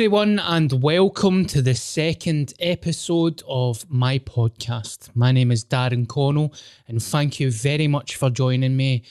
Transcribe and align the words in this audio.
Everyone, 0.00 0.38
and 0.38 0.82
welcome 0.82 1.44
to 1.44 1.60
the 1.60 1.74
second 1.74 2.54
episode 2.58 3.42
of 3.46 3.84
my 3.90 4.18
podcast. 4.20 5.10
My 5.14 5.30
name 5.30 5.50
is 5.50 5.62
Darren 5.62 6.08
Connell, 6.08 6.54
and 6.88 7.02
thank 7.02 7.38
you 7.38 7.50
very 7.50 7.86
much 7.86 8.16
for 8.16 8.30
joining 8.30 8.78
me 8.78 9.02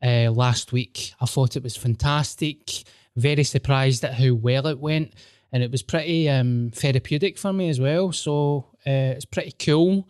uh, 0.00 0.30
last 0.30 0.70
week. 0.70 1.12
I 1.20 1.26
thought 1.26 1.56
it 1.56 1.64
was 1.64 1.76
fantastic, 1.76 2.84
very 3.16 3.42
surprised 3.42 4.04
at 4.04 4.14
how 4.14 4.34
well 4.34 4.68
it 4.68 4.78
went, 4.78 5.14
and 5.50 5.64
it 5.64 5.72
was 5.72 5.82
pretty 5.82 6.30
um, 6.30 6.70
therapeutic 6.72 7.36
for 7.36 7.52
me 7.52 7.68
as 7.68 7.80
well. 7.80 8.12
So 8.12 8.68
uh, 8.86 9.16
it's 9.16 9.24
pretty 9.24 9.56
cool 9.58 10.08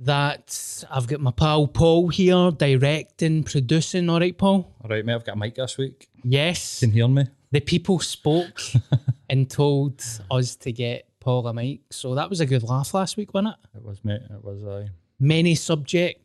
that 0.00 0.84
I've 0.90 1.06
got 1.06 1.20
my 1.20 1.30
pal 1.30 1.68
Paul 1.68 2.08
here 2.08 2.50
directing, 2.50 3.44
producing. 3.44 4.10
All 4.10 4.18
right, 4.18 4.36
Paul? 4.36 4.74
All 4.82 4.90
right, 4.90 5.04
mate, 5.06 5.14
I've 5.14 5.24
got 5.24 5.36
a 5.36 5.38
mic 5.38 5.54
this 5.54 5.78
week. 5.78 6.08
Yes. 6.24 6.82
You 6.82 6.88
can 6.88 6.92
hear 6.92 7.06
me? 7.06 7.26
The 7.50 7.60
people 7.60 7.98
spoke 7.98 8.60
and 9.30 9.50
told 9.50 10.04
us 10.30 10.56
to 10.56 10.72
get 10.72 11.08
Paul 11.20 11.46
a 11.46 11.54
mic. 11.54 11.80
So 11.90 12.14
that 12.14 12.30
was 12.30 12.40
a 12.40 12.46
good 12.46 12.62
laugh 12.62 12.94
last 12.94 13.16
week, 13.16 13.34
wasn't 13.34 13.54
it? 13.54 13.78
It 13.78 13.84
was, 13.84 14.04
mate. 14.04 14.22
It 14.30 14.44
was, 14.44 14.64
uh, 14.64 14.86
Many 15.20 15.54
subject 15.56 16.24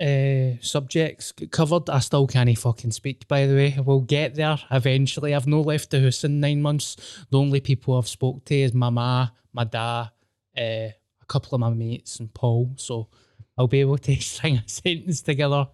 uh, 0.00 0.60
subjects 0.60 1.32
covered. 1.50 1.88
I 1.88 2.00
still 2.00 2.26
can't 2.26 2.58
fucking 2.58 2.90
speak, 2.90 3.28
by 3.28 3.46
the 3.46 3.54
way. 3.54 3.78
We'll 3.84 4.00
get 4.00 4.34
there 4.34 4.58
eventually. 4.70 5.34
I've 5.34 5.46
no 5.46 5.60
left 5.60 5.90
the 5.90 6.00
house 6.00 6.24
in 6.24 6.40
nine 6.40 6.60
months. 6.60 6.96
The 7.30 7.38
only 7.38 7.60
people 7.60 7.96
I've 7.96 8.08
spoke 8.08 8.44
to 8.46 8.54
is 8.54 8.74
my 8.74 8.90
ma, 8.90 9.28
my 9.52 9.64
dad, 9.64 10.10
uh, 10.58 10.90
a 10.90 11.26
couple 11.28 11.54
of 11.54 11.60
my 11.60 11.70
mates, 11.70 12.18
and 12.18 12.32
Paul. 12.34 12.72
So 12.76 13.08
I'll 13.56 13.68
be 13.68 13.80
able 13.80 13.98
to 13.98 14.16
string 14.20 14.56
a 14.56 14.68
sentence 14.68 15.22
together. 15.22 15.68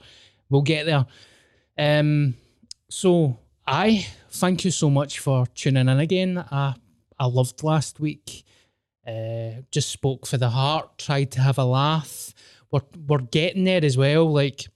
We'll 0.48 0.62
get 0.62 0.86
there. 0.86 1.06
Um, 1.78 2.34
so 2.88 3.38
I 3.72 4.04
thank 4.30 4.64
you 4.64 4.72
so 4.72 4.90
much 4.90 5.20
for 5.20 5.46
tuning 5.54 5.88
in 5.88 6.00
again. 6.00 6.44
I 6.50 6.74
I 7.20 7.26
loved 7.26 7.62
last 7.62 8.00
week. 8.00 8.44
Uh, 9.06 9.62
just 9.70 9.90
spoke 9.90 10.26
for 10.26 10.38
the 10.38 10.50
heart. 10.50 10.98
Tried 10.98 11.30
to 11.32 11.40
have 11.40 11.56
a 11.56 11.64
laugh. 11.64 12.34
We're 12.72 12.80
we're 13.06 13.18
getting 13.18 13.62
there 13.62 13.84
as 13.84 13.96
well. 13.96 14.28
Like 14.28 14.66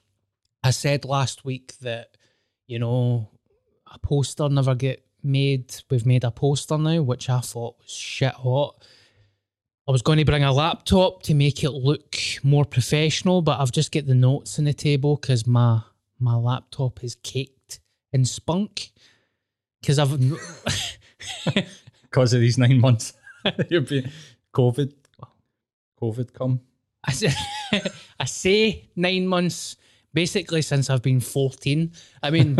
I 0.63 0.71
said 0.71 1.05
last 1.05 1.45
week 1.45 1.77
that 1.81 2.17
you 2.69 2.79
know 2.79 3.31
a 3.93 3.99
poster 3.99 4.49
never 4.49 4.77
get 4.77 5.05
made. 5.25 5.75
We've 5.91 6.07
made 6.07 6.23
a 6.23 6.31
poster 6.31 6.79
now, 6.79 7.03
which 7.03 7.29
I 7.29 7.41
thought 7.41 7.79
was 7.81 7.91
shit 7.91 8.35
hot. 8.35 8.77
I 9.89 9.91
was 9.91 10.03
going 10.03 10.19
to 10.19 10.25
bring 10.25 10.45
a 10.45 10.53
laptop 10.53 11.25
to 11.25 11.35
make 11.35 11.65
it 11.65 11.71
look 11.73 12.17
more 12.45 12.65
professional, 12.65 13.43
but 13.43 13.59
I've 13.59 13.73
just 13.73 13.91
got 13.91 14.07
the 14.07 14.15
notes 14.15 14.57
on 14.61 14.67
the 14.67 14.73
table 14.73 15.17
because 15.17 15.49
my 15.49 15.81
my 16.21 16.37
laptop 16.37 17.03
is 17.03 17.17
caked 17.17 17.54
in 18.15 18.25
spunk 18.25 18.93
because 19.81 19.99
I've 19.99 20.19
because 22.03 22.33
of 22.33 22.41
these 22.41 22.57
nine 22.57 22.81
months. 22.81 23.13
You've 23.69 23.89
been 23.89 24.11
COVID, 24.55 24.95
COVID 26.01 26.33
come. 26.33 26.61
I 27.05 27.13
say, 27.13 27.35
I 28.21 28.25
say 28.25 28.89
nine 28.97 29.27
months 29.27 29.77
basically 30.15 30.63
since 30.63 30.89
I've 30.89 31.03
been 31.03 31.21
14. 31.21 31.93
I 32.23 32.31
mean, 32.31 32.57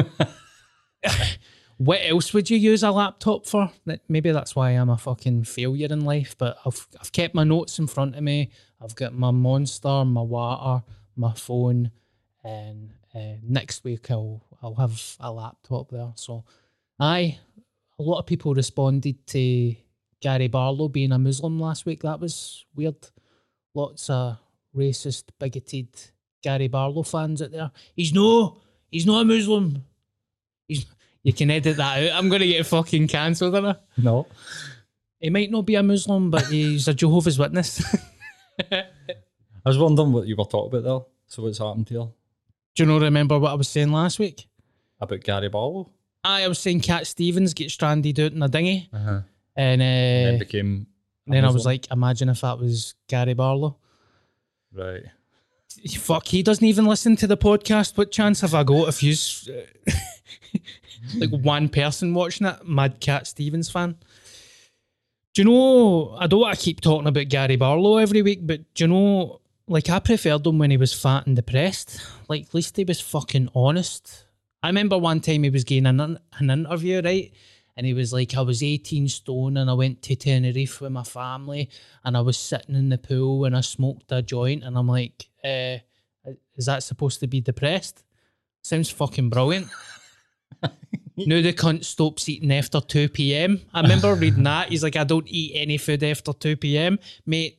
what 1.79 2.01
else 2.03 2.35
would 2.35 2.51
you 2.51 2.59
use 2.59 2.83
a 2.83 2.91
laptop 2.91 3.47
for? 3.47 3.71
Maybe 4.09 4.33
that's 4.33 4.57
why 4.57 4.71
I'm 4.71 4.91
a 4.91 4.99
fucking 4.99 5.45
failure 5.45 5.89
in 5.91 6.05
life, 6.05 6.35
but 6.37 6.59
I've, 6.67 6.87
I've 7.01 7.13
kept 7.13 7.35
my 7.35 7.45
notes 7.45 7.79
in 7.79 7.87
front 7.87 8.17
of 8.17 8.23
me. 8.23 8.51
I've 8.83 8.97
got 8.97 9.15
my 9.15 9.31
monster, 9.31 10.05
my 10.05 10.21
water, 10.21 10.85
my 11.17 11.33
phone, 11.33 11.93
and 12.43 12.91
uh, 13.15 13.39
next 13.43 13.85
week 13.85 14.11
I'll, 14.11 14.43
I'll 14.65 14.75
have 14.77 15.17
a 15.21 15.31
laptop 15.31 15.91
there. 15.91 16.13
So, 16.15 16.43
aye, 16.99 17.39
a 17.99 18.03
lot 18.03 18.19
of 18.19 18.27
people 18.27 18.55
responded 18.55 19.27
to 19.27 19.75
Gary 20.23 20.49
Barlow 20.49 20.89
being 20.89 21.13
a 21.13 21.19
Muslim 21.19 21.61
last 21.61 21.85
week. 21.85 22.01
That 22.01 22.19
was 22.19 22.65
weird. 22.75 22.97
Lots 23.75 24.09
of 24.09 24.39
racist, 24.75 25.25
bigoted 25.39 25.89
Gary 26.43 26.69
Barlow 26.69 27.03
fans 27.03 27.43
out 27.43 27.51
there. 27.51 27.71
He's 27.95 28.15
no, 28.15 28.57
he's 28.91 29.05
not 29.05 29.21
a 29.21 29.25
Muslim. 29.25 29.85
He's. 30.67 30.87
You 31.23 31.33
can 31.33 31.51
edit 31.51 31.79
that 31.79 32.03
out. 32.03 32.19
I'm 32.19 32.29
gonna 32.29 32.47
get 32.47 32.67
fucking 32.67 33.09
cancelled, 33.09 33.55
aren't 33.55 33.67
I? 33.67 33.77
No. 33.97 34.27
He 35.21 35.31
might 35.31 35.51
not 35.51 35.63
be 35.63 35.75
a 35.75 35.83
Muslim, 35.83 36.31
but 36.31 36.47
he's 36.47 36.87
a 36.87 36.93
Jehovah's 36.93 37.39
Witness. 37.39 37.83
I 38.73 38.85
was 39.65 39.79
wondering 39.79 40.13
what 40.13 40.27
you 40.27 40.37
were 40.37 40.45
talking 40.45 40.79
about 40.79 40.85
there. 40.85 41.07
So 41.27 41.43
what's 41.43 41.59
happened 41.59 41.87
to 41.89 41.95
you? 41.95 42.13
Do 42.75 42.83
you 42.83 42.87
know 42.87 42.99
remember 42.99 43.39
what 43.39 43.53
I 43.53 43.55
was 43.55 43.69
saying 43.69 43.91
last 43.91 44.19
week? 44.19 44.47
About 45.01 45.21
Gary 45.23 45.49
Barlow. 45.49 45.91
I 46.23 46.47
was 46.49 46.59
saying 46.59 46.81
Cat 46.81 47.07
Stevens 47.07 47.53
get 47.55 47.71
stranded 47.71 48.19
out 48.21 48.33
in 48.33 48.43
a 48.43 48.49
dinghy, 48.49 48.89
Uh-huh. 48.93 49.21
and, 49.57 49.83
uh, 49.83 49.85
And 49.85 50.25
then 50.25 50.25
then, 50.25 50.39
became. 50.39 50.87
a 51.31 51.37
I 51.39 51.51
was 51.51 51.67
like, 51.67 51.91
imagine 51.91 52.29
if 52.29 52.41
that 52.43 52.59
was 52.59 52.95
Gary 53.09 53.35
Barlow. 53.35 53.77
right. 54.73 55.03
Fuck, 55.99 56.29
he 56.29 56.43
doesn't 56.45 56.65
even 56.65 56.87
listen 56.87 57.17
to 57.17 57.27
the 57.27 57.37
podcast. 57.37 57.97
What 57.99 58.13
chance 58.13 58.41
have 58.43 58.55
I 58.55 58.63
got 58.63 58.89
if 58.89 59.01
he's 59.01 59.49
like 61.17 61.31
one 61.31 61.69
person 61.69 62.15
watching 62.15 62.47
it? 62.47 62.67
Mad 62.67 63.01
Cat 63.01 63.27
Stevens 63.27 63.69
fan. 63.71 63.97
Do 65.35 65.43
you 65.43 65.47
know? 65.47 66.17
I 66.19 66.29
don't 66.29 66.41
want 66.41 66.57
to 66.57 66.65
keep 66.65 66.81
talking 66.81 67.09
about 67.09 67.29
Gary 67.29 67.57
Barlow 67.57 67.97
every 67.97 68.23
week, 68.23 68.47
but 68.47 68.61
do 68.75 68.85
you 68.85 68.89
know? 68.89 69.41
Like 69.67 69.91
I 69.91 69.99
preferred 69.99 70.47
him 70.47 70.59
when 70.59 70.71
he 70.71 70.77
was 70.77 70.93
fat 70.93 71.27
and 71.27 71.35
depressed. 71.35 72.01
Like 72.29 72.43
at 72.43 72.55
least 72.55 72.77
he 72.77 72.85
was 72.85 73.01
fucking 73.01 73.49
honest. 73.55 74.24
I 74.65 74.69
remember 74.69 74.97
one 74.97 75.21
time 75.21 75.43
he 75.43 75.51
was 75.51 75.63
getting 75.63 75.85
an, 75.85 76.01
an 76.39 76.51
interview, 76.51 77.03
right? 77.05 77.31
And 77.77 77.87
he 77.87 77.93
was 77.93 78.15
like, 78.15 78.35
I 78.35 78.41
was 78.41 78.63
18 78.63 79.09
stone 79.09 79.59
and 79.59 79.69
I 79.69 79.75
went 79.75 80.01
to 80.05 80.17
Tenerife 80.17 80.81
with 80.81 80.91
my 80.91 81.03
family 81.03 81.69
and 82.03 82.17
I 82.17 82.23
was 82.23 82.39
sitting 82.39 82.75
in 82.75 82.89
the 82.89 82.97
pool 82.97 83.45
and 83.45 83.55
I 83.55 83.61
smoked 83.61 84.11
a 84.11 84.23
joint. 84.23 84.65
And 84.65 84.79
I'm 84.79 84.89
like, 84.89 85.29
uh, 85.45 85.85
is 86.57 86.65
that 86.65 86.83
supposed 86.83 87.21
to 87.21 87.27
be 87.27 87.43
depressed? 87.43 88.05
Sounds 88.63 88.89
fucking 88.89 89.29
brilliant. 89.29 89.69
now 90.63 91.43
the 91.43 91.53
cunt 91.53 91.85
stops 91.85 92.27
eating 92.31 92.51
after 92.51 92.81
2 92.81 93.11
p.m. 93.11 93.61
I 93.75 93.83
remember 93.83 94.15
reading 94.15 94.45
that. 94.45 94.71
He's 94.71 94.83
like, 94.83 94.97
I 94.97 95.05
don't 95.05 95.29
eat 95.29 95.53
any 95.57 95.77
food 95.77 96.03
after 96.03 96.33
2 96.33 96.57
p.m. 96.57 96.99
Mate, 97.27 97.59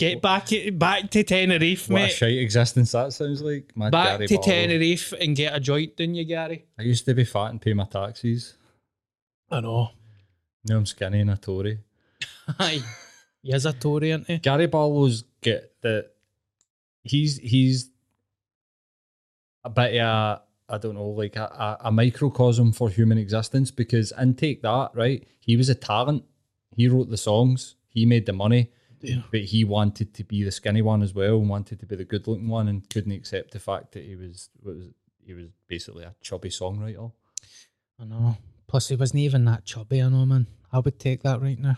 get 0.00 0.22
back, 0.22 0.48
back 0.72 1.10
to 1.10 1.22
Tenerife, 1.22 1.88
What 1.88 2.00
a 2.00 2.04
mate. 2.04 2.12
shite 2.12 2.38
existence 2.38 2.92
that 2.92 3.12
sounds 3.12 3.42
like. 3.42 3.70
Mad 3.76 3.92
Back 3.92 4.06
Gary 4.18 4.26
to 4.28 4.34
Barlow. 4.34 4.46
Tenerife 4.46 5.12
and 5.20 5.36
get 5.36 5.54
a 5.54 5.60
joint, 5.60 5.96
didn't 5.96 6.16
you, 6.16 6.24
Gary? 6.24 6.64
I 6.78 6.82
used 6.82 7.04
to 7.04 7.14
be 7.14 7.24
fat 7.24 7.50
and 7.50 7.60
pay 7.60 7.74
my 7.74 7.84
taxis. 7.84 8.54
I 9.50 9.60
know. 9.60 9.90
Now 10.64 10.76
I'm 10.76 10.86
skinny 10.86 11.20
and 11.20 11.30
a 11.30 11.36
Tory. 11.36 11.78
Aye. 12.58 12.82
He 13.42 13.52
is 13.52 13.64
a 13.66 13.72
Tory, 13.72 14.10
isn't 14.10 14.26
he? 14.26 14.38
Gary 14.38 14.66
Barlow's 14.66 15.24
get 15.40 15.72
the 15.80 16.06
he's 17.02 17.38
he's 17.38 17.90
a 19.64 19.70
bit 19.70 19.96
of 20.00 20.06
a 20.06 20.42
I 20.68 20.78
don't 20.78 20.94
know 20.94 21.08
like 21.08 21.36
a, 21.36 21.44
a, 21.44 21.88
a 21.88 21.92
microcosm 21.92 22.72
for 22.72 22.90
human 22.90 23.18
existence 23.18 23.70
because 23.70 24.12
and 24.12 24.36
take 24.38 24.62
that 24.62 24.90
right 24.94 25.26
he 25.40 25.56
was 25.56 25.68
a 25.68 25.74
talent 25.74 26.24
he 26.76 26.88
wrote 26.88 27.08
the 27.10 27.16
songs 27.16 27.74
he 27.88 28.04
made 28.06 28.26
the 28.26 28.32
money 28.32 28.70
but 29.30 29.40
he 29.40 29.64
wanted 29.64 30.12
to 30.14 30.24
be 30.24 30.42
the 30.44 30.50
skinny 30.50 30.82
one 30.82 31.02
as 31.02 31.14
well 31.14 31.36
and 31.38 31.48
wanted 31.48 31.80
to 31.80 31.86
be 31.86 31.96
the 31.96 32.04
good 32.04 32.26
looking 32.26 32.48
one 32.48 32.68
and 32.68 32.88
couldn't 32.90 33.12
accept 33.12 33.52
the 33.52 33.58
fact 33.58 33.92
that 33.92 34.04
he 34.04 34.14
was 34.16 34.50
was 34.62 34.88
he 35.24 35.34
was 35.34 35.46
basically 35.68 36.04
a 36.04 36.14
chubby 36.20 36.48
songwriter 36.50 37.12
I 38.00 38.04
know. 38.04 38.36
Plus, 38.66 38.88
he 38.88 38.96
wasn't 38.96 39.20
even 39.20 39.44
that 39.46 39.64
chubby, 39.66 40.00
I 40.00 40.08
know, 40.08 40.24
man. 40.24 40.46
I 40.72 40.78
would 40.78 40.98
take 40.98 41.22
that 41.24 41.42
right 41.42 41.58
now. 41.58 41.76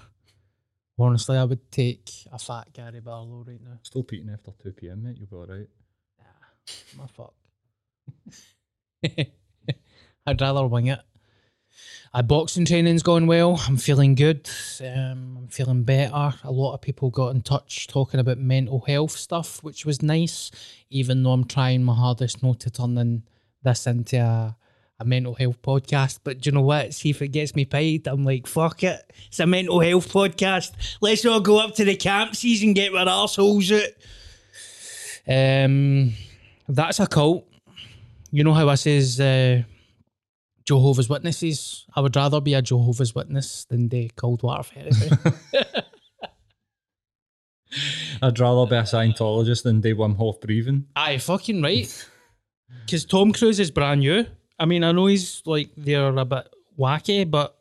Honestly, 0.98 1.36
I 1.36 1.44
would 1.44 1.70
take 1.72 2.08
a 2.30 2.38
fat 2.38 2.72
Gary 2.72 3.00
Barlow 3.00 3.44
right 3.46 3.60
now. 3.60 3.78
still 3.82 4.02
peaking 4.04 4.30
after 4.30 4.52
2 4.62 4.72
p.m 4.72 5.02
mate 5.02 5.16
you'll 5.18 5.26
be 5.26 5.36
alright 5.36 5.68
Nah, 6.18 7.02
My 7.02 7.06
fuck. 7.08 7.34
I'd 10.26 10.40
rather 10.40 10.66
wing 10.66 10.86
it. 10.88 11.00
Uh, 12.14 12.22
boxing 12.22 12.64
training's 12.64 13.02
going 13.02 13.26
well. 13.26 13.60
I'm 13.66 13.76
feeling 13.76 14.14
good. 14.14 14.48
Um, 14.80 15.36
I'm 15.38 15.48
feeling 15.48 15.82
better. 15.82 16.34
A 16.44 16.50
lot 16.50 16.74
of 16.74 16.82
people 16.82 17.10
got 17.10 17.34
in 17.34 17.42
touch 17.42 17.86
talking 17.88 18.20
about 18.20 18.38
mental 18.38 18.80
health 18.80 19.12
stuff, 19.12 19.62
which 19.62 19.86
was 19.86 20.02
nice. 20.02 20.50
Even 20.90 21.22
though 21.22 21.32
I'm 21.32 21.44
trying 21.44 21.82
my 21.82 21.94
hardest 21.94 22.42
not 22.42 22.60
to 22.60 22.70
turn 22.70 22.98
in 22.98 23.22
this 23.62 23.86
into 23.86 24.18
a, 24.18 24.56
a 25.00 25.04
mental 25.04 25.34
health 25.34 25.62
podcast. 25.62 26.20
But 26.22 26.40
do 26.40 26.48
you 26.48 26.54
know 26.54 26.62
what? 26.62 26.92
See 26.92 27.10
if 27.10 27.22
it 27.22 27.28
gets 27.28 27.54
me 27.54 27.64
paid. 27.64 28.06
I'm 28.06 28.24
like, 28.24 28.46
fuck 28.46 28.82
it. 28.82 29.10
It's 29.28 29.40
a 29.40 29.46
mental 29.46 29.80
health 29.80 30.12
podcast. 30.12 30.72
Let's 31.00 31.24
all 31.24 31.40
go 31.40 31.58
up 31.58 31.74
to 31.76 31.84
the 31.84 31.96
Campsies, 31.96 32.74
get 32.74 32.94
our 32.94 33.06
arseholes 33.06 33.72
out. 33.72 33.90
Um, 35.26 36.12
that's 36.68 37.00
a 37.00 37.06
cult. 37.06 37.46
You 38.30 38.44
know 38.44 38.54
how 38.54 38.68
I 38.68 38.74
says 38.76 39.20
uh, 39.20 39.62
Jehovah's 40.64 41.08
Witnesses? 41.08 41.86
I 41.94 42.00
would 42.00 42.16
rather 42.16 42.40
be 42.40 42.54
a 42.54 42.62
Jehovah's 42.62 43.14
Witness 43.14 43.64
than 43.64 43.88
the 43.88 44.10
cold 44.16 44.42
water 44.42 44.62
therapy. 44.62 45.10
I'd 48.22 48.38
rather 48.38 48.68
be 48.68 48.76
a 48.76 48.82
Scientologist 48.82 49.62
than 49.62 49.80
do 49.80 49.96
Wim 49.96 50.16
Hof 50.16 50.40
breathing 50.40 50.86
Aye, 50.94 51.18
fucking 51.18 51.62
right. 51.62 52.08
Because 52.84 53.04
Tom 53.04 53.32
Cruise 53.32 53.60
is 53.60 53.70
brand 53.70 54.00
new. 54.00 54.26
I 54.58 54.66
mean, 54.66 54.84
I 54.84 54.92
know 54.92 55.06
he's 55.06 55.42
like 55.46 55.70
they're 55.76 56.16
a 56.16 56.24
bit 56.24 56.48
wacky, 56.78 57.28
but 57.28 57.58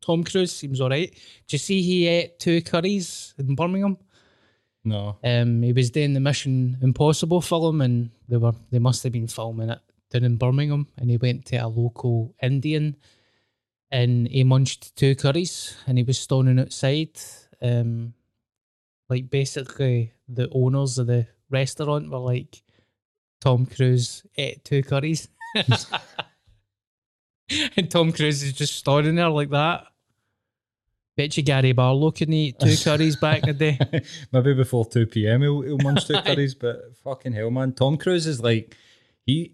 Tom 0.00 0.24
Cruise 0.24 0.52
seems 0.52 0.80
alright. 0.80 1.12
Do 1.46 1.54
you 1.54 1.58
see 1.58 1.82
he 1.82 2.06
ate 2.06 2.38
two 2.38 2.62
curries 2.62 3.34
in 3.38 3.54
Birmingham? 3.54 3.98
no 4.84 5.16
Um, 5.22 5.62
he 5.62 5.72
was 5.72 5.90
doing 5.90 6.12
the 6.14 6.20
Mission 6.20 6.78
Impossible 6.82 7.40
film, 7.40 7.80
and 7.80 8.10
they 8.28 8.36
were 8.36 8.52
they 8.70 8.78
must 8.78 9.02
have 9.02 9.12
been 9.12 9.28
filming 9.28 9.70
it 9.70 9.80
down 10.10 10.24
in 10.24 10.36
Birmingham. 10.36 10.88
And 10.98 11.10
he 11.10 11.16
went 11.16 11.46
to 11.46 11.56
a 11.56 11.68
local 11.68 12.34
Indian, 12.42 12.96
and 13.90 14.28
he 14.28 14.44
munched 14.44 14.96
two 14.96 15.14
curries, 15.14 15.76
and 15.86 15.98
he 15.98 16.04
was 16.04 16.18
standing 16.18 16.58
outside. 16.58 17.18
Um, 17.62 18.14
like 19.08 19.30
basically, 19.30 20.12
the 20.28 20.48
owners 20.52 20.98
of 20.98 21.06
the 21.06 21.26
restaurant 21.50 22.10
were 22.10 22.18
like, 22.18 22.62
"Tom 23.40 23.66
Cruise 23.66 24.26
ate 24.36 24.64
two 24.64 24.82
curries," 24.82 25.28
and 27.76 27.90
Tom 27.90 28.12
Cruise 28.12 28.42
is 28.42 28.52
just 28.52 28.76
standing 28.76 29.14
there 29.16 29.30
like 29.30 29.50
that. 29.50 29.86
Bet 31.16 31.36
you 31.36 31.44
Gary 31.44 31.72
Barlow 31.72 32.10
couldn't 32.10 32.34
eat 32.34 32.58
two 32.58 32.76
curries 32.82 33.16
back 33.16 33.46
in 33.46 33.56
the 33.56 33.72
day. 33.72 34.02
Maybe 34.32 34.54
before 34.54 34.84
2 34.84 35.06
p.m. 35.06 35.42
he'll, 35.42 35.60
he'll 35.60 35.78
munch 35.78 36.06
two 36.06 36.20
curries, 36.20 36.54
but 36.54 36.96
fucking 37.04 37.32
hell, 37.32 37.50
man. 37.50 37.72
Tom 37.72 37.96
Cruise 37.96 38.26
is 38.26 38.40
like, 38.40 38.76
he, 39.24 39.53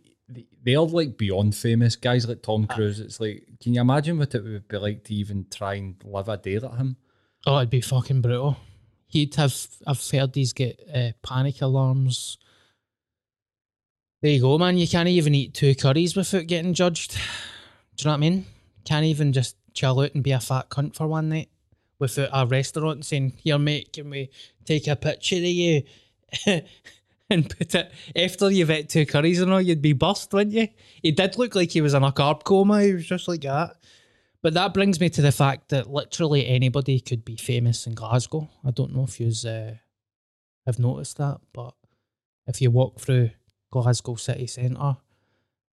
they're 0.65 0.81
like 0.81 1.17
beyond 1.17 1.55
famous. 1.55 1.97
Guys 1.97 2.29
like 2.29 2.43
Tom 2.43 2.67
Cruise, 2.67 3.01
it's 3.01 3.21
like, 3.21 3.47
can 3.61 3.75
you 3.75 3.81
imagine 3.81 4.19
what 4.19 4.35
it 4.35 4.43
would 4.43 4.69
be 4.69 4.77
like 4.77 5.05
to 5.05 5.15
even 5.15 5.47
try 5.51 5.75
and 5.75 5.95
live 6.05 6.29
a 6.29 6.37
day 6.37 6.59
like 6.59 6.77
him? 6.77 6.97
Oh, 7.47 7.59
it'd 7.59 7.71
be 7.71 7.81
fucking 7.81 8.21
brutal. 8.21 8.57
He'd 9.07 9.35
have, 9.37 9.55
I've 9.87 10.11
heard 10.11 10.33
these 10.33 10.53
get 10.53 10.81
uh, 10.95 11.11
panic 11.23 11.63
alarms. 11.63 12.39
There 14.23 14.31
you 14.31 14.41
go, 14.41 14.59
man. 14.59 14.77
You 14.77 14.87
can't 14.87 15.09
even 15.09 15.35
eat 15.35 15.55
two 15.55 15.75
curries 15.75 16.15
without 16.15 16.47
getting 16.47 16.75
judged. 16.75 17.13
Do 17.97 18.03
you 18.03 18.05
know 18.05 18.13
what 18.13 18.17
I 18.17 18.21
mean? 18.21 18.47
Can't 18.85 19.07
even 19.07 19.33
just 19.33 19.57
chill 19.73 20.01
out 20.01 20.15
and 20.15 20.23
be 20.23 20.33
a 20.33 20.41
fat 20.41 20.69
cunt 20.69 20.95
for 20.95 21.07
one 21.07 21.29
night 21.29 21.49
without 21.99 22.31
a 22.33 22.47
restaurant 22.47 23.05
saying, 23.05 23.35
Here, 23.43 23.59
mate, 23.59 23.93
can 23.93 24.11
we 24.11 24.31
take 24.65 24.87
a 24.87 24.97
picture 24.97 25.37
of 25.37 25.43
you? 25.43 25.83
and 27.31 27.49
put 27.49 27.75
it 27.75 27.93
after 28.17 28.51
you've 28.51 28.71
ate 28.71 28.89
two 28.89 29.07
curries 29.07 29.41
and 29.41 29.53
all, 29.53 29.61
you'd 29.61 29.83
be 29.83 29.93
bust, 29.93 30.33
wouldn't 30.33 30.55
you? 30.55 30.69
He 31.03 31.13
did 31.13 31.39
look 31.39 31.55
like 31.55 31.71
he 31.71 31.81
was 31.81 31.95
in 31.95 32.03
a 32.03 32.13
carb 32.13 32.45
coma. 32.45 32.83
He 32.83 32.95
was 32.95 33.07
just 33.07 33.29
like 33.29 33.43
that. 33.43 33.77
But 34.43 34.55
that 34.55 34.75
brings 34.75 35.01
me 35.01 35.11
to 35.11 35.23
the 35.23 35.33
fact 35.33 35.69
that 35.69 35.91
literally 35.91 36.47
anybody 36.47 36.99
could 37.01 37.25
be 37.25 37.37
famous 37.37 37.87
in 37.87 37.95
Glasgow. 37.95 38.49
I 38.65 38.71
don't 38.71 38.95
know 38.95 39.05
if 39.05 39.21
you 39.21 39.33
uh, 39.49 39.75
have 40.67 40.79
noticed 40.79 41.19
that, 41.19 41.41
but 41.53 41.75
if 42.47 42.61
you 42.61 42.71
walk 42.71 42.99
through 43.01 43.31
Glasgow 43.71 44.17
city 44.17 44.47
centre, 44.47 44.97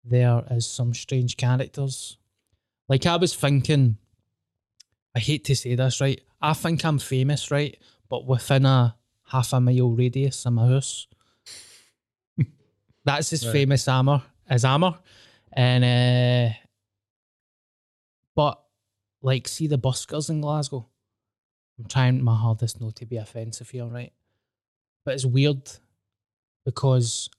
there 0.03 0.43
is 0.51 0.67
some 0.67 0.93
strange 0.93 1.37
characters. 1.37 2.17
Like 2.89 3.05
I 3.05 3.15
was 3.15 3.33
thinking, 3.35 3.97
I 5.15 5.19
hate 5.19 5.45
to 5.45 5.55
say 5.55 5.75
this, 5.75 6.01
right? 6.01 6.21
I 6.41 6.53
think 6.53 6.85
I'm 6.85 6.99
famous, 6.99 7.49
right? 7.51 7.77
But 8.09 8.25
within 8.25 8.65
a 8.65 8.95
half 9.29 9.53
a 9.53 9.59
mile 9.59 9.89
radius 9.89 10.45
of 10.45 10.53
my 10.53 10.67
house. 10.67 11.07
That's 13.07 13.29
his 13.29 13.45
Right. 13.45 13.53
famous 13.53 13.87
armor, 13.87 14.21
as 14.49 14.65
armor, 14.65 14.99
And 15.53 15.83
uh 15.83 16.53
but 18.35 18.61
like 19.21 19.47
see 19.47 19.67
the 19.67 19.79
buskers 19.79 20.29
in 20.29 20.41
Glasgow. 20.41 20.87
I'm 21.79 21.85
trying 21.85 22.23
my 22.23 22.35
hardest 22.35 22.79
not 22.81 22.95
to 22.97 23.05
be 23.05 23.17
offensive 23.17 23.69
here, 23.69 23.85
right? 23.85 24.13
But 25.05 25.13
it's 25.15 25.25
weird 25.25 25.63
because 26.65 27.29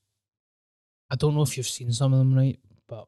I 1.10 1.16
don't 1.16 1.34
know 1.34 1.42
if 1.42 1.56
you've 1.56 1.68
seen 1.68 1.92
some 1.92 2.12
of 2.12 2.18
them, 2.18 2.34
right? 2.34 2.58
But 2.88 3.06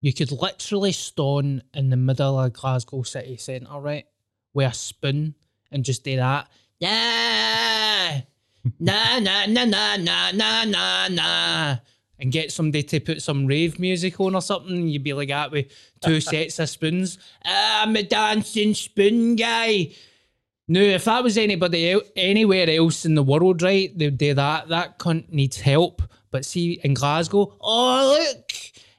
you 0.00 0.12
could 0.12 0.30
literally 0.32 0.92
stand 0.92 1.62
in 1.74 1.90
the 1.90 1.96
middle 1.96 2.38
of 2.40 2.52
Glasgow 2.52 3.02
city 3.02 3.36
centre, 3.36 3.78
right? 3.80 4.06
With 4.54 4.70
a 4.70 4.74
spoon 4.74 5.34
and 5.72 5.84
just 5.84 6.04
do 6.04 6.16
that. 6.16 6.48
Yeah. 6.80 8.22
Nah, 8.78 9.18
nah, 9.18 9.46
nah, 9.46 9.64
nah, 9.64 9.96
nah, 9.96 10.30
nah, 10.32 10.64
nah, 10.64 11.08
nah. 11.08 11.76
And 12.20 12.32
get 12.32 12.50
somebody 12.50 12.82
to 12.82 13.00
put 13.00 13.22
some 13.22 13.46
rave 13.46 13.78
music 13.78 14.18
on 14.20 14.34
or 14.34 14.42
something. 14.42 14.88
You'd 14.88 15.04
be 15.04 15.12
like 15.12 15.28
that 15.28 15.52
with 15.52 15.66
two 16.00 16.20
sets 16.32 16.58
of 16.58 16.68
spoons. 16.68 17.18
I'm 17.44 17.94
a 17.96 18.02
dancing 18.02 18.74
spoon 18.74 19.36
guy. 19.36 19.90
No, 20.66 20.80
if 20.80 21.04
that 21.04 21.22
was 21.22 21.38
anybody 21.38 21.92
el- 21.92 22.02
anywhere 22.16 22.68
else 22.68 23.06
in 23.06 23.14
the 23.14 23.22
world, 23.22 23.62
right, 23.62 23.96
they'd 23.96 24.18
do 24.18 24.34
that. 24.34 24.68
That 24.68 24.98
cunt 24.98 25.32
needs 25.32 25.60
help. 25.60 26.02
But 26.30 26.44
see, 26.44 26.80
in 26.84 26.92
Glasgow, 26.94 27.56
oh 27.60 28.18
look, 28.18 28.52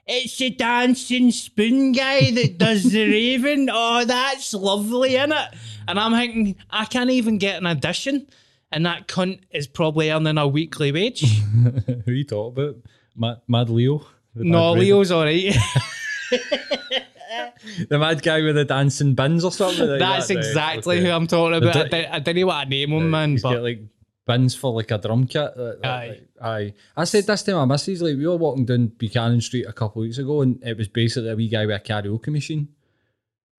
it's 0.08 0.36
the 0.38 0.50
dancing 0.50 1.30
spoon 1.30 1.92
guy 1.92 2.32
that 2.32 2.58
does 2.58 2.84
the 2.84 3.08
raven. 3.12 3.70
Oh, 3.72 4.04
that's 4.06 4.54
lovely, 4.56 5.16
isn't 5.16 5.32
it? 5.32 5.48
And 5.88 6.00
I'm 6.00 6.14
thinking, 6.14 6.56
I 6.72 6.86
can't 6.86 7.12
even 7.12 7.38
get 7.38 7.58
an 7.58 7.68
audition. 7.68 8.28
And 8.72 8.86
that 8.86 9.08
cunt 9.08 9.40
is 9.52 9.68
probably 9.68 10.12
earning 10.12 10.38
a 10.38 10.48
weekly 10.48 10.92
wage. 10.92 11.22
Who 12.06 12.12
you 12.12 12.24
talking 12.24 12.64
about? 12.64 12.76
Mad, 13.16 13.42
Mad 13.48 13.70
Leo. 13.70 14.06
No, 14.36 14.74
Mad 14.76 14.82
Leo's 14.82 15.12
all 15.12 15.24
right. 15.24 15.56
the 17.90 17.98
mad 17.98 18.22
guy 18.22 18.42
with 18.42 18.56
the 18.56 18.66
dancing 18.66 19.16
bins 19.16 19.44
or 19.44 19.52
something. 19.52 19.88
like 19.88 20.00
That's 20.00 20.28
that, 20.28 20.36
right, 20.36 20.46
exactly 20.46 20.98
okay. 20.98 21.06
who 21.06 21.12
I'm 21.12 21.28
talking 21.28 21.58
about. 21.58 21.76
I, 21.76 21.84
di- 21.84 21.90
did, 21.90 22.06
I 22.06 22.20
didn't 22.20 22.48
want 22.48 22.64
to 22.66 22.70
name 22.70 22.92
him, 22.92 23.10
man. 23.10 23.32
He's 23.32 23.42
But 23.42 23.54
got 23.56 23.64
like 23.64 23.82
bins 24.26 24.56
for 24.56 24.72
like 24.74 24.92
a 24.92 24.98
drum 24.98 25.26
kit. 25.28 25.52
Like, 25.58 25.86
Aye. 25.86 26.08
like, 26.08 26.28
aye. 26.42 26.74
I 26.96 27.04
said 27.06 27.26
this 27.26 27.44
to 27.44 27.56
my 27.56 27.66
missus, 27.66 28.02
like 28.02 28.18
we 28.18 28.28
were 28.28 28.36
walking 28.38 28.66
down 28.66 28.88
Buchanan 28.88 29.42
Street 29.42 29.66
a 29.66 29.74
couple 29.74 30.02
of 30.02 30.06
weeks 30.06 30.18
ago 30.20 30.42
and 30.42 30.62
it 30.64 30.78
was 30.78 30.88
basically 30.88 31.30
a 31.30 31.36
wee 31.36 31.50
guy 31.50 31.66
with 31.66 31.76
a 31.76 31.80
karaoke 31.80 32.28
machine. 32.28 32.70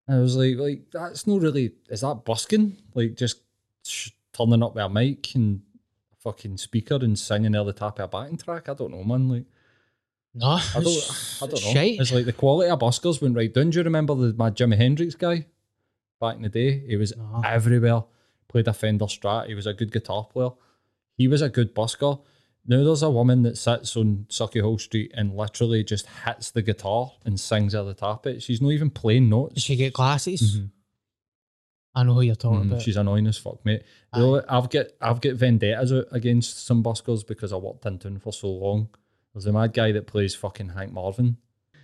And 0.06 0.18
I 0.18 0.20
was 0.20 0.36
like, 0.36 0.56
like, 0.56 0.82
that's 0.92 1.26
not 1.26 1.40
really 1.40 1.72
is 1.88 2.02
that 2.02 2.24
busking? 2.24 2.76
Like 2.94 3.16
just 3.16 3.40
sh- 3.84 4.10
turning 4.46 4.62
up 4.62 4.74
with 4.74 4.84
a 4.84 4.88
mic 4.88 5.34
and 5.34 5.60
a 6.12 6.16
fucking 6.22 6.56
speaker 6.58 6.96
and 6.96 7.18
singing 7.18 7.52
near 7.52 7.64
the 7.64 7.72
top 7.72 7.98
of 7.98 8.04
a 8.04 8.08
backing 8.08 8.36
track. 8.38 8.68
I 8.68 8.74
don't 8.74 8.90
know, 8.92 9.04
man. 9.04 9.28
Like 9.28 9.44
no, 10.34 10.46
I 10.46 10.60
don't 10.74 11.38
I 11.42 11.46
don't 11.46 11.52
know. 11.64 11.72
Shite. 11.72 12.00
It's 12.00 12.12
like 12.12 12.24
the 12.24 12.32
quality 12.32 12.70
of 12.70 12.78
buskers 12.78 13.20
went 13.20 13.36
right 13.36 13.52
down. 13.52 13.70
Do 13.70 13.78
you 13.78 13.84
remember 13.84 14.14
the 14.14 14.32
my 14.34 14.50
Jimi 14.50 14.76
Hendrix 14.76 15.14
guy 15.14 15.46
back 16.20 16.36
in 16.36 16.42
the 16.42 16.48
day? 16.48 16.84
He 16.86 16.96
was 16.96 17.16
No. 17.16 17.42
everywhere. 17.44 18.04
Played 18.48 18.68
a 18.68 18.72
Fender 18.72 19.04
Strat. 19.06 19.46
He 19.46 19.54
was 19.54 19.66
a 19.66 19.72
good 19.74 19.92
guitar 19.92 20.24
player. 20.24 20.50
He 21.16 21.28
was 21.28 21.42
a 21.42 21.48
good 21.48 21.74
busker. 21.74 22.20
Now 22.66 22.84
there's 22.84 23.02
a 23.02 23.10
woman 23.10 23.42
that 23.42 23.56
sits 23.58 23.96
on 23.96 24.26
Sauchiehall 24.28 24.80
Street 24.80 25.12
and 25.14 25.34
literally 25.36 25.82
just 25.82 26.06
hits 26.24 26.50
the 26.50 26.62
guitar 26.62 27.12
and 27.24 27.38
sings 27.40 27.74
at 27.74 27.84
the 27.86 27.94
top 27.94 28.26
of 28.26 28.34
it. 28.36 28.42
She's 28.42 28.60
not 28.60 28.70
even 28.72 28.90
playing 28.90 29.24
Does 29.24 29.30
notes. 29.30 29.62
she 29.62 29.76
get 29.76 29.92
glasses? 29.94 30.56
Mm-hmm. 30.56 30.66
I 32.00 32.04
know 32.04 32.14
who 32.14 32.22
you're 32.22 32.34
talking 32.34 32.64
Mm, 32.64 32.70
about. 32.72 32.82
she's 32.82 32.96
annoying 32.96 33.26
as 33.26 33.38
fuck, 33.38 33.64
mate. 33.64 33.82
Only- 34.12 34.42
I've 34.48 34.70
got 34.70 34.86
I've 35.00 35.20
got 35.20 35.34
vendettas 35.34 35.92
out 35.92 36.06
against 36.12 36.64
some 36.66 36.82
buskers 36.82 37.26
because 37.26 37.52
I 37.52 37.56
worked 37.56 37.84
in 37.86 37.98
town 37.98 38.18
for 38.18 38.32
so 38.32 38.48
long. 38.48 38.88
There's 39.34 39.46
a 39.46 39.52
mad 39.52 39.72
guy 39.72 39.92
that 39.92 40.06
plays 40.06 40.34
fucking 40.34 40.70
Hank 40.70 40.92
Marvin. 40.92 41.36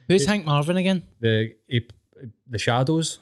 Who's 0.08 0.26
Hank 0.26 0.44
Marvin 0.44 0.76
again? 0.76 1.02
The 1.20 1.54
he, 1.68 1.86
the 2.48 2.58
Shadows. 2.58 3.18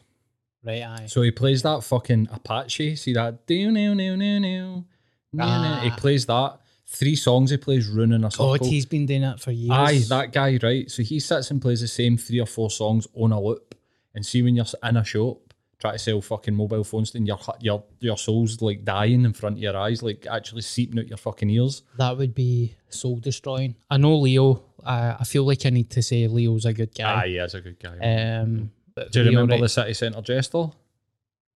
Right, 0.62 0.82
aye. 0.82 1.06
So 1.06 1.20
he 1.22 1.30
plays 1.30 1.62
that 1.62 1.84
fucking 1.84 2.28
Apache. 2.32 2.96
See 2.96 3.12
that? 3.12 3.46
Do 3.46 3.70
no 3.70 3.92
no 3.94 4.16
no 4.16 4.38
no. 4.38 4.84
He 5.32 5.38
Ah. 5.40 5.94
plays 5.98 6.26
that. 6.26 6.58
Three 6.86 7.16
songs 7.16 7.50
he 7.50 7.56
plays 7.56 7.88
running 7.88 8.22
a 8.24 8.30
circle. 8.30 8.56
God, 8.58 8.66
he's 8.66 8.86
been 8.86 9.04
doing 9.06 9.22
that 9.22 9.40
for 9.40 9.50
years. 9.50 9.72
Aye, 9.72 9.98
that 10.10 10.32
guy, 10.32 10.58
right? 10.62 10.88
So 10.90 11.02
he 11.02 11.18
sits 11.18 11.50
and 11.50 11.60
plays 11.60 11.80
the 11.80 11.88
same 11.88 12.16
three 12.16 12.38
or 12.40 12.46
four 12.46 12.70
songs 12.70 13.08
on 13.14 13.32
a 13.32 13.40
loop. 13.40 13.74
And 14.14 14.24
see 14.24 14.42
when 14.42 14.54
you're 14.54 14.66
in 14.84 14.96
a 14.96 15.02
shop, 15.02 15.53
try 15.78 15.92
to 15.92 15.98
sell 15.98 16.20
fucking 16.20 16.54
mobile 16.54 16.84
phones, 16.84 17.14
and 17.14 17.26
your 17.26 17.38
your 17.60 17.84
your 18.00 18.16
soul's 18.18 18.60
like 18.62 18.84
dying 18.84 19.24
in 19.24 19.32
front 19.32 19.56
of 19.56 19.62
your 19.62 19.76
eyes, 19.76 20.02
like 20.02 20.26
actually 20.30 20.62
seeping 20.62 20.98
out 20.98 21.08
your 21.08 21.18
fucking 21.18 21.50
ears. 21.50 21.82
That 21.98 22.16
would 22.16 22.34
be 22.34 22.74
soul 22.88 23.18
destroying. 23.18 23.74
I 23.90 23.96
know 23.96 24.16
Leo. 24.18 24.62
I, 24.84 25.16
I 25.20 25.24
feel 25.24 25.44
like 25.44 25.64
I 25.66 25.70
need 25.70 25.90
to 25.90 26.02
say 26.02 26.26
Leo's 26.28 26.64
a 26.66 26.72
good 26.72 26.94
guy. 26.94 27.24
yeah, 27.26 27.42
he's 27.42 27.54
a 27.54 27.60
good 27.60 27.78
guy. 27.80 27.96
Um, 27.98 28.70
Do 29.10 29.20
you 29.20 29.22
Leo, 29.24 29.30
remember 29.40 29.52
right- 29.54 29.60
the 29.62 29.68
city 29.68 29.94
centre 29.94 30.20
jester? 30.22 30.66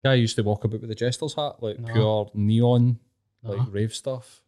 Guy 0.04 0.14
used 0.14 0.36
to 0.36 0.42
walk 0.42 0.64
about 0.64 0.80
with 0.80 0.88
the 0.88 0.94
jester's 0.94 1.34
hat, 1.34 1.62
like 1.62 1.78
No. 1.78 1.92
pure 1.92 2.30
neon, 2.34 2.98
like 3.42 3.60
rave 3.70 3.94
stuff. 3.94 4.42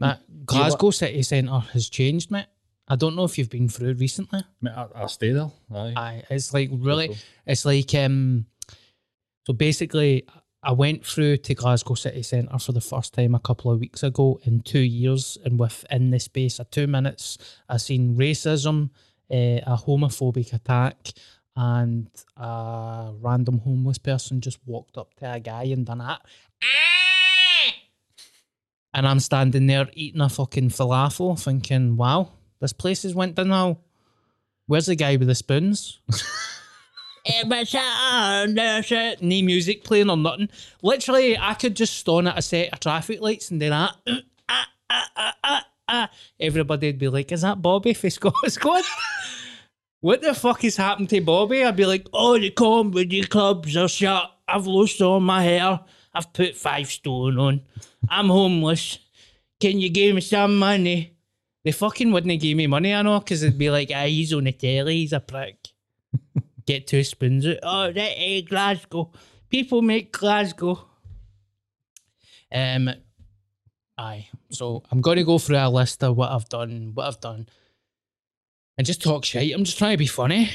Matt, 0.00 0.20
Glasgow 0.46 0.90
City 0.90 1.22
Centre 1.22 1.58
has 1.58 1.90
changed, 1.90 2.30
mate. 2.30 2.46
I 2.88 2.96
don't 2.96 3.14
know 3.14 3.24
if 3.24 3.36
you've 3.36 3.50
been 3.50 3.68
through 3.68 3.92
recently. 3.94 4.40
Mate, 4.62 4.72
I, 4.74 4.86
I 4.94 5.06
stay 5.08 5.32
there. 5.32 5.50
Aye. 5.74 5.92
Aye, 5.94 6.22
it's 6.30 6.54
like 6.54 6.70
really, 6.72 7.16
it's 7.46 7.66
like 7.66 7.94
um. 7.94 8.46
So 9.48 9.54
basically, 9.54 10.26
I 10.62 10.72
went 10.72 11.06
through 11.06 11.38
to 11.38 11.54
Glasgow 11.54 11.94
City 11.94 12.22
Centre 12.22 12.58
for 12.58 12.72
the 12.72 12.82
first 12.82 13.14
time 13.14 13.34
a 13.34 13.40
couple 13.40 13.70
of 13.70 13.80
weeks 13.80 14.02
ago 14.02 14.38
in 14.44 14.60
two 14.60 14.78
years, 14.78 15.38
and 15.42 15.58
within 15.58 16.10
the 16.10 16.20
space 16.20 16.58
of 16.58 16.70
two 16.70 16.86
minutes, 16.86 17.38
I 17.66 17.78
seen 17.78 18.14
racism, 18.14 18.90
uh, 19.30 19.64
a 19.64 19.78
homophobic 19.86 20.52
attack, 20.52 20.96
and 21.56 22.10
a 22.36 23.14
random 23.22 23.60
homeless 23.60 23.96
person 23.96 24.42
just 24.42 24.58
walked 24.66 24.98
up 24.98 25.14
to 25.14 25.32
a 25.32 25.40
guy 25.40 25.62
and 25.64 25.86
done 25.86 25.98
that. 25.98 26.20
And 28.94 29.06
I'm 29.06 29.20
standing 29.20 29.66
there 29.66 29.86
eating 29.92 30.22
a 30.22 30.28
fucking 30.28 30.70
falafel, 30.70 31.40
thinking, 31.40 31.96
"Wow, 31.96 32.32
this 32.58 32.72
place 32.72 33.02
has 33.04 33.14
went 33.14 33.36
downhill." 33.36 33.80
Where's 34.66 34.86
the 34.86 34.96
guy 34.96 35.16
with 35.16 35.28
the 35.28 35.34
spoons? 35.34 36.00
Any 39.20 39.42
music 39.42 39.84
playing 39.84 40.10
or 40.10 40.16
nothing. 40.16 40.48
Literally, 40.82 41.36
I 41.38 41.54
could 41.54 41.76
just 41.76 41.96
stone 41.96 42.26
at 42.26 42.38
a 42.38 42.42
set 42.42 42.72
of 42.72 42.80
traffic 42.80 43.20
lights 43.20 43.50
and 43.50 43.60
that. 43.62 43.94
Ah, 44.48 44.66
ah, 44.90 45.10
ah, 45.16 45.36
ah, 45.44 45.66
ah. 45.88 46.10
Everybody'd 46.40 46.98
be 46.98 47.08
like, 47.08 47.30
"Is 47.32 47.42
that 47.42 47.60
Bobby 47.62 47.94
for 47.94 48.10
Scot 48.10 48.34
Squad?" 48.46 48.84
What 50.00 50.22
the 50.22 50.32
fuck 50.32 50.62
has 50.62 50.76
happened 50.76 51.10
to 51.10 51.20
Bobby? 51.20 51.64
I'd 51.64 51.76
be 51.76 51.86
like, 51.86 52.06
"Oh, 52.12 52.38
the 52.38 52.50
comedy 52.50 53.22
clubs 53.24 53.76
are 53.76 53.88
shut. 53.88 54.30
I've 54.46 54.66
lost 54.66 55.00
all 55.02 55.20
my 55.20 55.42
hair. 55.42 55.80
I've 56.14 56.32
put 56.32 56.56
five 56.56 56.88
stone 56.88 57.38
on. 57.38 57.60
I'm 58.08 58.28
homeless. 58.28 58.98
Can 59.60 59.80
you 59.80 59.90
give 59.90 60.14
me 60.14 60.20
some 60.20 60.56
money?" 60.58 61.14
They 61.64 61.72
fucking 61.72 62.12
wouldn't 62.12 62.40
give 62.40 62.56
me 62.56 62.66
money, 62.66 62.94
I 62.94 63.02
know, 63.02 63.18
because 63.18 63.42
they'd 63.42 63.58
be 63.58 63.68
like, 63.68 63.90
ah, 63.94 64.04
he's 64.04 64.32
on 64.32 64.44
the 64.44 64.52
telly, 64.52 64.98
he's 65.00 65.12
a 65.12 65.20
prick. 65.20 65.68
Get 66.68 66.86
two 66.86 67.02
spoons 67.02 67.46
out. 67.46 67.56
Oh, 67.62 67.90
that 67.90 68.12
eh, 68.18 68.42
Glasgow. 68.42 69.10
People 69.48 69.80
make 69.80 70.12
Glasgow. 70.12 70.86
Um, 72.52 72.90
aye. 73.96 74.28
So 74.50 74.82
I'm 74.92 75.00
going 75.00 75.16
to 75.16 75.24
go 75.24 75.38
through 75.38 75.56
a 75.56 75.70
list 75.70 76.04
of 76.04 76.14
what 76.14 76.30
I've 76.30 76.46
done, 76.50 76.90
what 76.92 77.06
I've 77.06 77.20
done, 77.20 77.48
and 78.76 78.86
just 78.86 79.02
talk 79.02 79.24
shit. 79.24 79.54
I'm 79.54 79.64
just 79.64 79.78
trying 79.78 79.92
to 79.92 79.96
be 79.96 80.06
funny. 80.06 80.50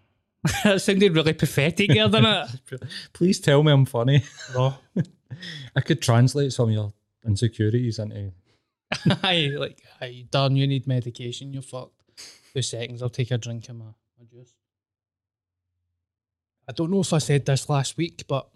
that 0.62 0.80
sounded 0.82 1.16
really 1.16 1.32
pathetic 1.32 1.88
there, 1.88 2.08
didn't 2.08 2.26
it? 2.70 2.84
Please 3.12 3.40
tell 3.40 3.64
me 3.64 3.72
I'm 3.72 3.86
funny. 3.86 4.22
No. 4.54 4.76
I 5.74 5.80
could 5.80 6.00
translate 6.00 6.52
some 6.52 6.68
of 6.68 6.74
your 6.76 6.92
insecurities 7.26 7.98
into. 7.98 8.30
aye, 9.24 9.50
like, 9.56 9.82
aye, 10.00 10.26
darn, 10.30 10.54
you 10.54 10.68
need 10.68 10.86
medication, 10.86 11.52
you're 11.52 11.62
fucked. 11.62 12.04
Two 12.54 12.62
seconds, 12.62 13.02
I'll 13.02 13.08
take 13.08 13.32
a 13.32 13.38
drink 13.38 13.68
of 13.68 13.74
my. 13.74 13.86
I 16.70 16.72
don't 16.72 16.92
know 16.92 17.00
if 17.00 17.12
I 17.12 17.18
said 17.18 17.46
this 17.46 17.68
last 17.68 17.96
week, 17.96 18.22
but 18.28 18.48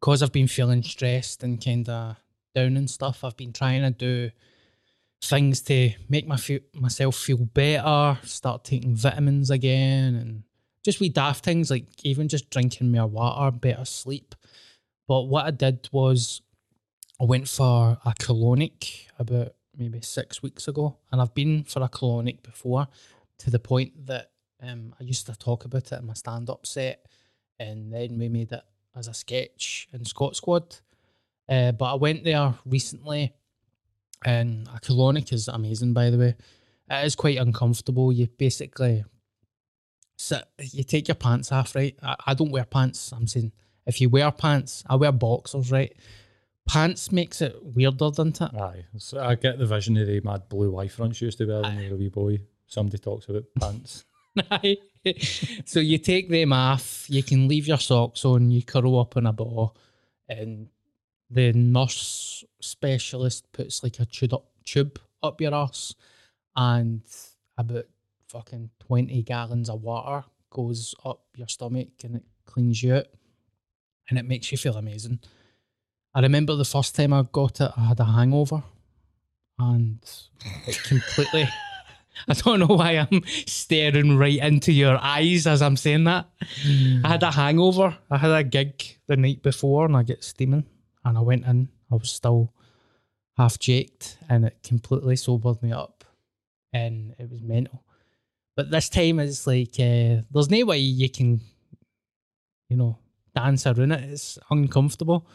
because 0.00 0.24
I've 0.24 0.32
been 0.32 0.48
feeling 0.48 0.82
stressed 0.82 1.44
and 1.44 1.64
kind 1.64 1.88
of 1.88 2.16
down 2.52 2.76
and 2.76 2.90
stuff, 2.90 3.22
I've 3.22 3.36
been 3.36 3.52
trying 3.52 3.82
to 3.82 3.92
do 3.92 4.32
things 5.22 5.60
to 5.62 5.92
make 6.08 6.26
my 6.26 6.36
feel, 6.36 6.58
myself 6.74 7.14
feel 7.14 7.36
better, 7.36 8.18
start 8.24 8.64
taking 8.64 8.96
vitamins 8.96 9.50
again, 9.50 10.16
and 10.16 10.42
just 10.84 10.98
wee 10.98 11.08
daft 11.08 11.44
things 11.44 11.70
like 11.70 11.86
even 12.02 12.26
just 12.26 12.50
drinking 12.50 12.90
more 12.90 13.06
water, 13.06 13.56
better 13.56 13.84
sleep. 13.84 14.34
But 15.06 15.28
what 15.28 15.46
I 15.46 15.52
did 15.52 15.88
was 15.92 16.42
I 17.20 17.24
went 17.24 17.46
for 17.46 17.98
a 18.04 18.14
colonic 18.14 19.06
about 19.16 19.54
maybe 19.76 20.00
six 20.00 20.42
weeks 20.42 20.66
ago, 20.66 20.96
and 21.12 21.20
I've 21.20 21.34
been 21.34 21.62
for 21.62 21.84
a 21.84 21.88
colonic 21.88 22.42
before 22.42 22.88
to 23.38 23.50
the 23.50 23.60
point 23.60 24.06
that 24.08 24.32
um, 24.62 24.94
I 24.98 25.04
used 25.04 25.26
to 25.26 25.36
talk 25.36 25.64
about 25.64 25.92
it 25.92 25.98
in 25.98 26.06
my 26.06 26.14
stand 26.14 26.50
up 26.50 26.66
set, 26.66 27.06
and 27.58 27.92
then 27.92 28.18
we 28.18 28.28
made 28.28 28.52
it 28.52 28.62
as 28.94 29.08
a 29.08 29.14
sketch 29.14 29.88
in 29.92 30.04
Scot 30.04 30.36
Squad. 30.36 30.76
Uh, 31.48 31.72
but 31.72 31.92
I 31.92 31.94
went 31.94 32.24
there 32.24 32.54
recently, 32.64 33.34
and 34.24 34.68
a 34.74 34.80
colonic 34.80 35.32
is 35.32 35.48
amazing, 35.48 35.92
by 35.92 36.10
the 36.10 36.18
way. 36.18 36.34
It 36.90 37.04
is 37.04 37.16
quite 37.16 37.38
uncomfortable. 37.38 38.12
You 38.12 38.28
basically 38.38 39.04
sit, 40.16 40.44
you 40.58 40.84
take 40.84 41.08
your 41.08 41.14
pants 41.16 41.52
off, 41.52 41.74
right? 41.74 41.96
I, 42.02 42.16
I 42.28 42.34
don't 42.34 42.50
wear 42.50 42.64
pants. 42.64 43.12
I'm 43.12 43.26
saying 43.26 43.52
if 43.86 44.00
you 44.00 44.08
wear 44.08 44.30
pants, 44.30 44.82
I 44.86 44.96
wear 44.96 45.12
boxers, 45.12 45.70
right? 45.70 45.92
Pants 46.68 47.12
makes 47.12 47.40
it 47.42 47.56
weirder, 47.62 48.10
doesn't 48.10 48.40
it? 48.40 48.54
Aye. 48.54 48.86
So 48.98 49.20
I 49.22 49.36
get 49.36 49.58
the 49.58 49.66
vision 49.66 49.96
of 49.96 50.06
the 50.08 50.20
mad 50.20 50.48
blue 50.48 50.72
Y 50.72 50.88
fronts 50.88 51.20
you 51.20 51.26
used 51.26 51.38
to 51.38 51.46
wear 51.46 51.62
when 51.62 51.78
you 51.78 51.90
were 51.90 51.94
a 51.94 51.98
wee 51.98 52.08
boy. 52.08 52.40
Somebody 52.66 52.98
talks 52.98 53.28
about 53.28 53.44
pants. 53.60 54.04
So 55.66 55.78
you 55.78 55.98
take 55.98 56.28
them 56.30 56.52
off, 56.52 57.08
you 57.08 57.22
can 57.22 57.46
leave 57.46 57.68
your 57.68 57.78
socks 57.78 58.24
on, 58.24 58.50
you 58.50 58.62
curl 58.64 58.98
up 58.98 59.16
in 59.16 59.26
a 59.26 59.32
ball, 59.32 59.76
and 60.28 60.68
the 61.30 61.52
nurse 61.52 62.42
specialist 62.60 63.52
puts 63.52 63.84
like 63.84 64.00
a 64.00 64.04
tube 64.04 64.34
up, 64.34 64.46
tube 64.64 64.98
up 65.22 65.40
your 65.40 65.54
ass, 65.54 65.94
and 66.56 67.02
about 67.56 67.84
fucking 68.28 68.70
20 68.80 69.22
gallons 69.22 69.70
of 69.70 69.82
water 69.82 70.26
goes 70.50 70.92
up 71.04 71.20
your 71.36 71.48
stomach 71.48 71.88
and 72.02 72.16
it 72.16 72.24
cleans 72.44 72.82
you 72.82 72.96
out, 72.96 73.06
and 74.10 74.18
it 74.18 74.24
makes 74.24 74.50
you 74.50 74.58
feel 74.58 74.76
amazing. 74.76 75.20
I 76.14 76.20
remember 76.20 76.56
the 76.56 76.64
first 76.64 76.96
time 76.96 77.12
I 77.12 77.22
got 77.30 77.60
it, 77.60 77.70
I 77.76 77.84
had 77.84 78.00
a 78.00 78.04
hangover, 78.04 78.64
and 79.58 79.98
it 80.66 80.82
completely. 80.82 81.48
I 82.28 82.34
don't 82.34 82.60
know 82.60 82.76
why 82.76 82.92
I'm 82.92 83.22
staring 83.46 84.16
right 84.16 84.38
into 84.38 84.72
your 84.72 84.98
eyes 84.98 85.46
as 85.46 85.62
I'm 85.62 85.76
saying 85.76 86.04
that. 86.04 86.28
I 87.04 87.08
had 87.08 87.22
a 87.22 87.30
hangover. 87.30 87.96
I 88.10 88.16
had 88.16 88.30
a 88.30 88.44
gig 88.44 88.98
the 89.06 89.16
night 89.16 89.42
before 89.42 89.86
and 89.86 89.96
I 89.96 90.02
get 90.02 90.24
steaming 90.24 90.64
and 91.04 91.18
I 91.18 91.20
went 91.20 91.46
in. 91.46 91.68
I 91.90 91.94
was 91.94 92.10
still 92.10 92.52
half 93.36 93.58
jaked 93.58 94.18
and 94.28 94.44
it 94.44 94.58
completely 94.62 95.16
sobered 95.16 95.62
me 95.62 95.72
up 95.72 96.04
and 96.72 97.14
it 97.18 97.30
was 97.30 97.42
mental. 97.42 97.82
But 98.56 98.70
this 98.70 98.88
time 98.88 99.20
it's 99.20 99.46
like 99.46 99.74
uh, 99.78 100.22
there's 100.30 100.50
no 100.50 100.64
way 100.64 100.78
you 100.78 101.10
can, 101.10 101.40
you 102.68 102.76
know, 102.76 102.98
dance 103.34 103.66
around 103.66 103.92
it. 103.92 104.10
It's 104.10 104.38
uncomfortable. 104.50 105.26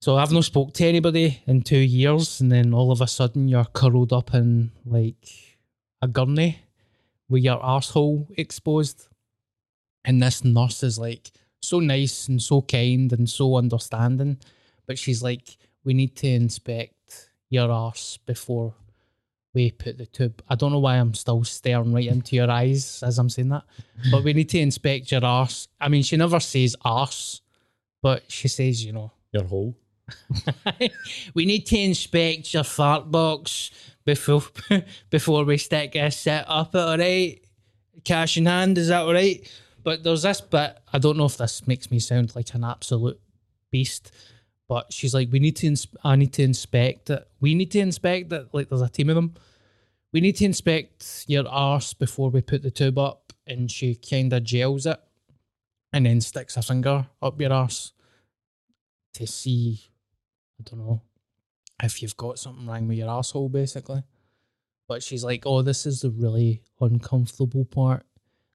So 0.00 0.16
I've 0.16 0.30
not 0.30 0.44
spoke 0.44 0.72
to 0.74 0.86
anybody 0.86 1.42
in 1.46 1.62
two 1.62 1.78
years, 1.78 2.40
and 2.40 2.52
then 2.52 2.72
all 2.72 2.92
of 2.92 3.00
a 3.00 3.08
sudden 3.08 3.48
you're 3.48 3.64
curled 3.64 4.12
up 4.12 4.34
in 4.34 4.70
like 4.84 5.55
a 6.06 6.08
gurney 6.08 6.60
with 7.28 7.42
your 7.42 7.60
arsehole 7.60 8.26
exposed. 8.38 9.08
And 10.04 10.22
this 10.22 10.44
nurse 10.44 10.82
is 10.82 10.98
like 10.98 11.32
so 11.60 11.80
nice 11.80 12.28
and 12.28 12.40
so 12.40 12.62
kind 12.62 13.12
and 13.12 13.28
so 13.28 13.56
understanding. 13.56 14.38
But 14.86 14.98
she's 14.98 15.22
like, 15.22 15.56
we 15.84 15.94
need 15.94 16.14
to 16.16 16.28
inspect 16.28 17.30
your 17.50 17.70
arse 17.70 18.18
before 18.24 18.74
we 19.52 19.70
put 19.70 19.98
the 19.98 20.06
tube. 20.06 20.42
I 20.48 20.54
don't 20.54 20.72
know 20.72 20.78
why 20.78 20.96
I'm 20.96 21.14
still 21.14 21.42
staring 21.44 21.92
right 21.92 22.06
into 22.06 22.36
your 22.36 22.50
eyes 22.50 23.02
as 23.02 23.18
I'm 23.18 23.30
saying 23.30 23.48
that. 23.48 23.64
But 24.12 24.22
we 24.22 24.32
need 24.32 24.50
to 24.50 24.58
inspect 24.58 25.10
your 25.10 25.24
arse. 25.24 25.68
I 25.80 25.88
mean, 25.88 26.02
she 26.02 26.16
never 26.16 26.40
says 26.40 26.76
arse, 26.84 27.40
but 28.02 28.30
she 28.30 28.48
says, 28.48 28.84
you 28.84 28.92
know, 28.92 29.12
Your 29.32 29.44
hole. 29.44 29.74
we 31.34 31.46
need 31.46 31.66
to 31.66 31.78
inspect 31.78 32.54
your 32.54 32.62
fart 32.62 33.10
box 33.10 33.70
before 34.06 34.42
before 35.10 35.44
we 35.44 35.58
stick 35.58 35.94
a 35.96 36.10
set 36.10 36.46
up 36.48 36.74
it, 36.74 36.78
alright? 36.78 37.44
Cash 38.04 38.38
in 38.38 38.46
hand, 38.46 38.78
is 38.78 38.88
that 38.88 39.02
alright? 39.02 39.50
But 39.82 40.02
there's 40.02 40.22
this 40.22 40.40
bit, 40.40 40.78
I 40.92 40.98
don't 40.98 41.18
know 41.18 41.26
if 41.26 41.36
this 41.36 41.66
makes 41.66 41.90
me 41.90 41.98
sound 41.98 42.34
like 42.34 42.54
an 42.54 42.64
absolute 42.64 43.20
beast, 43.70 44.10
but 44.68 44.92
she's 44.92 45.12
like, 45.12 45.30
We 45.30 45.40
need 45.40 45.56
to 45.56 45.66
ins- 45.66 45.88
I 46.02 46.16
need 46.16 46.32
to 46.34 46.42
inspect 46.42 47.10
it. 47.10 47.28
We 47.40 47.54
need 47.54 47.70
to 47.72 47.80
inspect 47.80 48.32
it, 48.32 48.48
like 48.52 48.70
there's 48.70 48.80
a 48.80 48.88
team 48.88 49.10
of 49.10 49.16
them. 49.16 49.34
We 50.12 50.20
need 50.20 50.36
to 50.36 50.44
inspect 50.46 51.26
your 51.28 51.46
arse 51.46 51.92
before 51.92 52.30
we 52.30 52.40
put 52.40 52.62
the 52.62 52.70
tube 52.70 52.98
up 52.98 53.34
and 53.46 53.70
she 53.70 53.94
kinda 53.94 54.40
gels 54.40 54.86
it 54.86 54.98
and 55.92 56.06
then 56.06 56.20
sticks 56.20 56.56
a 56.56 56.62
finger 56.62 57.06
up 57.20 57.40
your 57.40 57.52
arse 57.52 57.92
to 59.14 59.26
see 59.26 59.80
I 60.58 60.62
don't 60.64 60.86
know 60.86 61.02
if 61.82 62.00
you've 62.02 62.16
got 62.16 62.38
something 62.38 62.66
wrong 62.66 62.88
with 62.88 62.98
your 62.98 63.10
asshole, 63.10 63.48
basically. 63.48 64.02
But 64.88 65.02
she's 65.02 65.24
like, 65.24 65.44
"Oh, 65.46 65.62
this 65.62 65.84
is 65.86 66.00
the 66.02 66.10
really 66.10 66.62
uncomfortable 66.80 67.64
part. 67.64 68.06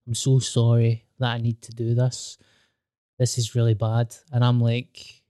I'm 0.08 0.16
so 0.16 0.40
sorry 0.40 1.06
that 1.20 1.34
I 1.34 1.38
need 1.40 1.62
to 1.64 1.72
do 1.74 1.94
this. 1.94 2.38
This 3.20 3.38
is 3.38 3.54
really 3.56 3.74
bad." 3.76 4.16
And 4.32 4.44
I'm 4.44 4.60
like, 4.62 5.22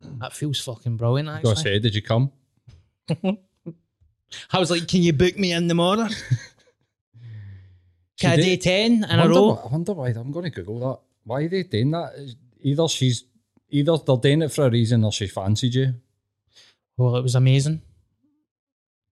"That 0.00 0.32
feels 0.32 0.60
fucking 0.60 0.96
brilliant." 0.96 1.28
I 1.28 1.38
Actually, 1.38 1.56
say, 1.56 1.78
did 1.80 1.94
you 1.94 2.02
come? 2.02 2.30
I 4.52 4.58
was 4.58 4.70
like, 4.70 4.86
"Can 4.88 5.02
you 5.02 5.12
book 5.12 5.38
me 5.38 5.52
in 5.52 5.66
the 5.66 5.74
morning? 5.74 6.08
Can 8.20 8.32
I 8.32 8.36
do 8.36 8.42
did- 8.42 8.60
ten 8.62 8.92
in 9.04 9.04
I 9.04 9.24
a 9.24 9.28
row?" 9.28 9.54
why- 9.54 9.62
I 9.62 9.66
wonder 9.72 9.92
why. 9.92 10.08
I'm 10.10 10.30
going 10.32 10.44
to 10.44 10.50
Google 10.50 10.78
that. 10.80 10.98
Why 11.24 11.42
are 11.42 11.48
they 11.48 11.62
doing 11.64 11.90
that? 11.92 12.36
Either 12.60 12.88
she's 12.88 13.24
either 13.70 13.96
they're 13.98 14.16
doing 14.16 14.42
it 14.42 14.52
for 14.52 14.66
a 14.66 14.70
reason 14.70 15.04
or 15.04 15.12
she 15.12 15.26
fancied 15.26 15.74
you. 15.74 15.94
Well, 16.98 17.16
it 17.16 17.22
was 17.22 17.36
amazing. 17.36 17.80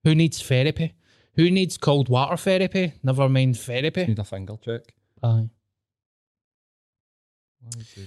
Who 0.05 0.15
needs 0.15 0.43
therapy? 0.43 0.95
Who 1.37 1.51
needs 1.51 1.79
cold 1.79 2.09
water 2.09 2.37
therapy? 2.37 2.95
Never 3.03 3.29
mind 3.29 3.59
therapy. 3.59 4.07
Need 4.07 4.19
a 4.19 4.25
finger 4.25 4.57
check. 4.63 4.83
Aye. 5.23 5.49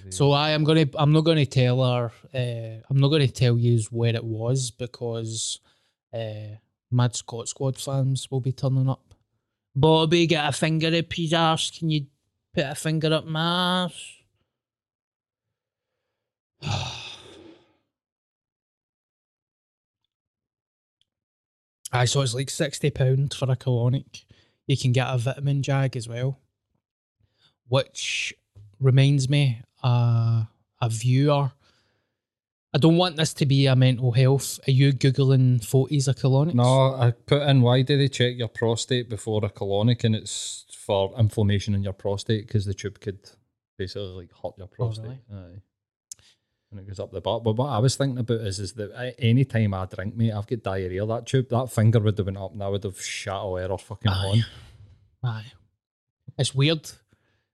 So 0.09 0.31
I 0.31 0.51
am 0.51 0.63
gonna. 0.63 0.85
I'm 0.96 1.11
not 1.11 1.22
gonna 1.22 1.46
tell 1.46 1.83
her. 1.83 2.11
Uh, 2.33 2.81
I'm 2.89 2.98
not 2.98 3.09
gonna 3.09 3.27
tell 3.27 3.57
you 3.57 3.81
where 3.89 4.15
it 4.15 4.24
was 4.24 4.72
because 4.72 5.59
uh, 6.13 6.55
Mad 6.92 7.15
Scot 7.15 7.48
Squad 7.48 7.77
fans 7.77 8.29
will 8.31 8.39
be 8.42 8.51
turning 8.51 8.89
up. 8.89 9.13
Bobby, 9.75 10.27
get 10.27 10.48
a 10.48 10.51
finger 10.51 10.96
up 10.96 11.13
his 11.13 11.33
arse. 11.33 11.72
Can 11.72 11.89
you 11.89 12.05
put 12.53 12.65
a 12.65 12.75
finger 12.75 13.13
up 13.13 13.25
my 13.25 13.83
arse? 13.83 14.19
Aye, 21.91 22.05
so 22.05 22.21
it's 22.21 22.33
like 22.35 22.49
sixty 22.49 22.89
pound 22.89 23.33
for 23.33 23.51
a 23.51 23.55
colonic. 23.55 24.25
You 24.67 24.77
can 24.77 24.91
get 24.91 25.07
a 25.07 25.17
vitamin 25.17 25.63
jag 25.63 25.95
as 25.95 26.07
well, 26.07 26.39
which 27.67 28.33
reminds 28.79 29.27
me, 29.29 29.61
uh, 29.83 30.43
a 30.81 30.89
viewer. 30.89 31.51
I 32.71 32.77
don't 32.77 32.97
want 32.97 33.15
this 33.17 33.33
to 33.33 33.47
be 33.47 33.65
a 33.65 33.75
mental 33.75 34.11
health. 34.11 34.59
Are 34.67 34.71
you 34.71 34.93
googling 34.93 35.65
photos 35.65 36.07
of 36.07 36.17
colonics? 36.17 36.53
No, 36.53 36.93
I 36.93 37.11
put 37.11 37.41
in 37.41 37.61
why 37.61 37.81
do 37.81 37.97
they 37.97 38.07
check 38.07 38.37
your 38.37 38.47
prostate 38.47 39.09
before 39.09 39.43
a 39.43 39.49
colonic, 39.49 40.03
and 40.03 40.15
it's 40.15 40.65
for 40.69 41.11
inflammation 41.17 41.73
in 41.73 41.81
your 41.81 41.93
prostate 41.93 42.45
because 42.45 42.65
the 42.65 42.75
tube 42.75 42.99
could 42.99 43.19
basically 43.77 44.09
like 44.09 44.29
hurt 44.43 44.53
your 44.57 44.67
prostate. 44.67 45.17
Aye. 45.33 45.61
And 46.72 46.79
it 46.79 46.88
goes 46.88 47.00
up 47.00 47.12
the 47.12 47.20
butt. 47.22 47.44
But 47.44 47.53
what 47.55 47.70
I 47.70 47.79
was 47.79 47.96
thinking 47.96 48.20
about 48.20 48.42
is, 48.42 48.60
is 48.60 48.74
that 48.74 48.92
I- 48.96 49.16
any 49.18 49.44
time 49.44 49.74
I 49.74 49.86
drink, 49.86 50.16
mate, 50.16 50.32
I've 50.34 50.46
got 50.46 50.62
diarrhea. 50.64 51.05
That 51.05 51.25
tube, 51.25 51.50
that 51.50 51.72
finger 51.72 52.00
would 52.00 52.18
have 52.18 52.25
been 52.27 52.38
up, 52.38 52.53
and 52.53 52.62
I 52.62 52.68
would 52.68 52.84
have 52.84 53.01
shot 53.01 53.42
away 53.46 53.68
her 53.68 53.77
fucking 53.77 54.12
on. 54.12 54.46
Aye. 55.24 55.46
It's 56.38 56.53
weird. 56.53 56.90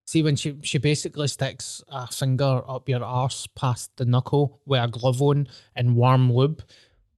See 0.08 0.21
when 0.21 0.36
she 0.36 0.58
she 0.62 0.78
basically 0.78 1.28
sticks 1.28 1.82
a 1.88 2.06
finger 2.08 2.62
up 2.67 2.88
your 2.88 3.04
arse 3.04 3.47
past 3.47 3.89
the 3.97 4.06
knuckle 4.06 4.60
with 4.65 4.84
a 4.84 4.88
glove 4.88 5.19
on 5.21 5.47
and 5.75 5.95
warm 5.95 6.32
lube, 6.32 6.62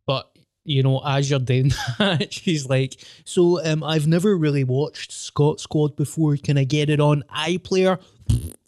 but 0.06 0.32
you 0.64 0.84
know 0.84 1.02
as 1.06 1.30
you're 1.30 1.40
doing 1.40 1.74
that, 1.98 2.32
she's 2.32 2.70
like, 2.70 2.96
"So 3.26 3.62
um, 3.66 3.84
I've 3.84 4.08
never 4.08 4.38
really 4.38 4.64
watched 4.64 5.12
Scot 5.12 5.60
Squad 5.60 5.98
before. 5.98 6.38
Can 6.38 6.58
I 6.58 6.64
get 6.64 6.90
it 6.90 7.02
on 7.02 7.24
iPlayer?" 7.36 8.00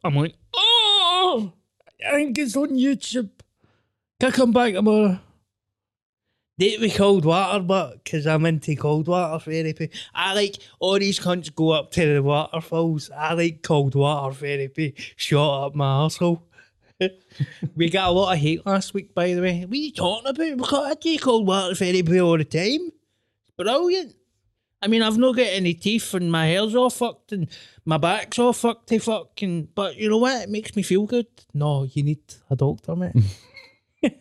I'm 0.03 0.15
like, 0.15 0.35
"Oh, 0.53 0.68
I 2.05 2.11
think 2.11 2.37
it's 2.37 2.55
on 2.55 2.69
YouTube. 2.69 3.29
Can 4.19 4.29
I 4.29 4.31
come 4.31 4.51
back 4.51 4.73
tomorrow?" 4.73 5.19
Date 6.59 6.81
with 6.81 6.95
cold 6.95 7.23
water, 7.23 7.63
but 7.63 8.03
because 8.03 8.27
I'm 8.27 8.45
into 8.45 8.75
cold 8.75 9.07
water 9.07 9.39
therapy. 9.49 9.89
I 10.13 10.33
like 10.33 10.57
all 10.79 10.99
these 10.99 11.17
cunts 11.17 11.55
go 11.55 11.69
up 11.69 11.89
to 11.91 12.15
the 12.15 12.21
waterfalls. 12.21 13.09
I 13.15 13.33
like 13.33 13.63
cold 13.63 13.95
water 13.95 14.35
therapy. 14.35 14.93
Shot 15.15 15.67
up 15.67 15.75
my 15.75 16.03
asshole. 16.03 16.43
we 17.77 17.89
got 17.89 18.09
a 18.09 18.11
lot 18.11 18.33
of 18.33 18.39
hate 18.39 18.65
last 18.65 18.93
week, 18.93 19.15
by 19.15 19.33
the 19.33 19.41
way. 19.41 19.61
What 19.61 19.71
are 19.73 19.77
you 19.77 19.93
talking 19.93 20.29
about? 20.29 20.57
Because 20.57 20.91
I 20.91 20.93
do 20.95 21.17
cold 21.17 21.47
water 21.47 21.75
therapy 21.75 22.19
all 22.19 22.37
the 22.37 22.43
time. 22.43 22.91
It's 23.41 23.51
brilliant. 23.55 24.15
I 24.81 24.87
mean, 24.87 25.01
I've 25.01 25.17
not 25.17 25.35
got 25.35 25.47
any 25.47 25.73
teeth 25.73 26.13
and 26.13 26.31
my 26.31 26.45
hair's 26.47 26.73
all 26.73 26.89
fucked 26.89 27.33
and 27.33 27.47
my 27.83 27.97
back's 27.97 28.39
all 28.39 28.53
fucked 28.53 28.87
to 28.89 28.99
fucking. 28.99 29.69
But 29.75 29.97
you 29.97 30.09
know 30.09 30.17
what? 30.19 30.43
It 30.43 30.49
makes 30.49 30.75
me 30.75 30.83
feel 30.83 31.05
good. 31.05 31.27
No, 31.53 31.83
you 31.83 32.03
need 32.03 32.21
a 32.49 32.55
doctor, 32.55 32.95
mate. 32.95 33.13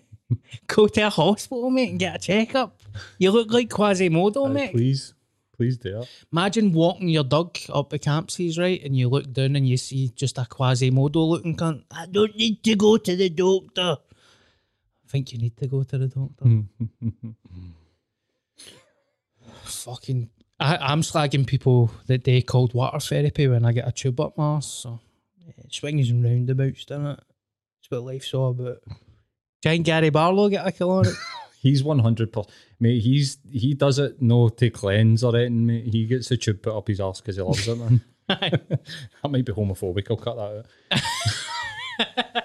Go 0.67 0.89
to 0.89 1.01
a 1.03 1.11
hospital, 1.11 1.71
mate, 1.71 1.91
and 1.91 1.99
get 1.99 2.17
a 2.17 2.19
checkup. 2.19 2.81
You 3.19 3.31
look 3.31 3.51
like 3.53 3.71
Quasimodo, 3.71 4.47
Aye, 4.47 4.53
mate. 4.53 4.73
please, 4.73 5.15
please 5.57 5.79
do 5.79 6.01
it. 6.03 6.09
Imagine 6.33 6.73
walking 6.73 7.09
your 7.09 7.25
dog 7.25 7.57
up 7.73 7.89
the 7.91 7.99
campsies, 7.99 8.59
right, 8.59 8.83
and 8.85 8.95
you 8.97 9.09
look 9.09 9.33
down 9.33 9.57
and 9.57 9.67
you 9.67 9.77
see 9.79 10.09
just 10.11 10.37
a 10.39 10.43
Quasimodo 10.43 11.25
looking 11.25 11.57
cunt. 11.57 11.85
I 11.91 12.07
don't 12.07 12.37
need 12.37 12.63
to 12.65 12.75
go 12.75 12.97
to 12.99 13.17
the 13.17 13.31
doctor. 13.31 13.97
I 14.03 15.09
think 15.11 15.33
you 15.33 15.39
need 15.39 15.57
to 15.57 15.67
go 15.67 15.83
to 15.85 15.97
the 15.97 16.09
doctor. 16.09 16.65
Fucking, 19.65 20.29
I, 20.61 20.77
I'm 20.77 21.03
slagging 21.03 21.47
people 21.47 21.91
that 22.07 22.25
they 22.25 22.43
called 22.43 22.75
water 22.75 22.99
therapy 23.01 23.47
when 23.47 23.65
I 23.65 23.73
get 23.73 23.89
a 23.89 23.93
tube 23.93 24.21
up 24.21 24.37
my 24.37 24.45
arse. 24.45 24.67
So 24.67 25.01
yeah, 25.47 25.53
it 25.59 25.73
swings 25.73 26.11
and 26.11 26.25
roundabouts, 26.25 26.85
doesn't 26.85 27.07
it? 27.07 27.21
It's 27.81 27.91
what 27.91 28.03
life's 28.03 28.35
all 28.35 28.51
about. 28.51 28.79
Giant 29.63 29.87
Gary 29.87 30.11
Barlow 30.11 30.49
get 30.49 30.67
a 30.67 30.71
colonic. 30.71 31.17
He's 31.61 31.83
one 31.83 31.99
hundred 31.99 32.33
percent, 32.33 32.53
mate. 32.79 33.01
He's 33.01 33.39
he 33.51 33.75
does 33.75 33.99
it 33.99 34.23
no 34.23 34.49
to 34.49 34.71
cleanse 34.71 35.25
or 35.25 35.35
anything, 35.35 35.67
mate. 35.67 35.87
He 35.87 36.07
gets 36.07 36.29
the 36.29 36.37
tube 36.37 36.63
put 36.63 36.77
up 36.77 36.87
his 36.87 37.01
ass 37.01 37.21
because 37.21 37.35
he 37.37 37.43
loves 37.43 37.67
it, 37.67 37.77
man. 37.77 38.01
that 38.29 38.61
might 39.29 39.45
be 39.45 39.53
homophobic. 39.53 40.07
I'll 40.09 40.17
cut 40.17 40.37
that 40.37 40.65
out. 42.01 42.45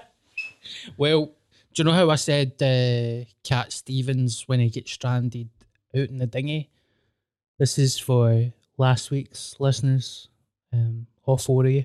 Well, 0.96 1.26
do 1.26 1.80
you 1.80 1.84
know 1.84 1.92
how 1.92 2.10
I 2.10 2.16
said 2.16 2.52
uh, 2.62 3.24
Cat 3.42 3.72
Stevens 3.72 4.44
when 4.46 4.60
he 4.60 4.70
gets 4.70 4.92
stranded 4.92 5.48
out 5.96 6.08
in 6.08 6.18
the 6.18 6.26
dinghy? 6.26 6.70
This 7.58 7.78
is 7.78 7.98
for 7.98 8.52
last 8.78 9.12
week's 9.12 9.54
listeners, 9.60 10.28
um, 10.72 11.06
all 11.24 11.36
four 11.36 11.64
of 11.64 11.70
you. 11.70 11.84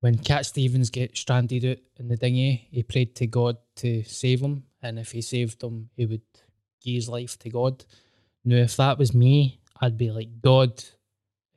When 0.00 0.18
Cat 0.18 0.44
Stevens 0.44 0.90
gets 0.90 1.20
stranded 1.20 1.64
out 1.64 1.78
in 1.98 2.08
the 2.08 2.16
dinghy, 2.16 2.68
he 2.70 2.82
prayed 2.82 3.14
to 3.16 3.26
God 3.26 3.56
to 3.76 4.02
save 4.02 4.40
him, 4.42 4.64
and 4.82 4.98
if 4.98 5.12
he 5.12 5.22
saved 5.22 5.62
him, 5.62 5.88
he 5.96 6.04
would 6.04 6.20
give 6.84 6.94
his 6.94 7.08
life 7.08 7.38
to 7.38 7.48
God. 7.48 7.82
Now, 8.44 8.56
if 8.56 8.76
that 8.76 8.98
was 8.98 9.14
me, 9.14 9.60
I'd 9.80 9.96
be 9.96 10.10
like, 10.10 10.42
God, 10.42 10.84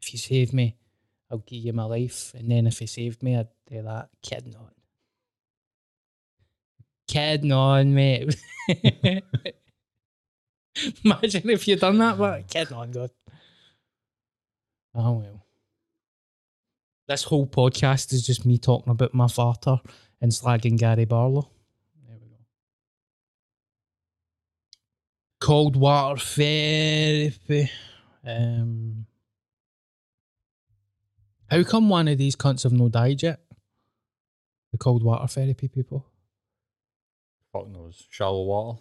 if 0.01 0.13
you 0.13 0.19
save 0.19 0.53
me, 0.53 0.77
I'll 1.29 1.39
give 1.39 1.65
you 1.65 1.73
my 1.73 1.83
life. 1.83 2.33
And 2.33 2.49
then 2.49 2.65
if 2.65 2.79
he 2.79 2.87
saved 2.87 3.21
me, 3.23 3.35
I'd 3.35 3.47
do 3.69 3.81
that. 3.81 4.09
Kidding 4.21 4.55
on. 4.55 4.71
Kidding 7.07 7.51
on, 7.51 7.93
mate. 7.93 8.35
Imagine 11.05 11.49
if 11.49 11.67
you'd 11.67 11.79
done 11.79 11.97
that, 11.99 12.17
but 12.17 12.47
kidding 12.47 12.75
on, 12.75 12.91
God. 12.91 13.11
Oh 14.93 15.11
well. 15.13 15.45
This 17.07 17.23
whole 17.23 17.45
podcast 17.45 18.13
is 18.13 18.25
just 18.25 18.45
me 18.45 18.57
talking 18.57 18.91
about 18.91 19.13
my 19.13 19.27
father 19.27 19.79
and 20.21 20.31
slagging 20.31 20.77
Gary 20.77 21.05
Barlow. 21.05 21.49
There 22.07 22.17
we 22.19 22.27
go. 22.29 22.35
Cold 25.39 25.75
water 25.75 26.19
therapy. 26.19 27.69
Um, 28.25 29.05
how 31.51 31.63
come 31.63 31.89
one 31.89 32.07
of 32.07 32.17
these 32.17 32.35
cunts 32.35 32.63
have 32.63 32.73
no 32.73 32.89
died 32.89 33.21
yet? 33.21 33.39
The 34.71 34.79
cold 34.79 35.03
water 35.03 35.27
therapy 35.27 35.67
people. 35.67 36.07
Fuck 37.53 37.67
knows. 37.67 38.07
Shallow 38.09 38.43
water. 38.43 38.79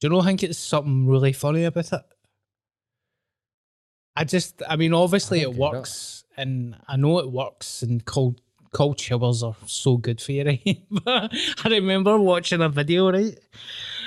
Do 0.00 0.06
you 0.06 0.10
know? 0.10 0.20
I 0.20 0.26
think 0.26 0.42
it's 0.42 0.58
something 0.58 1.06
really 1.06 1.32
funny 1.32 1.64
about 1.64 1.92
it. 1.92 2.02
I 4.16 4.24
just, 4.24 4.62
I 4.68 4.76
mean, 4.76 4.92
obviously 4.94 5.40
I 5.40 5.42
it 5.42 5.56
don't 5.56 5.56
it. 5.56 5.60
works, 5.60 6.24
and 6.36 6.76
I 6.88 6.96
know 6.96 7.18
it 7.18 7.30
works, 7.30 7.82
and 7.82 8.04
cold 8.04 8.40
cold 8.70 9.00
showers 9.00 9.42
are 9.42 9.56
so 9.66 9.96
good 9.96 10.20
for 10.20 10.32
you, 10.32 10.44
right? 10.44 10.82
but 10.90 11.32
I 11.64 11.68
remember 11.70 12.18
watching 12.18 12.60
a 12.60 12.68
video, 12.68 13.10
right, 13.12 13.38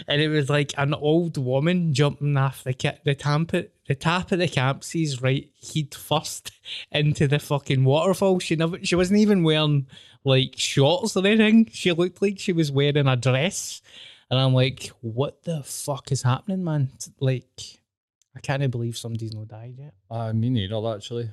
and 0.07 0.21
it 0.21 0.27
was 0.29 0.49
like 0.49 0.73
an 0.77 0.93
old 0.93 1.37
woman 1.37 1.93
jumping 1.93 2.37
off 2.37 2.63
the 2.63 2.73
ki- 2.73 2.99
the 3.05 3.15
tap 3.15 3.53
at 3.53 3.71
the 3.87 3.95
tap 3.95 4.31
of 4.31 4.39
the 4.39 4.47
campsies, 4.47 5.21
right, 5.21 5.49
head 5.73 5.95
first 5.95 6.51
into 6.91 7.27
the 7.27 7.39
fucking 7.39 7.83
waterfall. 7.83 8.39
She 8.39 8.55
never, 8.55 8.83
she 8.83 8.95
wasn't 8.95 9.19
even 9.19 9.43
wearing 9.43 9.87
like 10.23 10.53
shorts 10.57 11.15
or 11.17 11.25
anything. 11.25 11.69
She 11.71 11.91
looked 11.91 12.21
like 12.21 12.37
she 12.37 12.53
was 12.53 12.71
wearing 12.71 13.07
a 13.07 13.15
dress. 13.15 13.81
And 14.31 14.39
I'm 14.39 14.53
like, 14.53 14.89
what 15.01 15.43
the 15.43 15.61
fuck 15.61 16.11
is 16.11 16.23
happening, 16.23 16.63
man? 16.63 16.89
Like, 17.19 17.45
I 18.33 18.39
can't 18.39 18.71
believe 18.71 18.97
somebody's 18.97 19.33
not 19.35 19.49
died 19.49 19.75
yet. 19.77 19.93
I 20.09 20.31
mean, 20.31 20.53
neither 20.53 20.95
actually, 20.95 21.29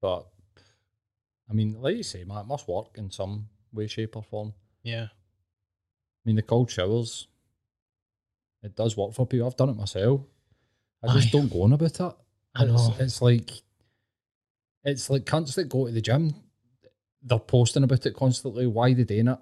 but 0.00 0.28
I 1.50 1.52
mean, 1.52 1.80
like 1.80 1.96
you 1.96 2.04
say, 2.04 2.22
man, 2.22 2.38
it 2.38 2.46
must 2.46 2.68
work 2.68 2.96
in 2.96 3.10
some 3.10 3.48
way, 3.72 3.88
shape, 3.88 4.14
or 4.16 4.22
form. 4.22 4.54
Yeah. 4.84 5.06
I 5.10 6.22
mean, 6.24 6.36
the 6.36 6.42
cold 6.42 6.70
showers, 6.70 7.26
it 8.62 8.76
does 8.76 8.96
work 8.96 9.14
for 9.14 9.26
people. 9.26 9.48
I've 9.48 9.56
done 9.56 9.70
it 9.70 9.76
myself. 9.76 10.20
I 11.02 11.12
just 11.14 11.28
Aye. 11.28 11.30
don't 11.38 11.52
go 11.52 11.62
on 11.62 11.72
about 11.72 11.98
it. 12.00 12.14
I 12.54 12.62
It's, 12.64 12.72
know. 12.72 12.94
it's 13.00 13.20
like, 13.22 13.50
it's 14.84 15.10
like 15.10 15.24
cunts 15.24 15.56
that 15.56 15.68
go 15.68 15.86
to 15.86 15.92
the 15.92 16.00
gym. 16.00 16.34
They're 17.22 17.38
posting 17.40 17.82
about 17.82 18.06
it 18.06 18.14
constantly. 18.14 18.66
Why 18.68 18.94
they 18.94 19.02
doing 19.02 19.26
it? 19.28 19.38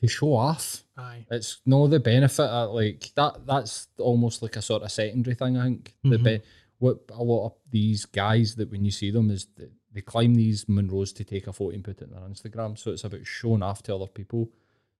To 0.00 0.08
show 0.08 0.34
off. 0.34 0.84
Aye. 0.98 1.26
It's 1.30 1.58
no 1.64 1.86
the 1.86 1.98
benefit. 2.00 2.44
Of, 2.44 2.72
like 2.74 3.10
that. 3.16 3.46
That's 3.46 3.88
almost 3.98 4.42
like 4.42 4.56
a 4.56 4.62
sort 4.62 4.82
of 4.82 4.92
secondary 4.92 5.34
thing. 5.34 5.56
I 5.56 5.64
think 5.64 5.94
the 6.04 6.18
Mhm. 6.18 6.24
be- 6.24 6.40
what 6.78 6.98
a 7.10 7.22
lot 7.22 7.46
of 7.46 7.52
these 7.70 8.04
guys 8.04 8.54
that 8.56 8.70
when 8.70 8.84
you 8.84 8.90
see 8.90 9.10
them 9.10 9.30
is 9.30 9.46
that 9.56 9.70
they 9.94 10.02
climb 10.02 10.34
these 10.34 10.66
Munros 10.66 11.14
to 11.16 11.24
take 11.24 11.46
a 11.46 11.52
photo 11.54 11.74
and 11.74 11.82
put 11.82 12.02
it 12.02 12.10
on 12.14 12.20
their 12.20 12.28
Instagram. 12.28 12.76
So 12.78 12.90
it's 12.92 13.04
about 13.04 13.26
showing 13.26 13.62
off 13.62 13.82
to 13.84 13.94
other 13.94 14.06
people. 14.08 14.50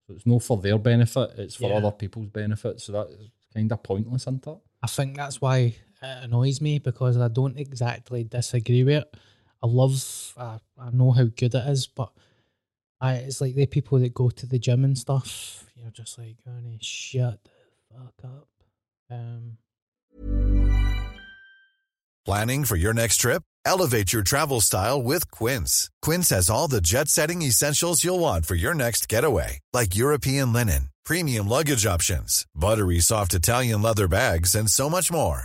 So 0.06 0.14
it's 0.14 0.24
no 0.24 0.38
for 0.38 0.56
their 0.56 0.78
benefit. 0.78 1.32
It's 1.36 1.56
for 1.56 1.68
Yeah. 1.68 1.76
other 1.76 1.90
people's 1.90 2.28
benefit. 2.30 2.80
So 2.80 2.92
that's 2.92 3.12
kind 3.52 3.70
of 3.70 3.82
pointless, 3.82 4.22
isn't 4.22 4.46
it? 4.46 4.58
I 4.82 4.86
think 4.86 5.16
that's 5.16 5.40
why 5.42 5.58
it 5.58 5.74
annoys 6.24 6.62
me 6.62 6.78
because 6.78 7.18
I 7.18 7.28
don't 7.28 7.58
exactly 7.58 8.24
disagree 8.24 8.84
with 8.84 9.02
it. 9.02 9.14
I 9.62 9.66
love, 9.66 10.32
I, 10.38 10.58
I 10.78 10.90
know 10.92 11.10
how 11.10 11.24
good 11.24 11.54
it 11.54 11.68
is, 11.68 11.86
but 11.86 12.10
I, 13.00 13.14
it's 13.14 13.40
like 13.40 13.54
the 13.54 13.66
people 13.66 13.98
that 13.98 14.14
go 14.14 14.30
to 14.30 14.46
the 14.46 14.58
gym 14.58 14.84
and 14.84 14.96
stuff, 14.96 15.64
you're 15.74 15.90
just 15.90 16.18
like, 16.18 16.36
honey, 16.44 16.78
shut 16.80 17.38
the 17.44 17.94
fuck 17.94 18.14
up. 18.24 18.48
Um, 19.10 19.58
Planning 22.24 22.64
for 22.64 22.74
your 22.74 22.92
next 22.92 23.18
trip? 23.18 23.44
Elevate 23.64 24.12
your 24.12 24.24
travel 24.24 24.60
style 24.60 25.00
with 25.00 25.30
Quince. 25.30 25.90
Quince 26.02 26.30
has 26.30 26.50
all 26.50 26.66
the 26.66 26.80
jet 26.80 27.08
setting 27.08 27.42
essentials 27.42 28.02
you'll 28.02 28.18
want 28.18 28.46
for 28.46 28.56
your 28.56 28.74
next 28.74 29.08
getaway, 29.08 29.60
like 29.72 29.94
European 29.94 30.52
linen, 30.52 30.90
premium 31.04 31.48
luggage 31.48 31.86
options, 31.86 32.44
buttery 32.52 32.98
soft 32.98 33.32
Italian 33.32 33.80
leather 33.80 34.08
bags, 34.08 34.56
and 34.56 34.68
so 34.68 34.90
much 34.90 35.12
more. 35.12 35.44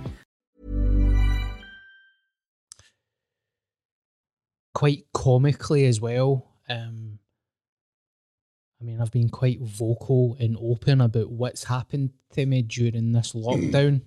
quite 4.81 5.05
comically 5.13 5.85
as 5.85 6.01
well. 6.01 6.55
Um, 6.67 7.19
I 8.81 8.83
mean, 8.83 8.99
I've 8.99 9.11
been 9.11 9.29
quite 9.29 9.61
vocal 9.61 10.35
and 10.39 10.57
open 10.59 11.01
about 11.01 11.29
what's 11.29 11.65
happened 11.65 12.13
to 12.31 12.47
me 12.47 12.63
during 12.63 13.11
this 13.11 13.33
lockdown. 13.35 14.01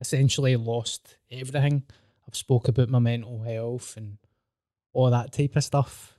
Essentially, 0.00 0.56
lost 0.56 1.18
everything. 1.30 1.82
I've 2.26 2.34
spoke 2.34 2.66
about 2.66 2.88
my 2.88 2.98
mental 2.98 3.42
health 3.42 3.98
and 3.98 4.16
all 4.94 5.10
that 5.10 5.34
type 5.34 5.54
of 5.56 5.64
stuff. 5.64 6.16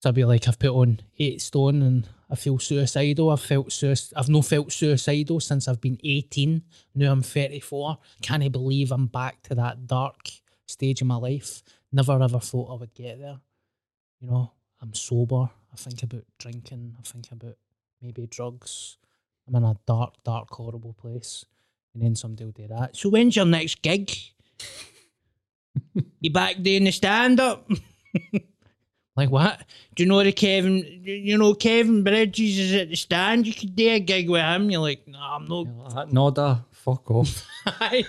So 0.00 0.10
I'd 0.10 0.14
be 0.14 0.24
like, 0.24 0.46
I've 0.46 0.60
put 0.60 0.70
on 0.70 1.00
eight 1.18 1.42
stone 1.42 1.82
and 1.82 2.08
I 2.30 2.36
feel 2.36 2.60
suicidal. 2.60 3.30
I've 3.30 3.40
felt 3.40 3.70
suic- 3.70 4.12
I've 4.14 4.28
not 4.28 4.44
felt 4.44 4.70
suicidal 4.70 5.40
since 5.40 5.66
I've 5.66 5.80
been 5.80 5.98
18. 6.04 6.62
Now 6.94 7.10
I'm 7.10 7.22
34. 7.22 7.98
Can't 8.22 8.44
I 8.44 8.48
believe 8.48 8.92
I'm 8.92 9.08
back 9.08 9.42
to 9.44 9.56
that 9.56 9.88
dark 9.88 10.28
stage 10.68 11.00
in 11.00 11.08
my 11.08 11.16
life. 11.16 11.64
Never 11.92 12.22
ever 12.22 12.40
thought 12.40 12.70
I 12.70 12.74
would 12.74 12.94
get 12.94 13.18
there. 13.18 13.40
You 14.20 14.28
know, 14.28 14.52
I'm 14.80 14.94
sober. 14.94 15.48
I 15.72 15.76
think 15.76 16.02
about 16.02 16.24
drinking. 16.38 16.96
I 16.98 17.02
think 17.02 17.30
about 17.32 17.56
maybe 18.00 18.26
drugs. 18.26 18.98
I'm 19.46 19.54
in 19.54 19.64
a 19.64 19.76
dark, 19.86 20.14
dark, 20.24 20.48
horrible 20.50 20.94
place. 20.94 21.44
And 21.94 22.02
then 22.02 22.14
somebody 22.14 22.44
will 22.44 22.52
do 22.52 22.68
that. 22.68 22.96
So 22.96 23.08
when's 23.08 23.36
your 23.36 23.46
next 23.46 23.82
gig? 23.82 24.10
you 26.20 26.30
back 26.30 26.62
doing 26.62 26.84
the 26.84 26.90
stand 26.90 27.40
up? 27.40 27.70
like 29.16 29.30
what? 29.30 29.62
Do 29.94 30.02
you 30.02 30.08
know 30.08 30.22
the 30.22 30.32
Kevin? 30.32 31.02
You 31.04 31.38
know 31.38 31.54
Kevin 31.54 32.04
Bridges 32.04 32.58
is 32.58 32.74
at 32.74 32.90
the 32.90 32.96
stand. 32.96 33.46
You 33.46 33.54
could 33.54 33.74
do 33.74 33.88
a 33.88 34.00
gig 34.00 34.28
with 34.28 34.42
him. 34.42 34.70
You're 34.70 34.80
like, 34.80 35.06
no, 35.06 35.18
I'm 35.18 35.46
not. 35.46 36.12
Nodder, 36.12 36.64
fuck 36.70 37.10
off. 37.10 37.46
uh, 37.66 38.02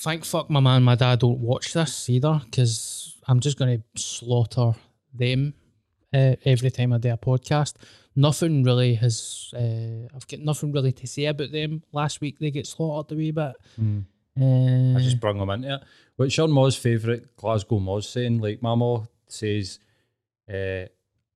thank 0.00 0.24
fuck 0.24 0.48
my 0.50 0.60
man, 0.60 0.76
and 0.76 0.84
my 0.84 0.94
dad 0.94 1.20
don't 1.20 1.40
watch 1.40 1.72
this 1.72 2.08
either 2.08 2.40
because 2.44 3.16
I'm 3.26 3.40
just 3.40 3.58
going 3.58 3.82
to 3.82 4.02
slaughter 4.02 4.72
them 5.12 5.54
uh, 6.14 6.36
every 6.44 6.70
time 6.70 6.92
I 6.92 6.98
do 6.98 7.10
a 7.10 7.16
podcast. 7.16 7.74
Nothing 8.14 8.64
really 8.64 8.94
has. 8.94 9.52
Uh, 9.54 10.08
I've 10.14 10.26
got 10.26 10.40
nothing 10.40 10.72
really 10.72 10.92
to 10.92 11.06
say 11.06 11.26
about 11.26 11.52
them. 11.52 11.82
Last 11.92 12.20
week 12.20 12.38
they 12.38 12.50
get 12.50 12.66
slaughtered 12.66 13.12
a 13.12 13.16
wee 13.16 13.30
bit. 13.30 13.54
Uh, 14.40 14.96
I 14.96 15.00
just 15.00 15.20
brung 15.20 15.38
them 15.38 15.50
into 15.50 15.74
it. 15.74 15.82
What's 16.16 16.36
your 16.36 16.48
Moz 16.48 16.78
favourite 16.78 17.36
Glasgow 17.36 17.80
Moz 17.80 18.04
saying? 18.04 18.38
Like, 18.38 18.62
my 18.62 18.74
says, 19.26 19.78
uh, 20.48 20.86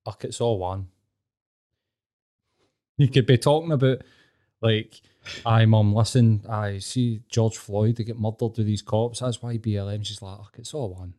Uck, 0.07 0.25
it's 0.25 0.41
all 0.41 0.59
one. 0.59 0.89
You 2.97 3.09
could 3.09 3.27
be 3.27 3.39
talking 3.39 3.73
about, 3.73 4.03
like, 4.61 5.01
aye, 5.47 5.65
mum, 5.67 5.95
listen, 5.95 6.43
I 6.49 6.79
see 6.79 7.23
George 7.29 7.57
Floyd 7.57 7.97
to 7.97 8.05
get 8.05 8.19
murdered 8.19 8.57
with 8.57 8.67
these 8.67 8.83
cops. 8.83 9.21
That's 9.21 9.41
why 9.43 9.59
BLM. 9.59 10.05
She's 10.05 10.23
like, 10.23 10.39
Uck, 10.39 10.55
it's 10.59 10.75
all 10.75 10.95
one. 10.95 11.15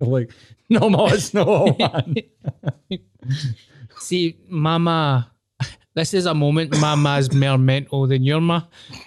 They're 0.00 0.08
like, 0.18 0.30
no, 0.68 0.88
ma, 0.90 1.06
it's 1.06 1.32
not 1.34 1.48
all 1.48 1.72
one. 1.78 2.16
See, 3.98 4.38
Mama, 4.48 5.30
This 5.94 6.14
is 6.14 6.26
a 6.26 6.34
moment 6.34 6.78
Mama's 6.80 7.32
more 7.32 7.58
mental 7.58 8.06
than 8.06 8.22
your 8.22 8.40
ma, 8.40 8.62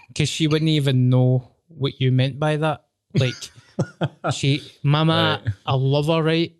because 0.09 0.27
she 0.29 0.47
wouldn't 0.47 0.69
even 0.69 1.09
know 1.09 1.51
what 1.67 2.01
you 2.01 2.11
meant 2.11 2.37
by 2.39 2.57
that. 2.57 2.85
Like, 3.13 3.33
she, 4.33 4.61
mama, 4.83 5.41
Right. 5.45 5.53
I 5.65 5.73
love 5.75 6.07
her, 6.07 6.21
right? 6.21 6.53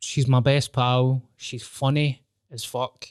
She's 0.00 0.26
my 0.26 0.40
best 0.40 0.72
pal. 0.72 1.22
She's 1.36 1.62
funny 1.62 2.22
as 2.50 2.64
fuck. 2.64 3.06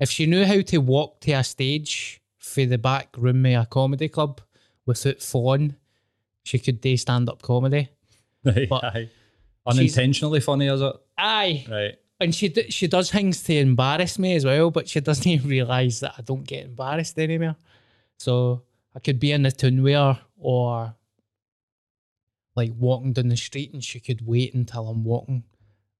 If 0.00 0.10
she 0.10 0.26
knew 0.26 0.44
how 0.44 0.60
to 0.60 0.78
walk 0.78 1.20
to 1.22 1.32
a 1.32 1.44
stage 1.44 2.20
for 2.38 2.64
the 2.66 2.78
back 2.78 3.14
room 3.16 3.46
of 3.46 3.62
a 3.62 3.66
comedy 3.66 4.08
club 4.08 4.40
without 4.86 5.22
falling, 5.22 5.76
she 6.42 6.58
could 6.58 6.80
do 6.80 6.96
stand 6.96 7.28
up 7.28 7.42
comedy. 7.42 7.88
Right, 8.44 8.68
But 8.68 8.84
aye. 8.84 9.10
Unintentionally 9.66 10.40
funny, 10.40 10.66
is 10.66 10.82
it? 10.82 10.94
Aye. 11.16 11.64
Right. 11.70 11.94
And 12.20 12.34
she 12.34 12.48
d- 12.50 12.70
she 12.70 12.86
does 12.86 13.10
things 13.10 13.42
to 13.44 13.56
embarrass 13.56 14.18
me 14.18 14.34
as 14.36 14.44
well, 14.44 14.70
but 14.70 14.86
she 14.86 15.00
doesn't 15.00 15.26
even 15.34 15.48
realise 15.48 16.00
that 16.00 16.14
I 16.18 16.22
don't 16.22 16.46
get 16.46 16.64
embarrassed 16.66 17.18
anymore. 17.18 17.56
So 18.18 18.62
I 18.94 18.98
could 19.00 19.18
be 19.18 19.32
in 19.32 19.42
the 19.44 19.48
tunwear 19.50 20.18
or 20.36 20.94
like 22.54 22.72
walking 22.78 23.14
down 23.14 23.28
the 23.28 23.36
street 23.36 23.72
and 23.72 23.82
she 23.82 23.98
could 23.98 24.26
wait 24.26 24.54
until 24.54 24.88
I'm 24.88 25.04
walking 25.04 25.44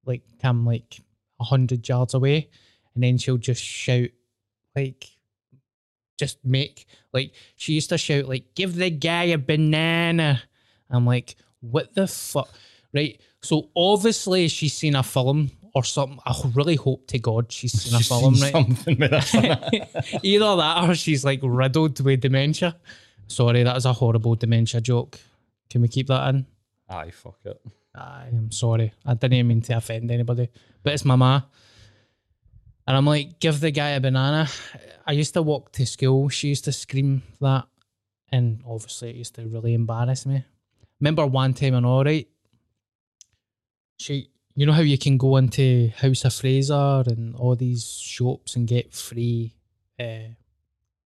like 0.05 0.23
I'm 0.43 0.65
like 0.67 1.01
a 1.41 1.45
hundred 1.45 1.89
yards 1.89 2.13
away 2.15 2.51
and 2.95 3.03
then 3.05 3.19
she'll 3.19 3.37
just 3.37 3.63
shout 3.63 4.09
like 4.77 5.07
just 6.19 6.39
make 6.45 6.87
like 7.13 7.33
she 7.57 7.73
used 7.73 7.89
to 7.89 7.99
shout 7.99 8.27
like 8.29 8.55
give 8.55 8.77
the 8.77 8.91
guy 8.91 9.25
a 9.25 9.39
banana. 9.39 10.43
I'm 10.91 11.07
like, 11.07 11.37
what 11.61 11.95
the 11.95 12.07
fuck? 12.07 12.49
Right. 12.93 13.21
So 13.43 13.71
obviously 13.77 14.49
she's 14.49 14.75
seen 14.75 14.95
a 14.95 15.03
film 15.03 15.51
or 15.75 15.83
something. 15.85 16.19
I 16.25 16.35
really 16.55 16.77
hope 16.77 17.07
to 17.09 17.19
God 17.19 17.51
she's 17.51 17.73
seen 17.73 17.95
a 17.95 18.01
film, 18.01 18.37
seen 18.37 18.45
right? 18.45 18.53
Something 18.53 18.99
with. 18.99 20.21
Either 20.25 20.57
that 20.57 20.89
or 20.89 20.95
she's 20.95 21.25
like 21.25 21.41
riddled 21.43 22.01
with 22.01 22.21
dementia. 22.21 22.77
Sorry, 23.27 23.63
that 23.63 23.75
was 23.75 23.87
a 23.87 23.93
horrible 23.93 24.35
dementia 24.37 24.81
joke. 24.81 25.19
Can 25.71 25.83
we 25.83 25.89
keep 25.89 26.07
that 26.09 26.29
in? 26.29 26.47
Aye, 26.89 27.11
fuck 27.11 27.39
it. 27.45 27.61
I 27.95 28.27
am 28.29 28.51
sorry. 28.51 28.93
I 29.05 29.15
didn't 29.15 29.49
mean 29.49 29.63
to 29.63 29.77
offend 29.77 30.11
anybody, 30.11 30.49
but 30.83 30.93
it's 30.93 31.05
my 31.05 31.17
ma. 31.17 31.43
And 32.87 32.97
I'm 32.97 33.07
like, 33.07 33.41
give 33.41 33.61
the 33.61 33.71
guy 33.71 33.91
a 33.91 34.01
banana. 34.01 34.49
I 35.07 35.13
used 35.13 35.35
to 35.35 35.43
walk 35.43 35.73
to 35.73 35.87
school. 35.87 36.29
She 36.29 36.49
used 36.49 36.65
to 36.65 36.73
scream 36.73 37.23
that. 37.41 37.67
And 38.31 38.63
obviously, 38.67 39.11
it 39.11 39.17
used 39.17 39.35
to 39.37 39.47
really 39.47 39.75
embarrass 39.75 40.27
me. 40.27 40.45
Remember 41.01 41.27
one 41.27 41.55
time 41.55 41.75
in 41.75 41.85
All 41.85 42.05
Right, 42.05 42.29
she, 43.99 44.31
you 44.55 44.67
know 44.67 44.73
how 44.73 44.83
you 44.83 44.99
can 44.99 45.17
go 45.17 45.37
into 45.37 45.91
House 45.97 46.25
of 46.25 46.35
Fraser 46.35 47.05
and 47.07 47.35
all 47.37 47.57
these 47.57 47.99
shops 47.99 48.57
and 48.57 48.67
get 48.67 48.93
free, 48.93 49.55
uh, 49.99 50.35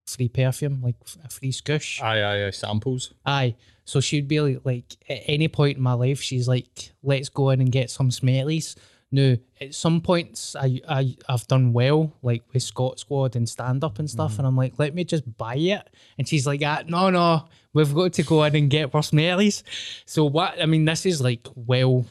free 0.07 0.29
perfume, 0.29 0.81
like 0.83 0.97
a 1.25 1.29
free 1.29 1.53
scoosh. 1.53 2.03
Aye, 2.03 2.23
aye, 2.23 2.47
aye. 2.47 2.51
Samples. 2.51 3.15
Aye. 3.27 3.57
So 3.85 4.01
she'd 4.01 4.29
be 4.29 4.41
like, 4.41 4.61
like, 4.65 4.97
at 5.09 5.21
any 5.27 5.49
point 5.49 5.77
in 5.79 5.83
my 5.83 5.95
life, 5.95 6.21
she's 6.21 6.49
like, 6.49 6.93
let's 7.03 7.29
go 7.29 7.51
in 7.51 7.61
and 7.61 7.73
get 7.73 7.91
some 7.91 8.11
smellies. 8.11 8.77
No, 9.11 9.39
at 9.59 9.75
some 9.75 10.03
points 10.03 10.55
I, 10.55 10.81
I 10.87 11.17
I've 11.29 11.47
done 11.47 11.73
well, 11.73 12.13
like 12.23 12.43
with 12.53 12.63
Scot 12.63 12.99
Squad 12.99 13.37
and 13.37 13.49
stand 13.49 13.83
up 13.83 13.99
and 13.99 14.11
stuff, 14.11 14.39
and 14.39 14.47
I'm 14.47 14.57
like, 14.57 14.75
let 14.79 14.95
me 14.95 15.05
just 15.05 15.37
buy 15.39 15.55
it. 15.55 15.89
And 16.19 16.29
she's 16.29 16.47
like, 16.47 16.61
ah, 16.63 16.83
no, 16.87 17.09
no, 17.09 17.45
we've 17.73 17.95
got 17.95 18.13
to 18.15 18.23
go 18.23 18.45
in 18.45 18.55
and 18.55 18.71
get 18.71 18.95
our 18.95 19.01
smellies. 19.01 19.63
So 20.05 20.27
what 20.27 20.61
I 20.61 20.67
mean, 20.67 20.85
this 20.85 21.07
is 21.07 21.23
like 21.23 21.47
well 21.55 22.05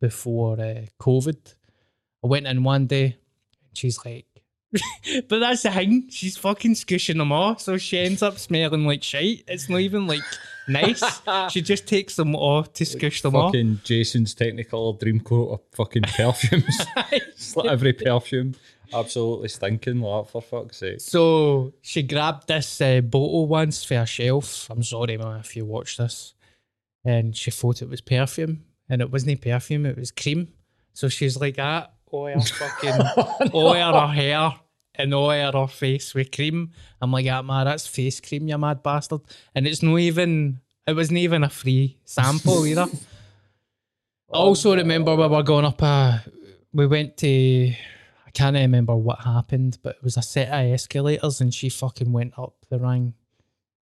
before 0.00 0.58
uh, 0.58 0.86
COVID. 0.98 1.54
I 2.24 2.26
went 2.26 2.46
in 2.46 2.64
one 2.64 2.86
day, 2.86 3.04
and 3.04 3.76
she's 3.76 4.02
like, 4.04 4.24
but 5.28 5.40
that's 5.40 5.62
the 5.62 5.70
thing. 5.70 6.08
She's 6.10 6.38
fucking 6.38 6.74
squishing 6.74 7.18
them 7.18 7.32
off, 7.32 7.60
so 7.60 7.76
she 7.76 7.98
ends 7.98 8.22
up 8.22 8.38
smelling 8.38 8.86
like 8.86 9.02
shite. 9.02 9.44
It's 9.46 9.68
not 9.68 9.80
even 9.80 10.06
like 10.06 10.22
nice. 10.70 11.52
she 11.52 11.60
just 11.60 11.86
takes 11.86 12.16
them 12.16 12.34
off 12.34 12.72
to 12.74 12.84
squish 12.84 13.22
them 13.22 13.36
off. 13.36 13.48
Fucking 13.48 13.80
Jason's 13.84 14.34
Technicolor 14.34 14.98
dream 14.98 15.20
coat 15.20 15.50
of 15.50 15.60
fucking 15.72 16.02
perfumes. 16.02 16.80
it's 17.12 17.56
like 17.56 17.70
every 17.70 17.92
perfume 17.92 18.54
absolutely 18.92 19.48
stinking, 19.48 20.00
like 20.00 20.28
for 20.28 20.42
fuck's 20.42 20.78
sake. 20.78 21.00
So 21.00 21.72
she 21.82 22.02
grabbed 22.02 22.48
this 22.48 22.80
uh, 22.80 23.00
bottle 23.00 23.46
once 23.46 23.84
for 23.84 23.94
a 23.94 24.06
shelf. 24.06 24.68
I'm 24.70 24.82
sorry, 24.82 25.16
ma, 25.16 25.36
if 25.36 25.56
you 25.56 25.64
watch 25.64 25.96
this. 25.96 26.34
And 27.04 27.36
she 27.36 27.50
thought 27.50 27.82
it 27.82 27.88
was 27.88 28.00
perfume, 28.00 28.64
and 28.88 29.00
it 29.00 29.10
wasn't 29.10 29.40
perfume, 29.40 29.86
it 29.86 29.96
was 29.96 30.10
cream. 30.10 30.48
So 30.92 31.08
she's 31.08 31.40
like 31.40 31.56
that, 31.56 31.94
oil 32.12 32.40
fucking, 32.40 33.50
oil 33.54 33.98
her 33.98 34.12
hair 34.12 34.54
and 35.02 35.14
oil 35.14 35.52
her 35.52 35.66
face 35.66 36.14
with 36.14 36.30
cream. 36.30 36.70
I'm 37.00 37.12
like, 37.12 37.26
ah, 37.28 37.42
ma, 37.42 37.64
that's 37.64 37.86
face 37.86 38.20
cream, 38.20 38.48
you 38.48 38.58
mad 38.58 38.82
bastard. 38.82 39.20
And 39.54 39.66
it's 39.66 39.82
not 39.82 39.98
even, 39.98 40.60
it 40.86 40.94
wasn't 40.94 41.18
even 41.18 41.44
a 41.44 41.50
free 41.50 41.98
sample 42.04 42.66
either. 42.66 42.86
I 44.32 44.36
also 44.36 44.76
remember 44.76 45.16
we 45.16 45.26
were 45.26 45.42
going 45.42 45.64
up 45.64 45.82
a, 45.82 46.24
we 46.72 46.86
went 46.86 47.16
to, 47.18 47.72
I 48.26 48.30
can't 48.32 48.56
remember 48.56 48.94
what 48.94 49.20
happened, 49.20 49.78
but 49.82 49.96
it 49.96 50.04
was 50.04 50.16
a 50.16 50.22
set 50.22 50.48
of 50.48 50.72
escalators 50.72 51.40
and 51.40 51.52
she 51.52 51.68
fucking 51.68 52.12
went 52.12 52.38
up 52.38 52.54
the 52.68 52.78
wrong 52.78 53.14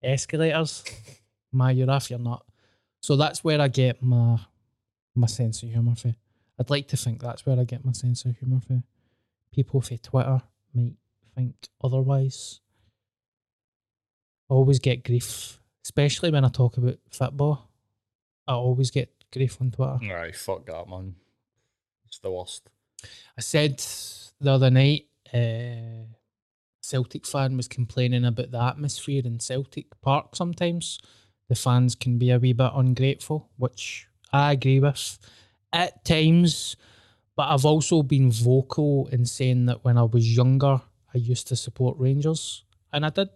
escalators. 0.04 0.84
My, 1.52 1.72
you're 1.72 1.90
off, 1.90 2.10
you're 2.10 2.20
not. 2.20 2.46
So 3.06 3.16
that's 3.16 3.44
where 3.44 3.62
I 3.62 3.68
get 3.68 4.02
my 4.02 4.40
my 5.14 5.28
sense 5.28 5.62
of 5.62 5.70
humour 5.70 5.96
for. 5.96 6.16
I'd 6.60 6.70
like 6.72 6.88
to 6.88 6.98
think 6.98 7.22
that's 7.22 7.46
where 7.46 7.60
I 7.60 7.64
get 7.64 7.86
my 7.86 7.92
sense 7.92 8.26
of 8.26 8.36
humour 8.38 8.60
for. 8.60 8.82
People 9.54 9.80
for 9.80 9.96
Twitter 9.98 10.42
might 10.74 10.96
think 11.36 11.56
otherwise. 11.84 12.62
I 14.50 14.54
always 14.54 14.80
get 14.80 15.04
grief, 15.04 15.60
especially 15.84 16.32
when 16.32 16.46
I 16.46 16.50
talk 16.50 16.78
about 16.78 17.00
football. 17.10 17.70
I 18.48 18.54
always 18.54 18.92
get 18.92 19.10
grief 19.34 19.58
on 19.60 19.72
Twitter. 19.72 20.00
Aye, 20.14 20.32
fuck 20.34 20.66
that, 20.68 20.88
man. 20.88 21.16
It's 22.08 22.20
the 22.20 22.32
worst. 22.32 22.70
I 23.38 23.42
said 23.42 23.84
the 24.40 24.52
other 24.52 24.70
night, 24.70 25.08
uh, 25.34 26.06
Celtic 26.82 27.26
fan 27.26 27.58
was 27.58 27.68
complaining 27.68 28.26
about 28.26 28.52
the 28.52 28.62
atmosphere 28.62 29.24
in 29.26 29.40
Celtic 29.40 29.88
Park 30.02 30.36
sometimes. 30.36 31.00
The 31.50 31.56
fans 31.56 31.96
can 31.96 32.18
be 32.18 32.32
a 32.32 32.40
wee 32.40 32.54
bit 32.54 32.72
ungrateful, 32.74 33.50
which 33.58 34.08
I 34.32 34.54
agree 34.54 34.80
with 34.80 35.18
at 35.74 36.06
times. 36.06 36.76
But 37.36 37.50
I've 37.50 37.66
also 37.66 38.02
been 38.02 38.32
vocal 38.32 39.08
in 39.12 39.26
saying 39.26 39.66
that 39.66 39.84
when 39.84 39.98
I 39.98 40.04
was 40.04 40.36
younger, 40.36 40.82
I 41.16 41.20
used 41.20 41.48
to 41.48 41.56
support 41.56 41.98
Rangers. 41.98 42.64
And 42.92 43.06
I 43.06 43.10
did. 43.10 43.30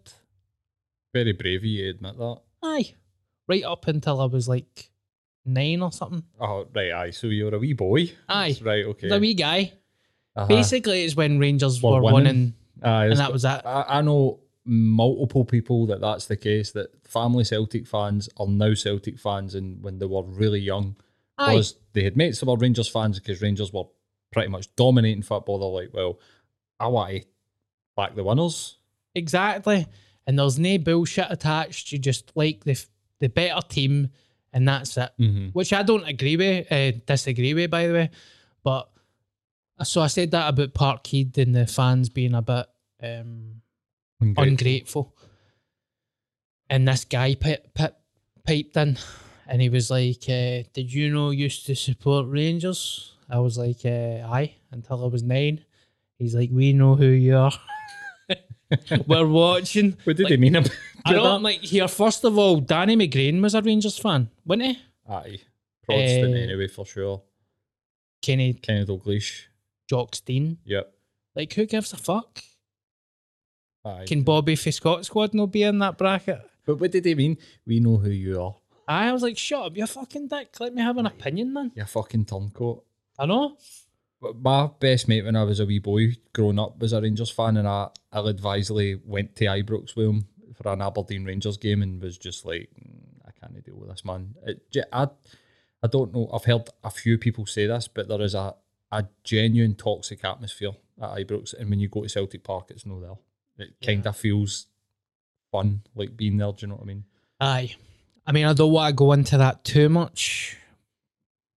Very 1.13 1.31
brave 1.31 1.63
you 1.63 1.89
admit 1.89 2.17
that. 2.17 2.41
Aye. 2.61 2.93
Right 3.47 3.63
up 3.63 3.87
until 3.87 4.21
I 4.21 4.25
was 4.25 4.47
like 4.47 4.91
nine 5.45 5.81
or 5.81 5.91
something. 5.91 6.23
Oh, 6.39 6.67
right, 6.75 6.91
aye. 6.91 7.09
So 7.11 7.27
you're 7.27 7.55
a 7.55 7.59
wee 7.59 7.73
boy? 7.73 8.11
Aye. 8.27 8.57
Right, 8.61 8.85
okay. 8.85 9.09
The 9.09 9.19
wee 9.19 9.33
guy. 9.33 9.73
Uh-huh. 10.35 10.47
Basically, 10.47 11.03
it's 11.03 11.15
when 11.15 11.39
Rangers 11.39 11.81
Were 11.81 11.93
were, 11.93 12.13
winning. 12.13 12.13
winning. 12.25 12.53
Aye, 12.83 13.05
and 13.05 13.17
that 13.17 13.33
was 13.33 13.41
that. 13.41 13.65
I, 13.65 13.85
I 13.87 14.01
know 14.01 14.41
multiple 14.65 15.43
people 15.45 15.87
that 15.87 15.99
that's 16.01 16.27
the 16.27 16.37
case, 16.37 16.71
that 16.73 17.07
family 17.07 17.43
Celtic 17.43 17.87
fans 17.87 18.29
are 18.37 18.47
now 18.47 18.73
Celtic 18.73 19.17
fans 19.17 19.55
and 19.55 19.81
when 19.81 19.99
they 19.99 20.05
were 20.05 20.23
really 20.23 20.59
young, 20.59 20.95
Aye. 21.37 21.55
was 21.55 21.75
they 21.93 22.03
had 22.03 22.15
mates 22.15 22.39
that 22.39 22.45
were 22.45 22.55
Rangers 22.55 22.87
fans 22.87 23.19
because 23.19 23.41
Rangers 23.41 23.73
were 23.73 23.85
pretty 24.31 24.49
much 24.49 24.73
dominating 24.75 25.23
football. 25.23 25.59
They're 25.59 25.83
like, 25.83 25.93
well, 25.93 26.19
I 26.79 26.87
want 26.87 27.09
to 27.09 27.25
the 28.07 28.23
winners. 28.23 28.77
Exactly. 29.15 29.87
And 30.25 30.37
there's 30.37 30.59
no 30.59 30.77
bullshit 30.77 31.27
attached. 31.29 31.91
You 31.91 31.99
just 31.99 32.31
like 32.35 32.63
the 32.63 32.79
the 33.19 33.29
better 33.29 33.61
team, 33.67 34.09
and 34.53 34.67
that's 34.67 34.97
it. 34.97 35.11
Mm-hmm. 35.19 35.47
Which 35.49 35.73
I 35.73 35.83
don't 35.83 36.07
agree 36.07 36.37
with, 36.37 36.71
uh, 36.71 36.91
disagree 37.05 37.53
with, 37.53 37.69
by 37.69 37.87
the 37.87 37.93
way. 37.93 38.09
But 38.63 38.89
so 39.83 40.01
I 40.01 40.07
said 40.07 40.31
that 40.31 40.49
about 40.49 40.73
Parkhead 40.73 41.37
and 41.37 41.55
the 41.55 41.67
fans 41.67 42.09
being 42.09 42.33
a 42.33 42.41
bit 42.41 42.65
um, 43.01 43.61
ungrateful. 44.21 45.15
And 46.69 46.87
this 46.87 47.05
guy 47.05 47.35
pip, 47.35 47.73
pip, 47.73 47.97
piped 48.45 48.77
in, 48.77 48.97
and 49.47 49.61
he 49.61 49.69
was 49.69 49.89
like, 49.89 50.23
uh, 50.29 50.63
"Did 50.73 50.93
you 50.93 51.11
know 51.11 51.31
you 51.31 51.45
used 51.45 51.65
to 51.65 51.75
support 51.75 52.27
Rangers?" 52.27 53.15
I 53.29 53.39
was 53.39 53.57
like, 53.57 53.85
uh, 53.85 54.27
"Aye," 54.31 54.55
until 54.71 55.03
I 55.03 55.07
was 55.07 55.23
nine. 55.23 55.65
He's 56.19 56.35
like, 56.35 56.49
"We 56.51 56.73
know 56.73 56.95
who 56.95 57.07
you 57.07 57.37
are." 57.37 57.51
We're 59.07 59.27
watching. 59.27 59.97
What 60.03 60.17
did 60.17 60.23
Like, 60.25 60.31
he 60.31 60.37
mean 60.37 60.55
about 60.55 60.71
I 61.05 61.13
that? 61.13 61.19
don't 61.23 61.43
like 61.43 61.61
here. 61.61 61.87
First 61.87 62.23
of 62.23 62.37
all, 62.37 62.59
Danny 62.59 62.95
McGrain 62.95 63.41
was 63.41 63.55
a 63.55 63.61
Rangers 63.61 63.97
fan, 63.97 64.29
wasn't 64.45 64.63
he? 64.67 64.79
Aye. 65.09 65.39
Protestant 65.85 66.35
Eh, 66.35 66.39
anyway, 66.43 66.67
for 66.67 66.85
sure. 66.85 67.21
Kenny 68.21 68.53
Kenny 68.53 68.85
Dalglish. 68.85 69.45
Jock 69.89 70.13
Stein. 70.15 70.57
Yep. 70.65 70.93
Like, 71.35 71.53
who 71.53 71.65
gives 71.65 71.93
a 71.93 71.97
fuck? 71.97 72.39
Aye. 73.85 74.05
Can 74.07 74.21
Bobby 74.23 74.55
for 74.55 74.71
Scot 74.71 75.05
Squad 75.05 75.33
not 75.33 75.51
be 75.51 75.63
in 75.63 75.79
that 75.79 75.97
bracket? 75.97 76.41
but 76.65 76.75
what 76.79 76.91
did 76.91 77.05
he 77.05 77.15
mean? 77.15 77.37
We 77.65 77.79
know 77.79 77.97
who 77.97 78.11
you 78.11 78.39
are. 78.41 78.55
I 78.87 79.11
was 79.13 79.23
like, 79.23 79.37
shut 79.37 79.65
up, 79.65 79.77
you 79.77 79.85
fucking 79.87 80.27
dick. 80.27 80.59
Let 80.59 80.73
me 80.75 80.81
have 80.81 80.97
an 80.97 81.05
opinion, 81.07 81.53
man. 81.53 81.71
You 81.75 81.85
fucking 81.85 82.25
turncoat. 82.25 82.83
I 83.17 83.25
know. 83.25 83.57
My 84.21 84.69
best 84.79 85.07
mate 85.07 85.23
when 85.23 85.35
I 85.35 85.43
was 85.43 85.59
a 85.59 85.65
wee 85.65 85.79
boy 85.79 86.17
growing 86.33 86.59
up 86.59 86.79
was 86.79 86.91
a 86.91 87.01
Rangers 87.01 87.29
fan, 87.29 87.55
and 87.57 87.67
I, 87.67 87.89
I 88.11 88.19
advisedly 88.19 88.99
went 89.05 89.35
to 89.37 89.45
Ibrox 89.45 89.95
with 89.95 90.07
him 90.07 90.27
for 90.55 90.67
an 90.71 90.81
Aberdeen 90.81 91.23
Rangers 91.23 91.57
game 91.57 91.81
and 91.81 92.01
was 92.01 92.17
just 92.17 92.45
like, 92.45 92.69
"Mm, 92.77 93.21
I 93.25 93.31
can't 93.39 93.65
deal 93.65 93.77
with 93.77 93.89
this 93.89 94.03
man. 94.03 94.35
It, 94.45 94.87
I, 94.91 95.07
I 95.81 95.87
don't 95.87 96.13
know. 96.13 96.29
I've 96.33 96.43
heard 96.43 96.69
a 96.83 96.91
few 96.91 97.17
people 97.17 97.45
say 97.45 97.65
this, 97.65 97.87
but 97.87 98.09
there 98.09 98.21
is 98.21 98.35
a, 98.35 98.55
a 98.91 99.05
genuine 99.23 99.75
toxic 99.75 100.25
atmosphere 100.25 100.73
at 101.01 101.11
Ibrox, 101.11 101.53
and 101.53 101.69
when 101.69 101.79
you 101.79 101.87
go 101.87 102.03
to 102.03 102.09
Celtic 102.09 102.43
Park, 102.43 102.71
it's 102.71 102.85
no 102.85 102.99
there. 102.99 103.67
It 103.67 103.75
kind 103.85 104.05
of 104.05 104.17
feels 104.17 104.67
fun, 105.49 105.83
like 105.95 106.17
being 106.17 106.37
there. 106.37 106.51
Do 106.51 106.57
you 106.61 106.67
know 106.67 106.75
what 106.75 106.83
I 106.83 106.87
mean? 106.87 107.03
Aye. 107.39 107.75
I 108.27 108.31
mean, 108.33 108.45
I 108.45 108.53
don't 108.53 108.71
want 108.71 108.89
to 108.89 108.95
go 108.95 109.13
into 109.13 109.37
that 109.37 109.63
too 109.63 109.89
much 109.89 110.58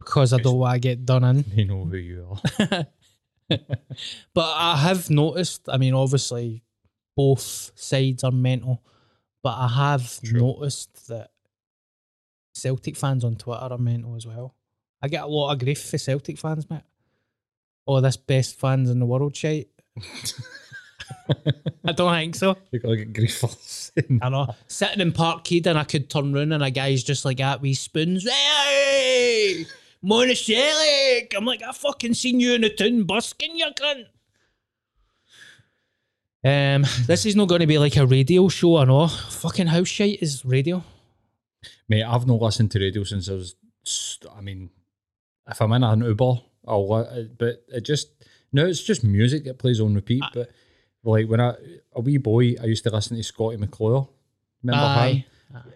because 0.04 0.32
I 0.32 0.38
don't 0.38 0.58
want 0.58 0.74
to 0.74 0.80
get 0.80 1.04
done 1.04 1.24
in. 1.24 1.44
They 1.54 1.64
know 1.64 1.84
who 1.84 1.96
you 1.96 2.38
are. 2.70 2.86
But 4.34 4.54
I 4.56 4.76
have 4.78 5.10
noticed, 5.10 5.68
I 5.68 5.76
mean, 5.76 5.94
obviously, 5.94 6.62
both 7.16 7.72
sides 7.74 8.24
are 8.24 8.30
mental, 8.30 8.82
but 9.42 9.54
I 9.58 9.68
have 9.68 10.20
noticed 10.22 11.08
that 11.08 11.30
Celtic 12.54 12.96
fans 12.96 13.24
on 13.24 13.36
Twitter 13.36 13.60
are 13.60 13.78
mental 13.78 14.16
as 14.16 14.26
well. 14.26 14.54
I 15.02 15.08
get 15.08 15.24
a 15.24 15.26
lot 15.26 15.52
of 15.52 15.58
grief 15.58 15.82
for 15.82 15.98
Celtic 15.98 16.38
fans, 16.38 16.68
mate. 16.70 16.82
Oh, 17.86 18.00
this 18.00 18.16
best 18.16 18.58
fans 18.58 18.88
in 18.88 19.00
the 19.00 19.06
world 19.06 19.36
shite. 19.36 19.68
I 21.84 21.92
don't 21.92 22.12
think 22.14 22.36
so. 22.36 22.56
you 22.70 22.78
gotta 22.78 22.96
get 22.96 23.12
grief 23.12 23.38
for 23.38 23.48
saying 23.48 24.20
I 24.22 24.28
know. 24.28 24.54
Sitting 24.68 25.00
in 25.00 25.12
Parkhead 25.12 25.66
and 25.66 25.78
I 25.78 25.84
could 25.84 26.08
turn 26.08 26.32
round 26.32 26.52
and 26.54 26.62
a 26.62 26.70
guy's 26.70 27.02
just 27.02 27.24
like 27.24 27.40
at 27.40 27.60
wee 27.60 27.74
spoons. 27.74 28.26
Hey! 28.28 29.66
Monticellic! 30.04 31.34
I'm 31.36 31.44
like, 31.44 31.62
I 31.62 31.72
fucking 31.72 32.14
seen 32.14 32.40
you 32.40 32.54
in 32.54 32.62
the 32.62 32.70
town 32.70 33.04
busking, 33.04 33.56
you 33.56 33.66
cunt. 33.78 34.06
Um, 36.44 36.84
this 37.06 37.24
is 37.24 37.36
not 37.36 37.48
going 37.48 37.60
to 37.60 37.68
be 37.68 37.78
like 37.78 37.96
a 37.96 38.06
radio 38.06 38.48
show, 38.48 38.78
I 38.78 38.84
know. 38.84 39.06
Fucking 39.06 39.68
house 39.68 39.88
shite 39.88 40.20
is 40.20 40.44
radio. 40.44 40.82
Mate, 41.88 42.02
I've 42.02 42.26
not 42.26 42.40
listened 42.40 42.72
to 42.72 42.80
radio 42.80 43.04
since 43.04 43.28
I 43.28 43.34
was. 43.34 43.54
I 44.36 44.40
mean, 44.40 44.70
if 45.48 45.60
I'm 45.60 45.72
in 45.72 45.84
an 45.84 46.02
Uber, 46.02 46.34
I'll. 46.66 47.28
But 47.38 47.64
it 47.68 47.82
just 47.82 48.08
no, 48.52 48.66
it's 48.66 48.82
just 48.82 49.04
music 49.04 49.44
that 49.44 49.58
plays 49.58 49.80
on 49.80 49.94
repeat. 49.94 50.24
But 50.34 50.50
like 51.04 51.28
when 51.28 51.40
I 51.40 51.54
a 51.94 52.00
wee 52.00 52.18
boy, 52.18 52.54
I 52.60 52.64
used 52.64 52.82
to 52.84 52.90
listen 52.90 53.16
to 53.16 53.22
Scotty 53.22 53.56
McClure. 53.56 54.08
Remember 54.62 54.82
him? 54.82 54.98
Aye. 54.98 55.24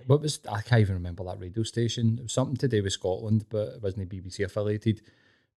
What 0.06 0.20
was 0.20 0.40
I 0.50 0.60
can't 0.62 0.80
even 0.80 0.94
remember 0.94 1.24
that 1.24 1.40
radio 1.40 1.62
station. 1.62 2.16
It 2.18 2.22
was 2.24 2.32
something 2.32 2.56
to 2.58 2.68
do 2.68 2.82
with 2.82 2.92
Scotland, 2.92 3.46
but 3.50 3.68
it 3.74 3.82
wasn't 3.82 4.08
BBC 4.08 4.44
affiliated. 4.44 5.02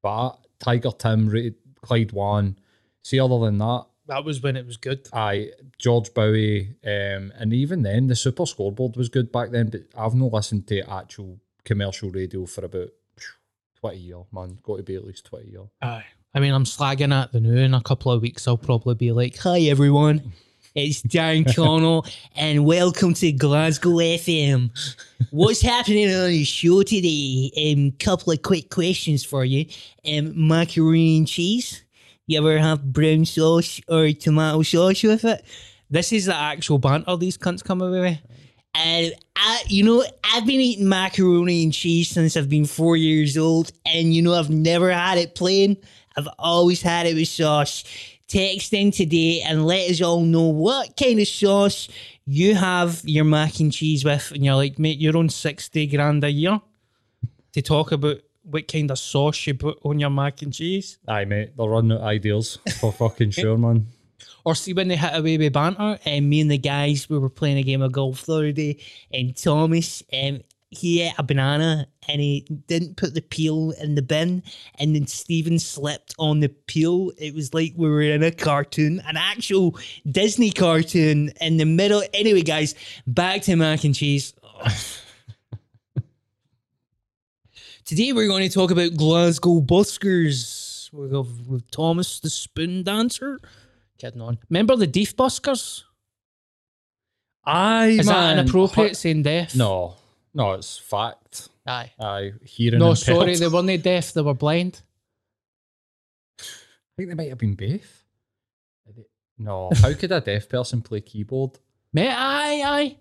But 0.02 0.38
Tiger 0.60 0.92
Tim 0.92 1.30
rated 1.30 1.56
Clyde 1.82 2.12
One. 2.12 2.58
See, 3.04 3.20
other 3.20 3.40
than 3.40 3.58
that, 3.60 3.86
That 4.08 4.26
was 4.26 4.42
when 4.42 4.56
it 4.58 4.66
was 4.66 4.78
good. 4.78 5.08
I 5.14 5.52
George 5.78 6.14
Bowie, 6.14 6.76
um, 6.86 7.32
and 7.38 7.54
even 7.54 7.84
then 7.84 8.08
the 8.08 8.16
Super 8.16 8.46
Scoreboard 8.46 8.96
was 8.98 9.10
good 9.10 9.32
back 9.32 9.52
then. 9.52 9.70
But 9.70 9.82
I've 9.98 10.16
not 10.16 10.34
listened 10.34 10.68
to 10.68 10.90
actual 10.90 11.40
commercial 11.66 12.10
radio 12.10 12.46
for 12.46 12.66
about 12.66 12.90
twenty 13.80 14.00
years, 14.00 14.26
man. 14.32 14.60
Got 14.64 14.78
to 14.78 14.84
be 14.84 14.96
at 14.96 15.06
least 15.06 15.26
twenty 15.26 15.52
years. 15.52 15.70
Aye. 15.82 16.06
I 16.34 16.40
mean, 16.40 16.54
I'm 16.54 16.64
slagging 16.66 17.14
at 17.14 17.32
the 17.32 17.40
new. 17.40 17.58
In 17.58 17.74
a 17.74 17.82
couple 17.82 18.12
of 18.12 18.22
weeks, 18.22 18.48
I'll 18.48 18.58
probably 18.58 18.96
be 18.96 19.12
like, 19.12 19.38
"Hi 19.38 19.62
everyone, 19.62 20.34
it's 20.80 21.02
Darren 21.02 21.54
Connell, 21.54 22.06
and 22.38 22.66
welcome 22.66 23.14
to 23.16 23.32
Glasgow 23.34 23.98
FM. 23.98 24.72
What's 25.30 25.62
happening 25.62 26.08
on 26.08 26.30
the 26.30 26.46
show 26.46 26.84
today? 26.84 27.52
Um, 27.74 27.92
couple 28.00 28.32
of 28.32 28.42
quick 28.42 28.70
questions 28.70 29.26
for 29.26 29.44
you. 29.44 29.66
Um, 30.08 30.48
macaroni 30.48 31.18
and 31.18 31.28
cheese. 31.28 31.84
You 32.28 32.38
ever 32.40 32.58
have 32.60 32.94
brown 32.94 33.26
sauce 33.26 33.82
or 33.90 34.12
tomato 34.14 34.62
sauce 34.62 35.04
with 35.04 35.26
it? 35.26 35.44
This 35.90 36.14
is 36.14 36.28
the 36.28 36.36
actual 36.36 36.78
banter 36.78 37.18
these 37.18 37.38
cunts 37.38 37.64
come 37.64 37.82
away 37.82 38.00
with. 38.00 38.20
And 38.74 39.14
I, 39.36 39.64
you 39.68 39.84
know, 39.84 40.06
I've 40.24 40.46
been 40.46 40.62
eating 40.62 40.88
macaroni 40.88 41.64
and 41.64 41.74
cheese 41.74 42.08
since 42.08 42.38
I've 42.38 42.50
been 42.50 42.66
four 42.66 42.96
years 42.96 43.38
old, 43.38 43.74
and 43.86 44.14
you 44.14 44.22
know, 44.22 44.34
I've 44.34 44.50
never 44.50 44.92
had 44.92 45.18
it 45.18 45.36
plain. 45.36 45.76
I've 46.16 46.30
always 46.38 46.82
had 46.82 47.06
it 47.06 47.16
with 47.16 47.28
sauce. 47.28 47.84
Text 48.30 48.74
in 48.74 48.92
today 48.92 49.42
and 49.42 49.66
let 49.66 49.90
us 49.90 50.02
all 50.02 50.22
know 50.22 50.44
what 50.44 50.96
kind 50.96 51.20
of 51.20 51.28
sauce 51.28 51.90
you 52.26 52.54
have 52.54 53.02
your 53.04 53.26
mac 53.26 53.60
and 53.60 53.74
cheese 53.74 54.06
with, 54.06 54.32
and 54.32 54.46
you're 54.46 54.56
like, 54.56 54.78
mate, 54.78 55.00
you're 55.00 55.18
on 55.18 55.30
sixty 55.30 55.88
grand 55.88 56.24
a 56.24 56.32
year 56.32 56.62
to 57.54 57.62
talk 57.62 57.92
about 57.92 58.18
what 58.44 58.68
kind 58.68 58.92
of 58.92 59.00
sauce 59.00 59.48
you 59.48 59.56
put 59.56 59.80
on 59.84 60.00
your 60.00 60.12
mac 60.12 60.42
and 60.44 60.54
cheese. 60.54 61.00
Aye, 61.08 61.26
mate, 61.26 61.58
they're 61.58 61.68
running 61.68 61.94
out 61.94 62.02
of 62.02 62.04
ideas 62.04 62.60
for 62.80 62.94
fucking 62.94 63.32
sure, 63.32 63.58
man. 63.58 63.88
Or 64.46 64.56
see 64.56 64.74
when 64.74 64.88
they 64.88 64.96
hit 64.96 65.18
away 65.18 65.38
with 65.38 65.54
banter, 65.54 66.00
and 66.06 66.30
me 66.30 66.42
and 66.42 66.50
the 66.50 66.58
guys 66.58 67.10
we 67.10 67.18
were 67.20 67.30
playing 67.30 67.58
a 67.58 67.64
game 67.64 67.82
of 67.82 67.92
golf 67.92 68.26
the 68.26 68.34
other 68.34 68.52
day, 68.52 68.80
and 69.14 69.36
Thomas 69.36 70.02
um 70.14 70.42
he 70.72 71.02
ate 71.02 71.14
a 71.18 71.24
banana 71.24 71.88
and 72.08 72.22
he 72.22 72.46
didn't 72.68 72.96
put 72.98 73.14
the 73.16 73.22
peel 73.22 73.72
in 73.82 73.96
the 73.96 74.02
bin, 74.02 74.44
and 74.76 74.96
then 74.96 75.08
Stephen 75.08 75.58
slipped 75.60 76.14
on 76.20 76.40
the 76.40 76.50
peel. 76.50 77.12
It 77.18 77.34
was 77.34 77.54
like 77.54 77.74
we 77.76 77.90
were 77.90 78.02
in 78.02 78.22
a 78.24 78.32
cartoon, 78.32 79.02
an 79.08 79.18
actual 79.18 79.78
Disney 80.10 80.52
cartoon 80.52 81.32
in 81.42 81.58
the 81.58 81.66
middle. 81.66 82.04
Anyway, 82.14 82.42
guys, 82.42 82.76
back 83.08 83.42
to 83.44 83.56
mac 83.56 83.84
and 83.84 83.96
cheese. 83.96 84.34
Today 87.86 88.14
we're 88.14 88.28
going 88.28 88.48
to 88.48 88.54
talk 88.54 88.70
about 88.72 88.96
Glasgow 88.96 89.62
buskers. 89.62 90.92
We 90.94 91.10
have 91.16 91.48
with 91.48 91.70
Thomas 91.72 92.20
the 92.20 92.30
spoon 92.30 92.84
dancer. 92.84 93.40
Kidding 93.98 94.22
on. 94.22 94.38
Remember 94.50 94.76
the 94.76 94.88
Deef 94.88 95.16
Buskers? 95.16 95.84
Aye, 97.46 97.98
Is 98.00 98.06
that 98.06 98.36
man. 98.36 98.40
inappropriate 98.40 98.96
saying 98.96 99.24
deaf? 99.24 99.56
No, 99.56 99.96
no, 100.34 100.54
it's 100.54 100.78
fact. 100.78 101.50
Aye. 101.66 101.92
Aye, 102.00 102.32
hearing. 102.44 102.80
No, 102.80 102.90
impaired. 102.92 102.98
sorry, 103.00 103.36
they 103.36 103.48
weren't 103.54 103.84
deaf, 103.84 104.14
they 104.14 104.22
were 104.22 104.34
blind. 104.34 104.82
I 106.40 106.44
think 106.98 107.10
they 107.10 107.16
might 107.16 107.30
have 107.30 107.38
been 107.38 107.56
they- 108.96 109.06
No, 109.38 109.70
how 109.82 109.94
could 109.94 110.12
a 110.12 110.22
deaf 110.22 110.50
person 110.50 110.82
play 110.82 111.02
keyboard? 111.02 111.52
Mate, 111.94 112.10
aye, 112.14 112.62
aye. 112.66 112.98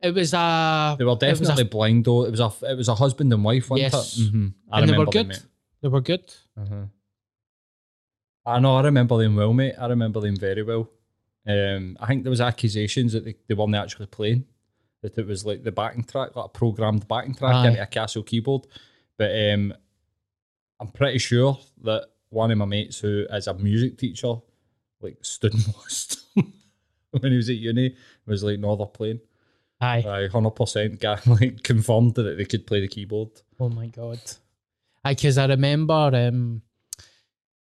It 0.00 0.14
was 0.14 0.32
a. 0.34 0.96
They 0.98 1.04
were 1.04 1.12
it 1.12 1.20
was 1.20 1.22
a- 1.22 1.34
definitely 1.44 1.64
blind 1.64 2.04
though. 2.04 2.24
It 2.24 2.30
was 2.32 2.40
a 2.40 2.52
it 2.70 2.76
was 2.76 2.88
a 2.88 2.94
husband 2.94 3.32
and 3.32 3.44
wife, 3.44 3.70
wasn't 3.70 3.92
Yes. 3.92 4.18
it? 4.18 4.22
Mm-hmm. 4.22 4.46
I 4.72 4.80
and 4.80 4.88
they 4.88 4.98
were 4.98 5.06
good. 5.06 5.30
them. 5.30 5.42
They 5.80 5.88
were 5.88 6.00
good. 6.00 6.34
Uh-huh. 6.60 6.86
I 8.44 8.58
know, 8.58 8.76
I 8.76 8.82
remember 8.82 9.16
them 9.18 9.36
well, 9.36 9.52
mate. 9.52 9.74
I 9.78 9.86
remember 9.86 10.20
them 10.20 10.34
very 10.36 10.64
well. 10.64 10.90
Um, 11.46 11.96
I 12.00 12.06
think 12.06 12.24
there 12.24 12.30
was 12.30 12.40
accusations 12.40 13.12
that 13.12 13.24
they, 13.24 13.36
they 13.46 13.54
weren't 13.54 13.74
actually 13.76 14.06
playing, 14.06 14.44
that 15.02 15.18
it 15.18 15.26
was 15.26 15.44
like 15.44 15.62
the 15.62 15.72
backing 15.72 16.04
track, 16.04 16.34
like 16.34 16.46
a 16.46 16.48
programmed 16.48 17.06
backing 17.08 17.34
track 17.34 17.54
Aye. 17.54 17.68
into 17.68 17.82
a 17.82 17.86
Casio 17.86 18.24
keyboard. 18.24 18.66
But 19.18 19.30
um, 19.52 19.74
I'm 20.80 20.88
pretty 20.88 21.18
sure 21.18 21.58
that 21.82 22.06
one 22.30 22.50
of 22.50 22.58
my 22.58 22.64
mates 22.64 22.98
who 22.98 23.26
is 23.30 23.46
a 23.46 23.54
music 23.54 23.98
teacher, 23.98 24.34
like 25.00 25.18
stood 25.22 25.54
and 25.54 25.66
watched 25.76 26.18
when 26.34 27.32
he 27.32 27.36
was 27.36 27.50
at 27.50 27.56
uni, 27.56 27.96
was 28.26 28.42
like, 28.42 28.58
no, 28.58 28.74
they're 28.76 28.86
playing. 28.86 29.20
Aye. 29.80 30.04
Aye, 30.06 30.28
100% 30.32 31.00
guy, 31.00 31.18
like 31.26 31.62
confirmed 31.62 32.14
that 32.14 32.36
they 32.36 32.44
could 32.44 32.66
play 32.66 32.80
the 32.80 32.88
keyboard. 32.88 33.30
Oh 33.58 33.68
my 33.68 33.88
god. 33.88 34.20
Aye, 35.04 35.14
because 35.14 35.36
I 35.36 35.46
remember 35.46 36.10
um, 36.14 36.62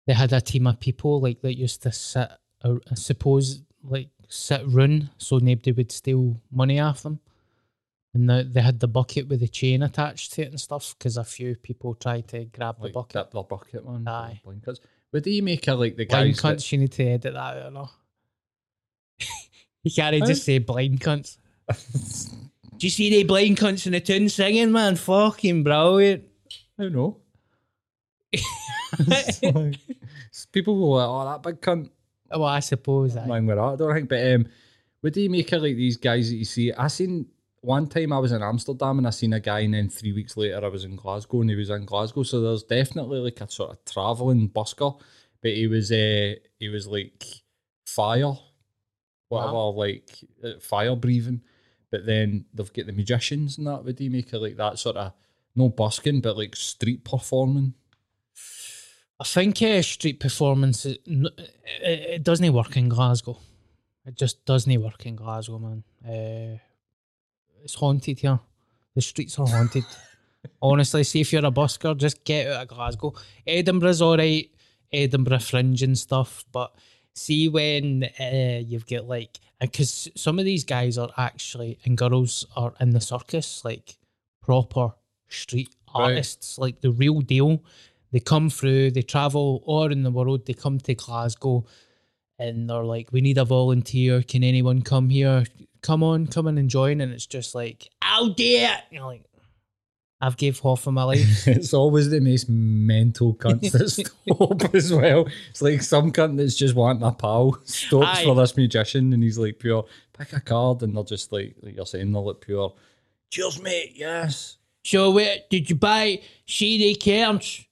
they 0.07 0.13
had 0.13 0.33
a 0.33 0.41
team 0.41 0.67
of 0.67 0.79
people 0.79 1.21
like 1.21 1.41
that 1.41 1.57
used 1.57 1.83
to 1.85 1.93
sit, 1.93 2.29
uh, 2.63 2.75
I 2.91 2.95
suppose, 2.95 3.63
like 3.83 4.11
sit 4.29 4.61
run 4.67 5.11
so 5.17 5.39
nobody 5.39 5.73
would 5.73 5.91
steal 5.91 6.39
money 6.53 6.79
off 6.79 7.03
them. 7.03 7.19
And 8.13 8.29
the, 8.29 8.43
they 8.49 8.61
had 8.61 8.81
the 8.81 8.89
bucket 8.89 9.29
with 9.29 9.41
the 9.41 9.49
chain 9.49 9.83
attached 9.85 10.33
to 10.33 10.43
it 10.43 10.49
and 10.51 10.61
stuff 10.61 10.97
because 10.99 11.17
a 11.17 11.23
few 11.25 11.55
people 11.55 11.95
tried 11.95 12.27
to 12.29 12.45
grab 12.47 12.77
the 12.83 12.89
bucket. 12.89 13.13
dip 13.13 13.31
the 13.31 13.43
bucket, 13.43 13.87
man. 13.87 14.05
for 14.05 14.11
Aye. 14.11 14.41
Blinkers. 14.45 14.81
Would 15.13 15.25
he 15.25 15.41
make 15.41 15.65
her 15.67 15.75
like 15.75 15.97
the 15.97 16.07
Blind 16.07 16.35
guys 16.35 16.43
that- 16.43 16.57
cunts, 16.59 16.73
you 16.73 16.79
need 16.79 16.93
to 16.93 17.05
edit 17.05 17.35
that 17.35 17.37
out, 17.37 17.73
no? 17.73 17.89
you 19.85 19.91
can't 19.95 20.27
just 20.27 20.45
say 20.45 20.59
blind 20.59 21.01
cunts. 21.01 21.39
Do 21.69 22.87
you 22.87 22.91
see 22.91 23.11
the 23.11 23.25
blind 23.25 23.59
cunts 23.59 23.87
in 23.87 23.93
the 23.93 24.01
tune 24.01 24.29
singing, 24.29 24.73
man? 24.73 24.97
Fucking 24.97 25.63
brilliant. 25.63 26.25
I 26.79 26.83
don't 26.85 26.93
know. 26.95 27.17
Like- 29.43 29.79
people 30.53 30.79
go 30.79 30.87
like, 30.91 31.09
oh, 31.09 31.31
that 31.31 31.43
big 31.43 31.61
cunt. 31.61 31.91
Well, 32.31 32.45
I 32.45 32.61
suppose. 32.61 33.15
With 33.15 33.25
that, 33.27 33.59
I 33.59 33.77
don't 33.77 33.95
think. 33.95 34.09
But 34.09 34.35
um, 34.35 34.47
would 35.03 35.15
he 35.17 35.29
make 35.29 35.51
her 35.51 35.59
like 35.59 35.77
these 35.77 35.97
guys 35.97 36.31
that 36.31 36.37
you 36.37 36.45
see? 36.45 36.73
I 36.73 36.87
seen 36.89 37.27
one 37.61 37.87
time 37.87 38.13
I 38.13 38.19
was 38.19 38.33
in 38.33 38.43
Amsterdam 38.43 38.99
and 38.99 39.07
I 39.07 39.11
seen 39.11 39.33
a 39.33 39.41
guy, 39.41 39.61
and 39.61 39.75
then 39.75 39.89
three 39.89 40.13
weeks 40.13 40.37
later 40.37 40.65
I 40.65 40.69
was 40.69 40.85
in 40.85 40.97
Glasgow 40.97 41.41
and 41.41 41.51
he 41.51 41.57
was 41.57 41.71
in 41.71 41.85
Glasgow. 41.85 42.23
So 42.23 42.41
there's 42.41 42.63
definitely 42.63 43.21
like 43.21 43.41
a 43.41 43.51
sort 43.51 43.71
of 43.71 43.85
traveling 43.85 44.49
busker, 44.49 44.99
but 45.43 45.53
he 45.53 45.67
was 45.67 45.93
uh, 45.93 46.35
he 46.59 46.69
was 46.69 46.87
like 46.87 47.25
fire, 47.85 48.33
whatever, 49.29 49.59
like 49.77 50.11
uh, 50.43 50.59
fire 50.61 50.97
breathing. 50.97 51.43
But 51.91 52.07
then 52.07 52.47
they've 52.55 52.73
got 52.73 52.87
the 52.87 52.93
magicians 52.93 53.59
and 53.59 53.67
that. 53.67 53.85
Would 53.85 53.99
he 53.99 54.09
make 54.09 54.31
her 54.31 54.39
like 54.39 54.57
that 54.57 54.79
sort 54.79 54.97
of 54.97 55.13
no 55.55 55.69
busking, 55.69 56.21
but 56.21 56.37
like 56.37 56.57
street 56.57 57.05
performing? 57.05 57.75
I 59.19 59.25
think 59.25 59.61
uh, 59.61 59.83
street 59.83 60.19
performance 60.19 60.87
n- 60.87 61.29
it, 61.37 62.01
it 62.15 62.23
doesn't 62.23 62.53
work 62.53 62.77
in 62.77 62.89
Glasgow. 62.89 63.39
It 64.07 64.15
just 64.17 64.47
doesn't 64.47 64.83
work 64.83 65.05
in 65.05 65.17
Glasgow, 65.17 65.59
man. 65.59 65.85
Uh, 66.03 66.59
it's 67.63 67.75
haunted 67.75 68.21
here. 68.21 68.41
The 68.95 69.03
streets 69.03 69.39
are 69.39 69.47
haunted. 69.47 69.85
Honestly, 70.63 71.05
see 71.05 71.21
if 71.21 71.33
you're 71.33 71.45
a 71.45 71.51
busker, 71.51 71.97
just 71.97 72.25
get 72.25 72.47
out 72.47 72.63
of 72.63 72.69
Glasgow. 72.69 73.15
Edinburgh's 73.47 74.01
all 74.03 74.17
right. 74.17 74.51
Edinburgh 74.93 75.39
Fringe 75.41 75.83
and 75.83 75.97
stuff, 75.97 76.45
but 76.51 76.75
see 77.15 77.49
when 77.49 78.05
uh, 78.19 78.61
you've 78.65 78.87
got 78.87 79.07
like 79.07 79.39
because 79.61 80.09
some 80.17 80.39
of 80.39 80.45
these 80.45 80.65
guys 80.65 80.97
are 80.99 81.11
actually 81.17 81.79
and 81.85 81.97
girls 81.97 82.47
are 82.57 82.73
in 82.81 82.91
the 82.91 83.01
circus, 83.01 83.65
like 83.65 83.97
proper 84.43 84.93
street 85.29 85.75
Right. 85.95 86.13
artists, 86.13 86.57
like 86.57 86.81
the 86.81 86.91
real 86.93 87.21
deal. 87.21 87.63
They 88.13 88.21
come 88.21 88.49
through, 88.49 88.93
they 88.93 89.03
travel 89.03 89.63
all 89.67 89.91
in 89.91 90.03
the 90.05 90.11
world, 90.11 90.47
they 90.47 90.55
come 90.55 90.79
to 90.79 90.95
Glasgow 90.95 91.65
and 92.39 92.71
they're 92.71 92.85
like, 92.85 93.13
We 93.13 93.21
need 93.21 93.39
a 93.39 93.45
volunteer. 93.45 94.23
Can 94.23 94.43
anyone 94.45 94.83
come 94.83 95.11
here? 95.11 95.45
Come 95.83 96.03
on, 96.03 96.27
come 96.27 96.47
on 96.47 96.59
and 96.59 96.69
join. 96.69 97.01
And 97.01 97.13
it's 97.13 97.27
just 97.27 97.55
like, 97.55 97.89
I'll 98.03 98.29
do 98.29 98.45
it. 98.45 98.81
You're 98.91 99.05
like, 99.05 99.25
I've 100.21 100.37
gave 100.37 100.61
half 100.61 100.87
of 100.87 100.93
my 100.93 101.05
life. 101.05 101.47
it's 101.49 101.73
always 101.73 102.11
the 102.11 102.21
most 102.21 102.49
mental 102.49 103.35
cunts 103.35 103.71
that 103.73 103.89
stop 103.89 104.75
as 104.75 104.93
well. 104.93 105.29
It's 105.51 105.63
like 105.63 105.83
some 105.83 106.13
cunt 106.13 106.37
that's 106.37 106.57
just 106.57 106.75
wanting 106.75 107.03
a 107.03 107.13
pal 107.13 107.59
stops 107.65 108.21
Aye. 108.21 108.25
for 108.25 108.35
this 108.35 108.57
musician 108.57 109.13
and 109.13 109.23
he's 109.23 109.39
like 109.39 109.59
pure 109.59 109.87
pick 110.13 110.33
a 110.35 110.41
card 110.41 110.83
and 110.83 110.95
they're 110.95 111.05
just 111.05 111.33
like 111.33 111.57
like 111.63 111.77
you're 111.77 111.87
saying 111.87 112.13
they're 112.13 112.21
like 112.21 112.41
pure 112.41 112.75
cheers 113.31 113.63
mate 113.63 113.93
yes 113.95 114.59
so 114.85 115.11
wait, 115.11 115.45
did 115.51 115.69
you 115.69 115.77
buy 115.77 116.21
CD 116.47 116.95
cards? 116.95 117.67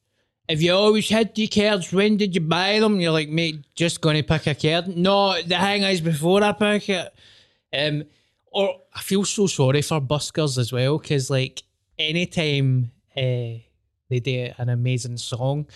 If 0.49 0.63
you 0.63 0.73
always 0.73 1.09
had 1.09 1.35
the 1.35 1.47
cards, 1.47 1.93
when 1.93 2.17
did 2.17 2.35
you 2.35 2.41
buy 2.41 2.81
them? 2.81 3.01
You're 3.01 3.13
like, 3.13 3.29
mate, 3.29 3.65
just 3.75 4.01
gonna 4.01 4.23
pick 4.23 4.47
a 4.47 4.55
card. 4.55 4.97
No, 4.97 5.41
the 5.43 5.57
hang 5.57 5.83
is 5.83 6.01
before 6.01 6.43
I 6.43 6.53
pick 6.53 6.89
it. 6.89 7.15
Um, 7.77 8.05
or 8.47 8.83
I 8.95 9.01
feel 9.01 9.25
so 9.25 9.47
sorry 9.47 9.83
for 9.83 10.01
buskers 10.01 10.59
as 10.59 10.73
well, 10.73 10.99
because 10.99 11.31
like 11.31 11.63
anytime 11.99 12.93
uh, 13.17 13.61
they 14.09 14.21
do 14.23 14.51
an 14.57 14.69
amazing 14.69 15.19
song, 15.19 15.67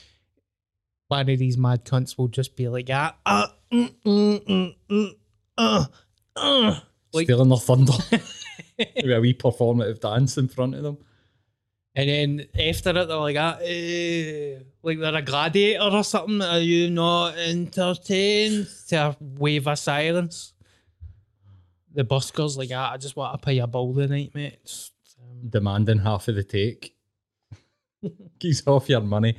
one 1.08 1.28
of 1.28 1.38
these 1.38 1.58
mad 1.58 1.84
cunts 1.84 2.16
will 2.16 2.28
just 2.28 2.56
be 2.56 2.68
like, 2.68 2.88
ah, 2.90 3.14
uh, 3.26 3.46
mm, 3.72 3.94
mm, 4.04 4.44
mm, 4.46 4.74
mm, 4.90 5.10
uh, 5.58 5.84
uh. 6.36 6.80
Like- 7.12 7.26
stealing 7.26 7.50
their 7.50 7.58
thunder 7.58 7.92
with 8.78 9.12
a 9.12 9.20
wee 9.20 9.34
performative 9.34 10.00
dance 10.00 10.38
in 10.38 10.48
front 10.48 10.74
of 10.74 10.82
them. 10.82 10.96
And 11.94 12.08
then 12.08 12.46
after 12.58 12.88
it, 12.88 13.06
they're 13.06 13.16
like, 13.18 13.36
ah, 13.38 13.58
eh, 13.60 14.60
like 14.82 14.98
they're 14.98 15.14
a 15.14 15.20
gladiator 15.20 15.94
or 15.94 16.02
something. 16.02 16.40
Are 16.40 16.58
you 16.58 16.88
not 16.88 17.36
entertained? 17.36 18.66
To 18.88 19.14
wave 19.20 19.68
of 19.68 19.78
silence. 19.78 20.54
The 21.94 22.04
buskers 22.04 22.56
like, 22.56 22.70
ah, 22.72 22.92
I 22.92 22.96
just 22.96 23.16
want 23.16 23.40
to 23.40 23.44
pay 23.44 23.58
a 23.58 23.66
bill 23.66 23.92
tonight, 23.94 24.34
mate. 24.34 24.58
It's, 24.62 24.90
um, 25.20 25.48
demanding 25.48 25.98
half 25.98 26.28
of 26.28 26.36
the 26.36 26.44
take. 26.44 26.96
Keys 28.40 28.62
off 28.66 28.88
your 28.88 29.00
money. 29.00 29.36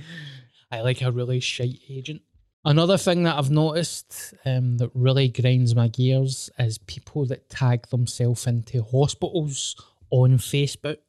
I 0.72 0.82
like 0.82 1.02
a 1.02 1.12
really 1.12 1.40
shite 1.40 1.80
agent. 1.90 2.22
Another 2.66 2.98
thing 2.98 3.24
that 3.24 3.38
I've 3.38 3.52
noticed 3.52 4.34
um, 4.46 4.78
that 4.78 4.90
really 4.94 5.28
grinds 5.28 5.76
my 5.76 5.90
gears 5.90 6.50
is 6.58 6.78
people 6.78 7.26
that 7.26 7.50
tag 7.50 7.88
themselves 7.90 8.48
into 8.48 8.82
hospitals 8.82 9.76
on 10.10 10.38
Facebook. 10.38 11.00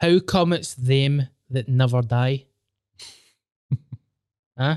How 0.00 0.18
come 0.18 0.52
it's 0.52 0.74
them 0.74 1.28
that 1.48 1.68
never 1.68 2.02
die? 2.02 2.44
huh? 4.58 4.76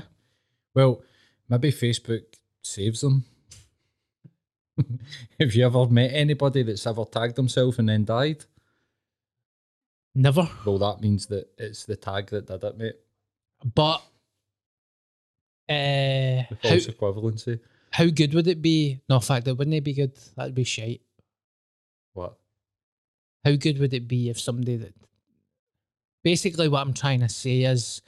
Well, 0.74 1.02
maybe 1.50 1.70
Facebook 1.70 2.24
saves 2.62 3.02
them. 3.02 3.24
Have 5.40 5.54
you 5.54 5.64
ever 5.66 5.86
met 5.86 6.10
anybody 6.12 6.62
that's 6.62 6.86
ever 6.86 7.04
tagged 7.04 7.36
themselves 7.36 7.78
and 7.78 7.88
then 7.88 8.04
died? 8.04 8.44
Never. 10.14 10.48
Well, 10.64 10.78
that 10.78 11.00
means 11.00 11.26
that 11.26 11.48
it's 11.58 11.84
the 11.84 11.96
tag 11.96 12.28
that 12.30 12.46
did 12.46 12.62
it, 12.62 12.78
mate. 12.78 12.96
But 13.74 14.02
uh, 15.68 16.44
The 16.50 16.58
how, 16.62 16.74
equivalency. 16.76 17.60
how 17.90 18.06
good 18.06 18.34
would 18.34 18.46
it 18.46 18.62
be? 18.62 19.00
No, 19.08 19.16
in 19.16 19.22
fact, 19.22 19.48
it 19.48 19.56
wouldn't 19.56 19.74
it 19.74 19.84
be 19.84 19.94
good. 19.94 20.12
That'd 20.36 20.54
be 20.54 20.64
shite. 20.64 21.00
What? 22.12 22.36
How 23.44 23.56
good 23.56 23.78
would 23.78 23.92
it 23.94 24.06
be 24.08 24.30
if 24.30 24.38
somebody 24.40 24.76
that 24.76 24.94
basically 26.22 26.68
what 26.68 26.80
I'm 26.80 26.94
trying 26.94 27.20
to 27.20 27.28
say 27.28 27.62
is 27.62 28.00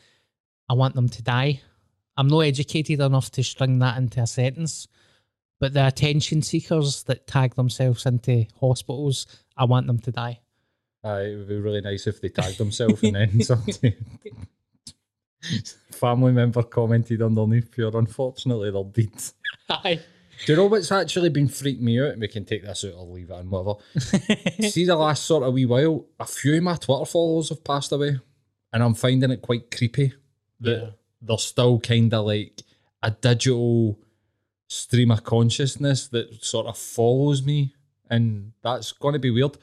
I 0.69 0.75
want 0.75 0.95
them 0.95 1.09
to 1.09 1.23
die. 1.23 1.61
I'm 2.17 2.29
not 2.29 2.41
educated 2.41 3.01
enough 3.01 3.31
to 3.33 3.45
string 3.45 3.79
that 3.81 3.99
into 3.99 4.23
a 4.23 4.27
sentence, 4.27 4.89
but 5.59 5.73
the 5.73 5.87
attention 5.87 6.43
seekers 6.43 7.03
that 7.05 7.27
tag 7.27 7.55
themselves 7.55 8.05
into 8.07 8.47
hospitals, 8.61 9.27
I 9.57 9.65
want 9.65 9.87
them 9.87 9.99
to 10.01 10.11
die. 10.13 10.41
Aye, 11.05 11.21
it 11.21 11.37
would 11.37 11.49
be 11.49 11.57
really 11.61 11.81
nice 11.81 12.07
if 12.07 12.21
they 12.21 12.29
tagged 12.29 12.59
themselves 12.59 13.03
and 13.03 13.15
then 13.17 13.41
somebody 13.43 13.97
family 15.93 16.33
member 16.33 16.63
commented 16.63 17.23
underneath 17.23 17.71
pure 17.71 17.97
unfortunately 17.97 18.71
they're 18.71 18.83
dead. 18.85 19.23
Aye. 19.69 20.01
Do 20.45 20.53
you 20.53 20.57
know 20.57 20.67
what's 20.67 20.93
actually 20.93 21.31
been 21.31 21.49
freaking 21.49 21.81
me 21.81 22.01
out? 22.01 22.11
And 22.13 22.21
we 22.21 22.29
can 22.29 22.45
take 22.45 22.63
this 22.63 22.85
out 22.85 22.93
or 22.95 23.07
leave 23.07 23.31
it 23.31 23.35
in, 23.41 23.49
whatever. 23.51 23.75
See, 24.69 24.85
the 24.85 24.97
last 24.97 25.25
sort 25.25 25.45
of 25.45 25.55
wee 25.55 25.65
while, 25.65 26.05
a 26.21 26.27
few 26.27 26.57
of 26.57 26.63
my 26.63 26.75
Twitter 26.77 27.07
followers 27.07 27.49
have 27.49 27.65
passed 27.65 27.91
away, 27.93 28.19
and 28.73 28.83
I'm 28.83 28.93
finding 28.95 29.31
it 29.31 29.41
quite 29.41 29.71
creepy 29.75 30.13
that 30.61 30.79
Yeah. 30.83 30.91
they're 31.23 31.39
still 31.39 31.79
kind 31.81 32.13
of 32.13 32.27
like 32.27 32.61
a 33.03 33.13
digital 33.13 33.99
stream 34.69 35.11
of 35.11 35.25
consciousness 35.25 36.09
that 36.09 36.45
sort 36.45 36.67
of 36.67 36.77
follows 36.77 37.45
me, 37.45 37.75
and 38.11 38.53
that's 38.63 38.93
going 38.93 39.15
to 39.15 39.19
be 39.19 39.31
weird. 39.31 39.57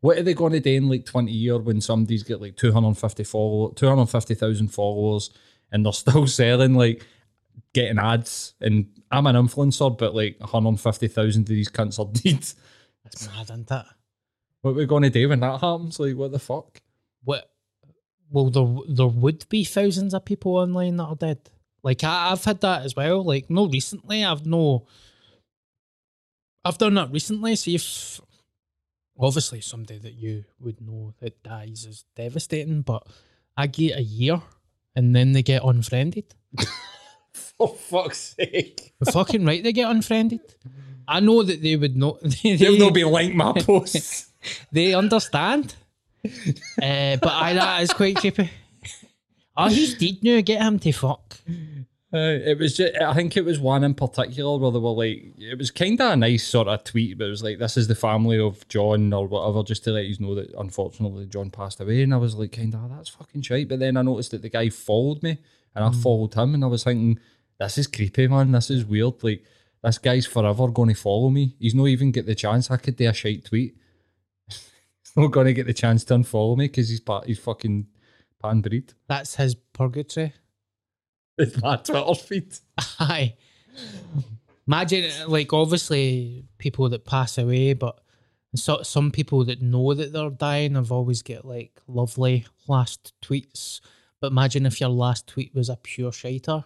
What 0.00 0.18
are 0.18 0.22
they 0.22 0.34
going 0.34 0.52
to 0.52 0.60
do 0.60 0.74
in 0.74 0.88
like 0.88 1.04
20 1.04 1.32
years 1.32 1.62
when 1.62 1.80
somebody's 1.80 2.22
got 2.22 2.40
like 2.40 2.56
250 2.56 3.24
follow 3.24 3.70
250,000 3.70 4.68
followers 4.68 5.30
and 5.72 5.84
they're 5.84 5.92
still 5.92 6.26
selling 6.26 6.74
like 6.74 7.04
getting 7.72 7.98
ads 7.98 8.54
and 8.60 8.86
I'm 9.10 9.26
an 9.26 9.36
influencer 9.36 9.96
but 9.96 10.14
like 10.14 10.38
150,000 10.40 11.42
of 11.42 11.48
these 11.48 11.68
cunts 11.68 11.98
are 11.98 12.12
dead. 12.12 12.46
That's 13.04 13.26
mad, 13.26 13.44
isn't 13.44 13.70
it? 13.70 13.86
What 14.60 14.70
are 14.72 14.74
we 14.74 14.86
going 14.86 15.04
to 15.04 15.10
do 15.10 15.28
when 15.28 15.40
that 15.40 15.60
happens? 15.60 15.98
Like 15.98 16.16
what 16.16 16.32
the 16.32 16.38
fuck? 16.38 16.80
What? 17.24 17.50
Well, 18.30 18.50
there 18.50 18.94
there 18.94 19.06
would 19.06 19.48
be 19.48 19.64
thousands 19.64 20.12
of 20.12 20.24
people 20.24 20.56
online 20.56 20.96
that 20.96 21.04
are 21.04 21.16
dead. 21.16 21.50
Like 21.82 22.02
I, 22.04 22.30
I've 22.32 22.44
had 22.44 22.60
that 22.62 22.82
as 22.82 22.96
well. 22.96 23.22
Like 23.24 23.48
no, 23.50 23.66
recently 23.68 24.24
I've 24.24 24.46
no. 24.46 24.86
I've 26.64 26.78
done 26.78 26.94
that 26.94 27.12
recently. 27.12 27.54
See 27.56 27.76
if 27.76 28.20
obviously 29.18 29.60
somebody 29.60 29.98
that 29.98 30.14
you 30.14 30.44
would 30.60 30.80
know 30.80 31.14
that 31.20 31.42
dies 31.42 31.84
is 31.86 32.04
devastating, 32.16 32.82
but 32.82 33.06
I 33.56 33.66
get 33.68 33.98
a 33.98 34.02
year 34.02 34.42
and 34.94 35.14
then 35.14 35.32
they 35.32 35.42
get 35.42 35.62
unfriended. 35.64 36.34
For 37.58 37.68
fuck's 37.74 38.34
sake. 38.36 38.94
fucking 39.12 39.44
right, 39.44 39.62
they 39.62 39.72
get 39.72 39.90
unfriended. 39.90 40.40
I 41.08 41.20
know 41.20 41.42
that 41.42 41.62
they 41.62 41.76
would 41.76 41.96
know. 41.96 42.18
They, 42.42 42.56
They'll 42.56 42.78
not 42.78 42.94
be 42.94 43.04
like 43.04 43.32
my 43.32 43.52
posts. 43.60 44.32
they 44.72 44.92
understand. 44.94 45.74
uh, 46.24 47.16
but 47.22 47.32
I 47.32 47.52
that 47.54 47.82
is 47.82 47.92
quite 47.92 48.16
creepy. 48.16 48.50
Oh, 49.56 49.68
he's 49.68 49.94
dead 49.94 50.18
now. 50.22 50.40
Get 50.40 50.62
him 50.62 50.78
to 50.80 50.92
fuck. 50.92 51.38
Uh, 52.14 52.38
it 52.44 52.58
was 52.58 52.76
just, 52.76 52.94
I 52.96 53.12
think 53.14 53.36
it 53.36 53.44
was 53.44 53.58
one 53.58 53.82
in 53.82 53.92
particular 53.92 54.58
where 54.58 54.70
they 54.70 54.78
were 54.78 54.90
like, 54.90 55.34
it 55.38 55.58
was 55.58 55.70
kind 55.70 56.00
of 56.00 56.12
a 56.12 56.16
nice 56.16 56.46
sort 56.46 56.68
of 56.68 56.84
tweet, 56.84 57.18
but 57.18 57.26
it 57.26 57.30
was 57.30 57.42
like, 57.42 57.58
this 57.58 57.76
is 57.76 57.88
the 57.88 57.94
family 57.94 58.38
of 58.38 58.66
John 58.68 59.12
or 59.12 59.26
whatever, 59.26 59.62
just 59.64 59.84
to 59.84 59.90
let 59.90 60.06
you 60.06 60.16
know 60.20 60.34
that 60.36 60.54
unfortunately 60.56 61.26
John 61.26 61.50
passed 61.50 61.80
away. 61.80 62.02
And 62.02 62.14
I 62.14 62.18
was 62.18 62.36
like, 62.36 62.52
kind 62.52 62.74
of, 62.74 62.90
that's 62.90 63.08
fucking 63.08 63.42
shite. 63.42 63.68
But 63.68 63.80
then 63.80 63.96
I 63.96 64.02
noticed 64.02 64.30
that 64.30 64.42
the 64.42 64.48
guy 64.48 64.68
followed 64.68 65.22
me 65.22 65.38
and 65.74 65.84
I 65.84 65.90
followed 65.90 66.34
him 66.34 66.54
and 66.54 66.64
I 66.64 66.68
was 66.68 66.84
thinking, 66.84 67.18
this 67.58 67.76
is 67.76 67.86
creepy, 67.86 68.28
man. 68.28 68.52
This 68.52 68.70
is 68.70 68.84
weird. 68.84 69.22
Like, 69.22 69.44
this 69.82 69.98
guy's 69.98 70.26
forever 70.26 70.68
going 70.68 70.90
to 70.90 70.94
follow 70.94 71.28
me. 71.28 71.56
He's 71.58 71.74
not 71.74 71.88
even 71.88 72.12
get 72.12 72.26
the 72.26 72.34
chance. 72.34 72.70
I 72.70 72.76
could 72.76 72.96
do 72.96 73.08
a 73.08 73.12
shite 73.12 73.44
tweet. 73.44 73.76
he's 74.48 75.12
not 75.16 75.32
going 75.32 75.46
to 75.46 75.54
get 75.54 75.66
the 75.66 75.74
chance 75.74 76.04
to 76.04 76.14
unfollow 76.14 76.56
me 76.56 76.66
because 76.66 76.88
he's, 76.88 77.00
part, 77.00 77.26
he's 77.26 77.40
fucking 77.40 77.88
That's 79.08 79.36
his 79.36 79.54
purgatory. 79.54 80.32
It's 81.38 81.60
my 81.60 81.76
Twitter 81.76 82.14
feed. 82.14 82.56
Aye. 82.98 83.34
Imagine, 84.66 85.10
like, 85.28 85.52
obviously, 85.52 86.46
people 86.56 86.88
that 86.88 87.04
pass 87.04 87.36
away, 87.36 87.74
but 87.74 88.00
so, 88.54 88.82
some 88.82 89.10
people 89.10 89.44
that 89.44 89.60
know 89.60 89.92
that 89.92 90.12
they're 90.12 90.30
dying 90.30 90.74
have 90.76 90.90
always 90.90 91.22
get 91.22 91.44
like 91.44 91.80
lovely 91.86 92.46
last 92.68 93.12
tweets. 93.22 93.80
But 94.20 94.28
imagine 94.28 94.66
if 94.66 94.80
your 94.80 94.88
last 94.88 95.26
tweet 95.26 95.54
was 95.54 95.68
a 95.68 95.76
pure 95.76 96.12
shiter. 96.12 96.64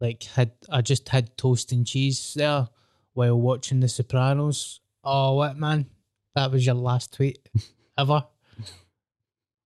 Like, 0.00 0.22
had 0.22 0.52
I 0.70 0.80
just 0.80 1.08
had 1.10 1.36
toast 1.36 1.72
and 1.72 1.86
cheese 1.86 2.34
there 2.34 2.68
while 3.12 3.40
watching 3.40 3.80
The 3.80 3.88
Sopranos. 3.88 4.80
Oh, 5.02 5.34
what, 5.34 5.58
man? 5.58 5.86
That 6.34 6.50
was 6.50 6.64
your 6.66 6.74
last 6.74 7.12
tweet 7.12 7.38
ever. 7.98 8.24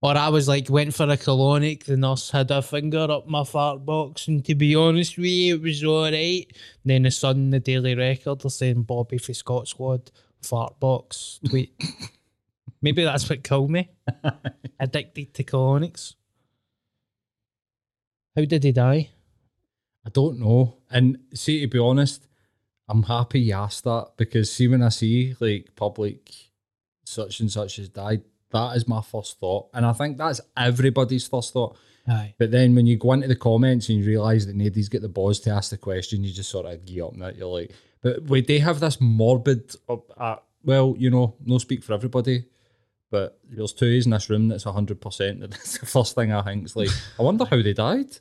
Or 0.01 0.17
I 0.17 0.29
was 0.29 0.47
like, 0.47 0.71
went 0.71 0.95
for 0.95 1.05
a 1.05 1.17
colonic, 1.17 1.85
the 1.85 1.97
nurse 1.97 2.31
had 2.31 2.53
a 2.53 2.63
finger 2.63 3.09
up 3.11 3.27
my 3.27 3.43
fart 3.43 3.85
box, 3.85 4.29
and 4.29 4.45
to 4.45 4.55
be 4.55 4.77
honest 4.77 5.17
with 5.17 5.27
you, 5.27 5.57
it 5.57 5.63
was 5.63 5.85
alright. 5.85 6.53
Then 6.85 7.03
the 7.03 7.11
Sun, 7.11 7.51
the 7.51 7.59
Daily 7.59 7.97
Record, 7.97 8.45
are 8.45 8.51
saying 8.51 8.83
Bobby 8.83 9.19
for 9.19 9.35
Scot 9.35 9.67
Squad, 9.67 10.13
fart 10.41 10.79
box, 10.79 11.41
tweet. 11.45 11.73
Maybe 12.83 13.03
that's 13.03 13.29
what 13.29 13.43
killed 13.43 13.71
me. 13.71 13.91
Addicted 14.81 15.35
to 15.35 15.43
colonics. 15.43 16.15
How 18.37 18.45
did 18.45 18.63
he 18.63 18.71
die? 18.71 19.11
I 20.07 20.11
don't 20.11 20.39
know. 20.39 20.79
And 20.89 21.19
see, 21.35 21.61
to 21.63 21.67
be 21.67 21.81
honest, 21.81 22.29
I'm 22.89 23.03
happy 23.03 23.41
you 23.41 23.55
asked 23.55 23.83
that 23.83 24.13
because 24.17 24.53
see, 24.53 24.69
when 24.69 24.83
I 24.83 24.91
see 24.91 25.35
like 25.41 25.75
public 25.75 26.33
such 27.05 27.41
and 27.41 27.51
such 27.51 27.77
has 27.77 27.89
died, 27.89 28.23
that 28.51 28.77
is 28.77 28.89
my 28.89 29.03
first 29.03 29.39
thought. 29.39 29.69
And 29.75 29.85
I 29.85 29.93
think 29.93 30.19
that's 30.19 30.41
everybody's 30.57 31.27
first 31.27 31.53
thought. 31.53 31.77
Aye. 32.09 32.35
But 32.39 32.51
then 32.51 32.75
when 32.75 32.87
you 32.87 32.97
go 32.97 33.13
into 33.13 33.29
the 33.29 33.37
comments 33.37 33.89
and 33.89 33.99
you 33.99 34.07
realise 34.07 34.47
that 34.47 34.57
nobody's 34.57 34.89
got 34.89 35.03
the 35.03 35.09
balls 35.09 35.41
to 35.41 35.51
ask 35.51 35.71
the 35.71 35.77
question, 35.77 36.25
you 36.25 36.33
just 36.33 36.51
sort 36.51 36.67
of 36.67 36.85
give 36.85 37.05
up 37.05 37.15
on 37.15 37.23
it. 37.23 37.37
You're 37.37 37.49
like, 37.49 37.73
but 38.01 38.23
would 38.25 38.47
they 38.47 38.61
have 38.61 38.81
this 38.81 39.01
morbid, 39.01 39.75
uh, 39.89 40.37
well, 40.65 40.95
you 40.99 41.11
know, 41.11 41.35
no 41.45 41.59
speak 41.59 41.83
for 41.83 41.93
everybody, 41.93 42.45
but 43.11 43.39
there's 43.45 43.73
two 43.73 43.87
in 43.87 44.11
this 44.11 44.31
room 44.31 44.49
that's 44.49 44.65
100% 44.65 45.41
that 45.41 45.51
that's 45.51 45.79
the 45.79 45.87
first 45.87 46.15
thing 46.15 46.33
I 46.33 46.43
think. 46.43 46.65
It's 46.65 46.77
like, 46.77 46.91
I 47.19 47.23
wonder 47.23 47.45
how 47.45 47.61
they 47.61 47.75
died. 47.75 48.19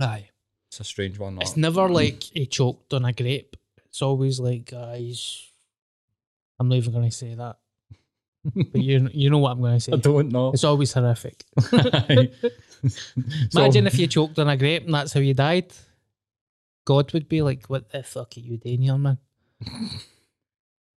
Aye. 0.00 0.28
It's 0.68 0.80
a 0.80 0.84
strange 0.84 1.18
one. 1.18 1.38
It's 1.40 1.56
never 1.56 1.88
like 1.88 2.22
he 2.22 2.46
choked 2.46 2.92
on 2.92 3.04
a 3.04 3.12
grape. 3.12 3.56
It's 3.86 4.02
always 4.02 4.38
like, 4.38 4.70
guys, 4.70 5.48
I'm 6.58 6.68
not 6.68 6.76
even 6.76 6.92
going 6.92 7.08
to 7.08 7.16
say 7.16 7.34
that. 7.34 7.56
but 8.54 8.80
you 8.80 9.08
you 9.12 9.30
know 9.30 9.38
what 9.38 9.52
I'm 9.52 9.60
going 9.60 9.74
to 9.74 9.80
say. 9.80 9.92
I 9.92 9.96
don't 9.96 10.30
know. 10.30 10.52
It's 10.52 10.64
always 10.64 10.92
horrific. 10.92 11.44
Imagine 13.54 13.86
if 13.86 13.98
you 13.98 14.06
choked 14.06 14.38
on 14.38 14.48
a 14.48 14.56
grape 14.56 14.84
and 14.84 14.94
that's 14.94 15.12
how 15.12 15.20
you 15.20 15.34
died. 15.34 15.72
God 16.84 17.12
would 17.12 17.28
be 17.28 17.42
like, 17.42 17.66
what 17.66 17.90
the 17.90 18.02
fuck 18.02 18.34
are 18.36 18.40
you 18.40 18.56
doing 18.56 18.82
here, 18.82 18.96
man? 18.96 19.18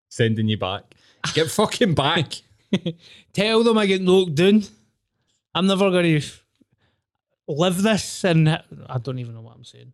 sending 0.08 0.48
you 0.48 0.58
back. 0.58 0.94
Get 1.34 1.50
fucking 1.50 1.94
back. 1.94 2.32
Tell 3.32 3.62
them 3.62 3.78
I 3.78 3.86
get 3.86 4.02
knocked 4.02 4.34
down. 4.34 4.62
I'm 5.54 5.66
never 5.66 5.90
going 5.90 6.20
to 6.20 6.26
live 7.48 7.82
this, 7.82 8.24
and 8.24 8.48
I 8.48 8.98
don't 9.02 9.18
even 9.18 9.34
know 9.34 9.40
what 9.40 9.56
I'm 9.56 9.64
saying. 9.64 9.92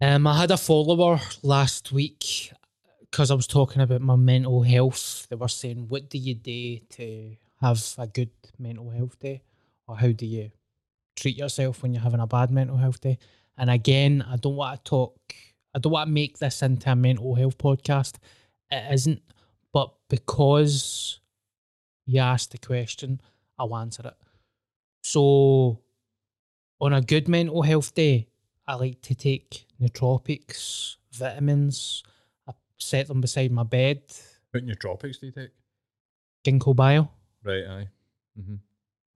Um, 0.00 0.26
I 0.26 0.40
had 0.40 0.50
a 0.50 0.56
follower 0.56 1.20
last 1.42 1.92
week 1.92 2.52
because 3.14 3.30
I 3.30 3.34
was 3.34 3.46
talking 3.46 3.80
about 3.80 4.00
my 4.00 4.16
mental 4.16 4.62
health. 4.62 5.28
They 5.30 5.36
were 5.36 5.46
saying, 5.46 5.86
"What 5.86 6.10
do 6.10 6.18
you 6.18 6.34
do 6.34 6.80
to 6.96 7.36
have 7.60 7.94
a 7.96 8.08
good 8.08 8.32
mental 8.58 8.90
health 8.90 9.20
day, 9.20 9.44
or 9.86 9.96
how 9.96 10.10
do 10.10 10.26
you 10.26 10.50
treat 11.14 11.36
yourself 11.36 11.80
when 11.80 11.92
you're 11.92 12.02
having 12.02 12.18
a 12.18 12.26
bad 12.26 12.50
mental 12.50 12.76
health 12.76 13.00
day?" 13.00 13.18
And 13.56 13.70
again, 13.70 14.22
I 14.22 14.34
don't 14.34 14.56
want 14.56 14.84
to 14.84 14.90
talk. 14.90 15.16
I 15.72 15.78
don't 15.78 15.92
want 15.92 16.08
to 16.08 16.12
make 16.12 16.38
this 16.38 16.60
into 16.60 16.90
a 16.90 16.96
mental 16.96 17.36
health 17.36 17.56
podcast. 17.56 18.16
It 18.68 18.92
isn't, 18.92 19.22
but 19.72 19.94
because 20.08 21.20
you 22.06 22.18
asked 22.18 22.50
the 22.50 22.58
question, 22.58 23.20
I'll 23.56 23.76
answer 23.76 24.08
it. 24.08 24.16
So, 25.04 25.78
on 26.80 26.92
a 26.92 27.00
good 27.00 27.28
mental 27.28 27.62
health 27.62 27.94
day, 27.94 28.26
I 28.66 28.74
like 28.74 29.02
to 29.02 29.14
take 29.14 29.66
nootropics, 29.80 30.96
vitamins. 31.12 32.02
Set 32.84 33.08
them 33.08 33.20
beside 33.20 33.50
my 33.50 33.62
bed. 33.62 34.02
What 34.50 34.64
your 34.64 34.76
tropics 34.76 35.18
do 35.18 35.26
you 35.26 35.32
take? 35.32 35.50
Ginkgo 36.44 36.76
bio, 36.76 37.08
Right, 37.42 37.64
aye. 37.66 37.88
Mm-hmm. 38.38 38.54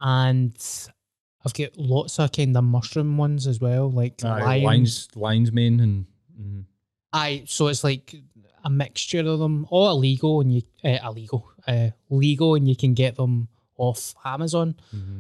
and 0.01 0.57
I've 1.45 1.55
got 1.55 1.77
lots 1.77 2.19
of 2.19 2.33
kind 2.33 2.57
of 2.57 2.65
mushroom 2.65 3.17
ones 3.19 3.47
as 3.47 3.61
well, 3.61 3.91
like 3.91 4.25
Aye, 4.25 4.41
lions. 4.61 4.65
lines, 4.65 5.09
lines 5.17 5.53
main 5.53 5.81
and 5.81 6.07
mhm. 6.41 6.65
Aye, 7.13 7.45
so 7.47 7.69
it's 7.69 7.85
like 7.85 8.15
a 8.65 8.71
mixture 8.71 9.21
of 9.21 9.39
them, 9.39 9.67
all 9.71 9.91
illegal, 9.91 10.41
and 10.41 10.53
you 10.55 10.63
uh, 10.85 10.99
illegal, 11.05 11.51
uh, 11.67 11.89
legal, 12.11 12.55
and 12.55 12.69
you 12.69 12.77
can 12.77 12.93
get 12.95 13.17
them 13.17 13.49
off 13.77 14.15
Amazon. 14.25 14.75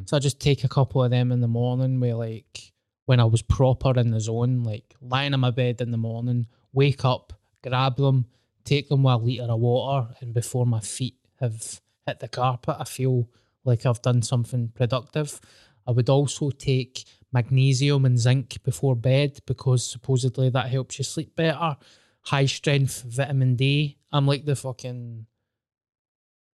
So 0.07 0.16
I 0.16 0.20
just 0.20 0.40
take 0.40 0.64
a 0.64 0.68
couple 0.68 1.03
of 1.05 1.11
them 1.11 1.32
in 1.32 1.40
the 1.40 1.49
morning, 1.49 1.99
where 2.01 2.14
like 2.14 2.72
when 3.07 3.20
I 3.20 3.24
was 3.24 3.40
proper 3.42 3.99
in 3.99 4.11
the 4.11 4.20
zone, 4.20 4.64
like 4.64 4.94
lying 5.01 5.32
on 5.34 5.40
my 5.40 5.51
bed 5.51 5.80
in 5.80 5.90
the 5.90 5.96
morning, 5.96 6.46
wake 6.72 7.05
up, 7.07 7.32
grab 7.62 7.96
them, 7.96 8.26
take 8.68 8.88
them 8.88 9.02
with 9.02 9.14
a 9.14 9.18
liter 9.18 9.44
of 9.44 9.60
water, 9.60 10.14
and 10.20 10.34
before 10.34 10.66
my 10.66 10.80
feet 10.80 11.16
have 11.40 11.80
hit 12.06 12.20
the 12.20 12.28
carpet, 12.28 12.76
I 12.78 12.84
feel 12.84 13.28
like 13.64 13.86
I've 13.86 14.02
done 14.02 14.22
something 14.22 14.72
productive. 14.74 15.40
I 15.86 15.92
would 15.92 16.08
also 16.08 16.50
take 16.50 17.04
magnesium 17.32 18.04
and 18.04 18.18
zinc 18.18 18.62
before 18.62 18.94
bed 18.94 19.40
because 19.46 19.84
supposedly 19.84 20.50
that 20.50 20.68
helps 20.68 20.98
you 20.98 21.04
sleep 21.04 21.34
better. 21.34 21.76
High 22.22 22.46
strength 22.46 23.04
vitamin 23.06 23.56
D. 23.56 23.96
I'm 24.12 24.26
like 24.26 24.44
the 24.44 24.56
fucking 24.56 25.26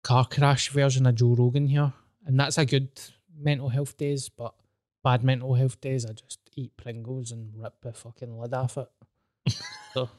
car 0.04 0.26
crash 0.26 0.70
version 0.70 1.08
of 1.08 1.16
Joe 1.16 1.36
Rogan 1.36 1.68
here. 1.68 1.94
And 2.26 2.40
that's 2.40 2.58
a 2.58 2.66
good 2.66 2.90
mental 3.36 3.70
health 3.70 3.98
days, 3.98 4.30
but 4.30 4.54
bad 5.04 5.24
mental 5.24 5.56
health 5.56 5.82
days, 5.82 6.06
I 6.06 6.14
just 6.14 6.40
eat 6.56 6.78
Pringles 6.78 7.32
and 7.32 7.54
rip 7.56 7.82
the 7.82 7.94
fucking 7.94 8.40
lid 8.40 8.54
off 8.54 8.78
it. 8.78 8.90
so 9.94 10.10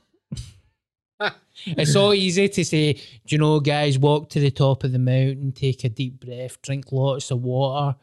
it's 1.66 1.92
so 1.92 2.12
easy 2.12 2.48
to 2.48 2.64
say, 2.64 2.94
do 2.94 3.00
you 3.28 3.38
know, 3.38 3.60
guys, 3.60 3.98
walk 3.98 4.30
to 4.30 4.40
the 4.40 4.50
top 4.50 4.84
of 4.84 4.92
the 4.92 4.98
mountain, 4.98 5.52
take 5.52 5.84
a 5.84 5.88
deep 5.88 6.24
breath, 6.24 6.60
drink 6.62 6.92
lots 6.92 7.30
of 7.30 7.42
water. 7.42 7.96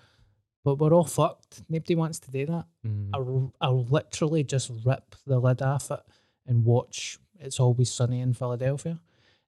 But 0.63 0.75
we're 0.75 0.93
all 0.93 1.05
fucked. 1.05 1.63
Nobody 1.69 1.95
wants 1.95 2.19
to 2.19 2.31
do 2.31 2.45
that. 2.45 2.65
Mm-hmm. 2.85 3.15
I'll, 3.15 3.53
I'll 3.59 3.85
literally 3.85 4.43
just 4.43 4.71
rip 4.85 5.15
the 5.25 5.39
lid 5.39 5.61
off 5.61 5.89
it 5.89 6.01
and 6.45 6.63
watch 6.63 7.17
It's 7.39 7.59
Always 7.59 7.89
Sunny 7.91 8.21
in 8.21 8.33
Philadelphia. 8.33 8.99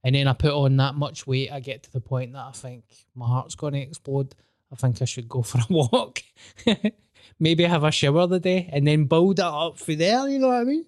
And 0.04 0.16
then 0.16 0.28
I 0.28 0.34
put 0.34 0.52
on 0.52 0.76
that 0.78 0.96
much 0.96 1.26
weight, 1.26 1.52
I 1.52 1.60
get 1.60 1.84
to 1.84 1.92
the 1.92 2.02
point 2.02 2.34
that 2.34 2.46
I 2.46 2.52
think 2.52 2.84
my 3.16 3.28
heart's 3.28 3.56
going 3.56 3.74
to 3.74 3.80
explode. 3.80 4.36
I 4.72 4.76
think 4.76 5.02
I 5.02 5.06
should 5.06 5.30
go 5.30 5.42
for 5.44 5.60
a 5.60 5.66
walk. 5.70 6.24
Maybe 7.40 7.64
have 7.64 7.84
a 7.84 7.92
shower 7.92 8.28
the 8.28 8.40
day 8.40 8.70
and 8.72 8.86
then 8.86 9.06
build 9.06 9.40
it 9.40 9.46
up 9.46 9.78
for 9.78 9.96
there, 9.96 10.28
you 10.28 10.40
know 10.40 10.50
what 10.50 10.62
I 10.62 10.64
mean? 10.64 10.86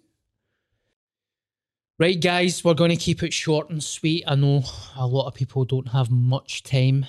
Right, 1.97 2.19
guys, 2.19 2.61
we're 2.61 2.73
going 2.73 2.89
to 2.89 2.97
keep 2.97 3.23
it 3.23 3.31
short 3.31 3.69
and 3.69 3.81
sweet. 3.81 4.25
I 4.27 4.35
know 4.35 4.63
a 4.97 5.07
lot 5.07 5.27
of 5.27 5.33
people 5.33 5.63
don't 5.63 5.87
have 5.87 6.11
much 6.11 6.61
time 6.63 7.05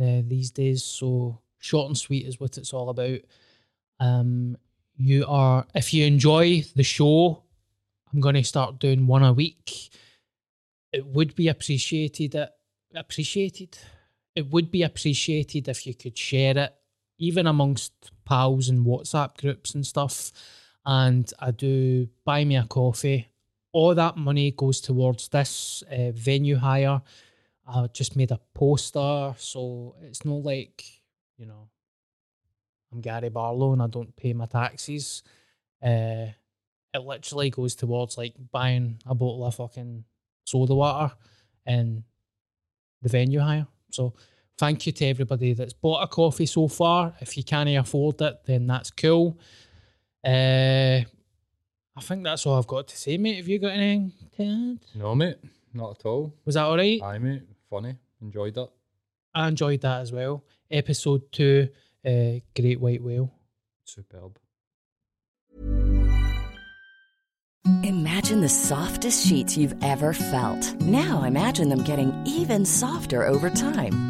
uh, 0.00 0.22
these 0.26 0.50
days, 0.50 0.82
so 0.82 1.42
short 1.58 1.88
and 1.88 1.98
sweet 1.98 2.26
is 2.26 2.40
what 2.40 2.56
it's 2.56 2.72
all 2.72 2.88
about. 2.88 3.18
Um, 3.98 4.56
you 4.96 5.26
are, 5.28 5.66
if 5.74 5.92
you 5.92 6.06
enjoy 6.06 6.64
the 6.74 6.82
show, 6.82 7.42
I'm 8.10 8.20
going 8.22 8.34
to 8.34 8.42
start 8.42 8.78
doing 8.78 9.06
one 9.06 9.22
a 9.22 9.34
week. 9.34 9.90
It 10.90 11.04
would 11.04 11.34
be 11.34 11.48
appreciated. 11.48 12.34
It, 12.34 12.48
appreciated. 12.94 13.76
It 14.34 14.50
would 14.50 14.70
be 14.70 14.84
appreciated 14.84 15.68
if 15.68 15.86
you 15.86 15.92
could 15.92 16.16
share 16.16 16.56
it, 16.56 16.74
even 17.18 17.46
amongst 17.46 17.92
pals 18.24 18.70
and 18.70 18.86
WhatsApp 18.86 19.36
groups 19.36 19.74
and 19.74 19.86
stuff. 19.86 20.32
And 20.86 21.30
I 21.38 21.50
do 21.50 22.08
buy 22.24 22.46
me 22.46 22.56
a 22.56 22.64
coffee. 22.64 23.26
All 23.72 23.94
that 23.94 24.16
money 24.16 24.50
goes 24.50 24.80
towards 24.80 25.28
this 25.28 25.82
uh, 25.90 26.10
venue 26.12 26.56
hire. 26.56 27.02
I 27.66 27.86
just 27.92 28.16
made 28.16 28.32
a 28.32 28.40
poster, 28.54 29.34
so 29.38 29.94
it's 30.02 30.24
not 30.24 30.42
like 30.42 30.84
you 31.36 31.46
know 31.46 31.68
I'm 32.92 33.00
Gary 33.00 33.28
Barlow 33.28 33.72
and 33.72 33.82
I 33.82 33.86
don't 33.86 34.14
pay 34.16 34.32
my 34.32 34.46
taxes. 34.46 35.22
Uh, 35.82 36.26
it 36.92 37.02
literally 37.04 37.50
goes 37.50 37.74
towards 37.74 38.18
like 38.18 38.34
buying 38.50 38.98
a 39.06 39.14
bottle 39.14 39.44
of 39.44 39.54
fucking 39.54 40.04
soda 40.44 40.74
water 40.74 41.14
and 41.64 42.02
the 43.02 43.08
venue 43.08 43.40
hire. 43.40 43.66
So 43.90 44.14
thank 44.58 44.86
you 44.86 44.92
to 44.92 45.06
everybody 45.06 45.52
that's 45.54 45.72
bought 45.72 46.02
a 46.02 46.08
coffee 46.08 46.46
so 46.46 46.66
far. 46.68 47.14
If 47.20 47.36
you 47.36 47.44
can't 47.44 47.68
afford 47.68 48.20
it, 48.20 48.40
then 48.44 48.66
that's 48.66 48.90
cool. 48.90 49.38
Uh, 50.24 51.02
I 52.00 52.02
think 52.02 52.24
that's 52.24 52.46
all 52.46 52.56
I've 52.56 52.66
got 52.66 52.88
to 52.88 52.96
say, 52.96 53.18
mate. 53.18 53.36
Have 53.36 53.46
you 53.46 53.58
got 53.58 53.72
anything 53.72 54.12
to 54.38 54.42
add? 54.42 54.98
No, 54.98 55.14
mate, 55.14 55.36
not 55.74 55.98
at 55.98 56.06
all. 56.06 56.32
Was 56.46 56.54
that 56.54 56.64
all 56.64 56.78
right? 56.78 56.98
Aye, 57.02 57.18
mate, 57.18 57.42
funny. 57.68 57.94
Enjoyed 58.22 58.56
it. 58.56 58.70
I 59.34 59.48
enjoyed 59.48 59.82
that 59.82 60.00
as 60.00 60.10
well. 60.10 60.42
Episode 60.70 61.30
two, 61.30 61.68
uh, 62.06 62.40
Straight 62.56 62.80
White 62.80 63.02
Whale. 63.02 63.30
Superb. 63.84 64.38
Imagine 67.84 68.40
the 68.40 68.48
softest 68.48 69.26
sheets 69.26 69.58
you've 69.58 69.74
ever 69.82 70.14
felt. 70.14 70.80
Now 70.80 71.24
imagine 71.24 71.68
them 71.68 71.84
getting 71.84 72.14
even 72.24 72.64
softer 72.64 73.26
over 73.26 73.50
time. 73.50 74.09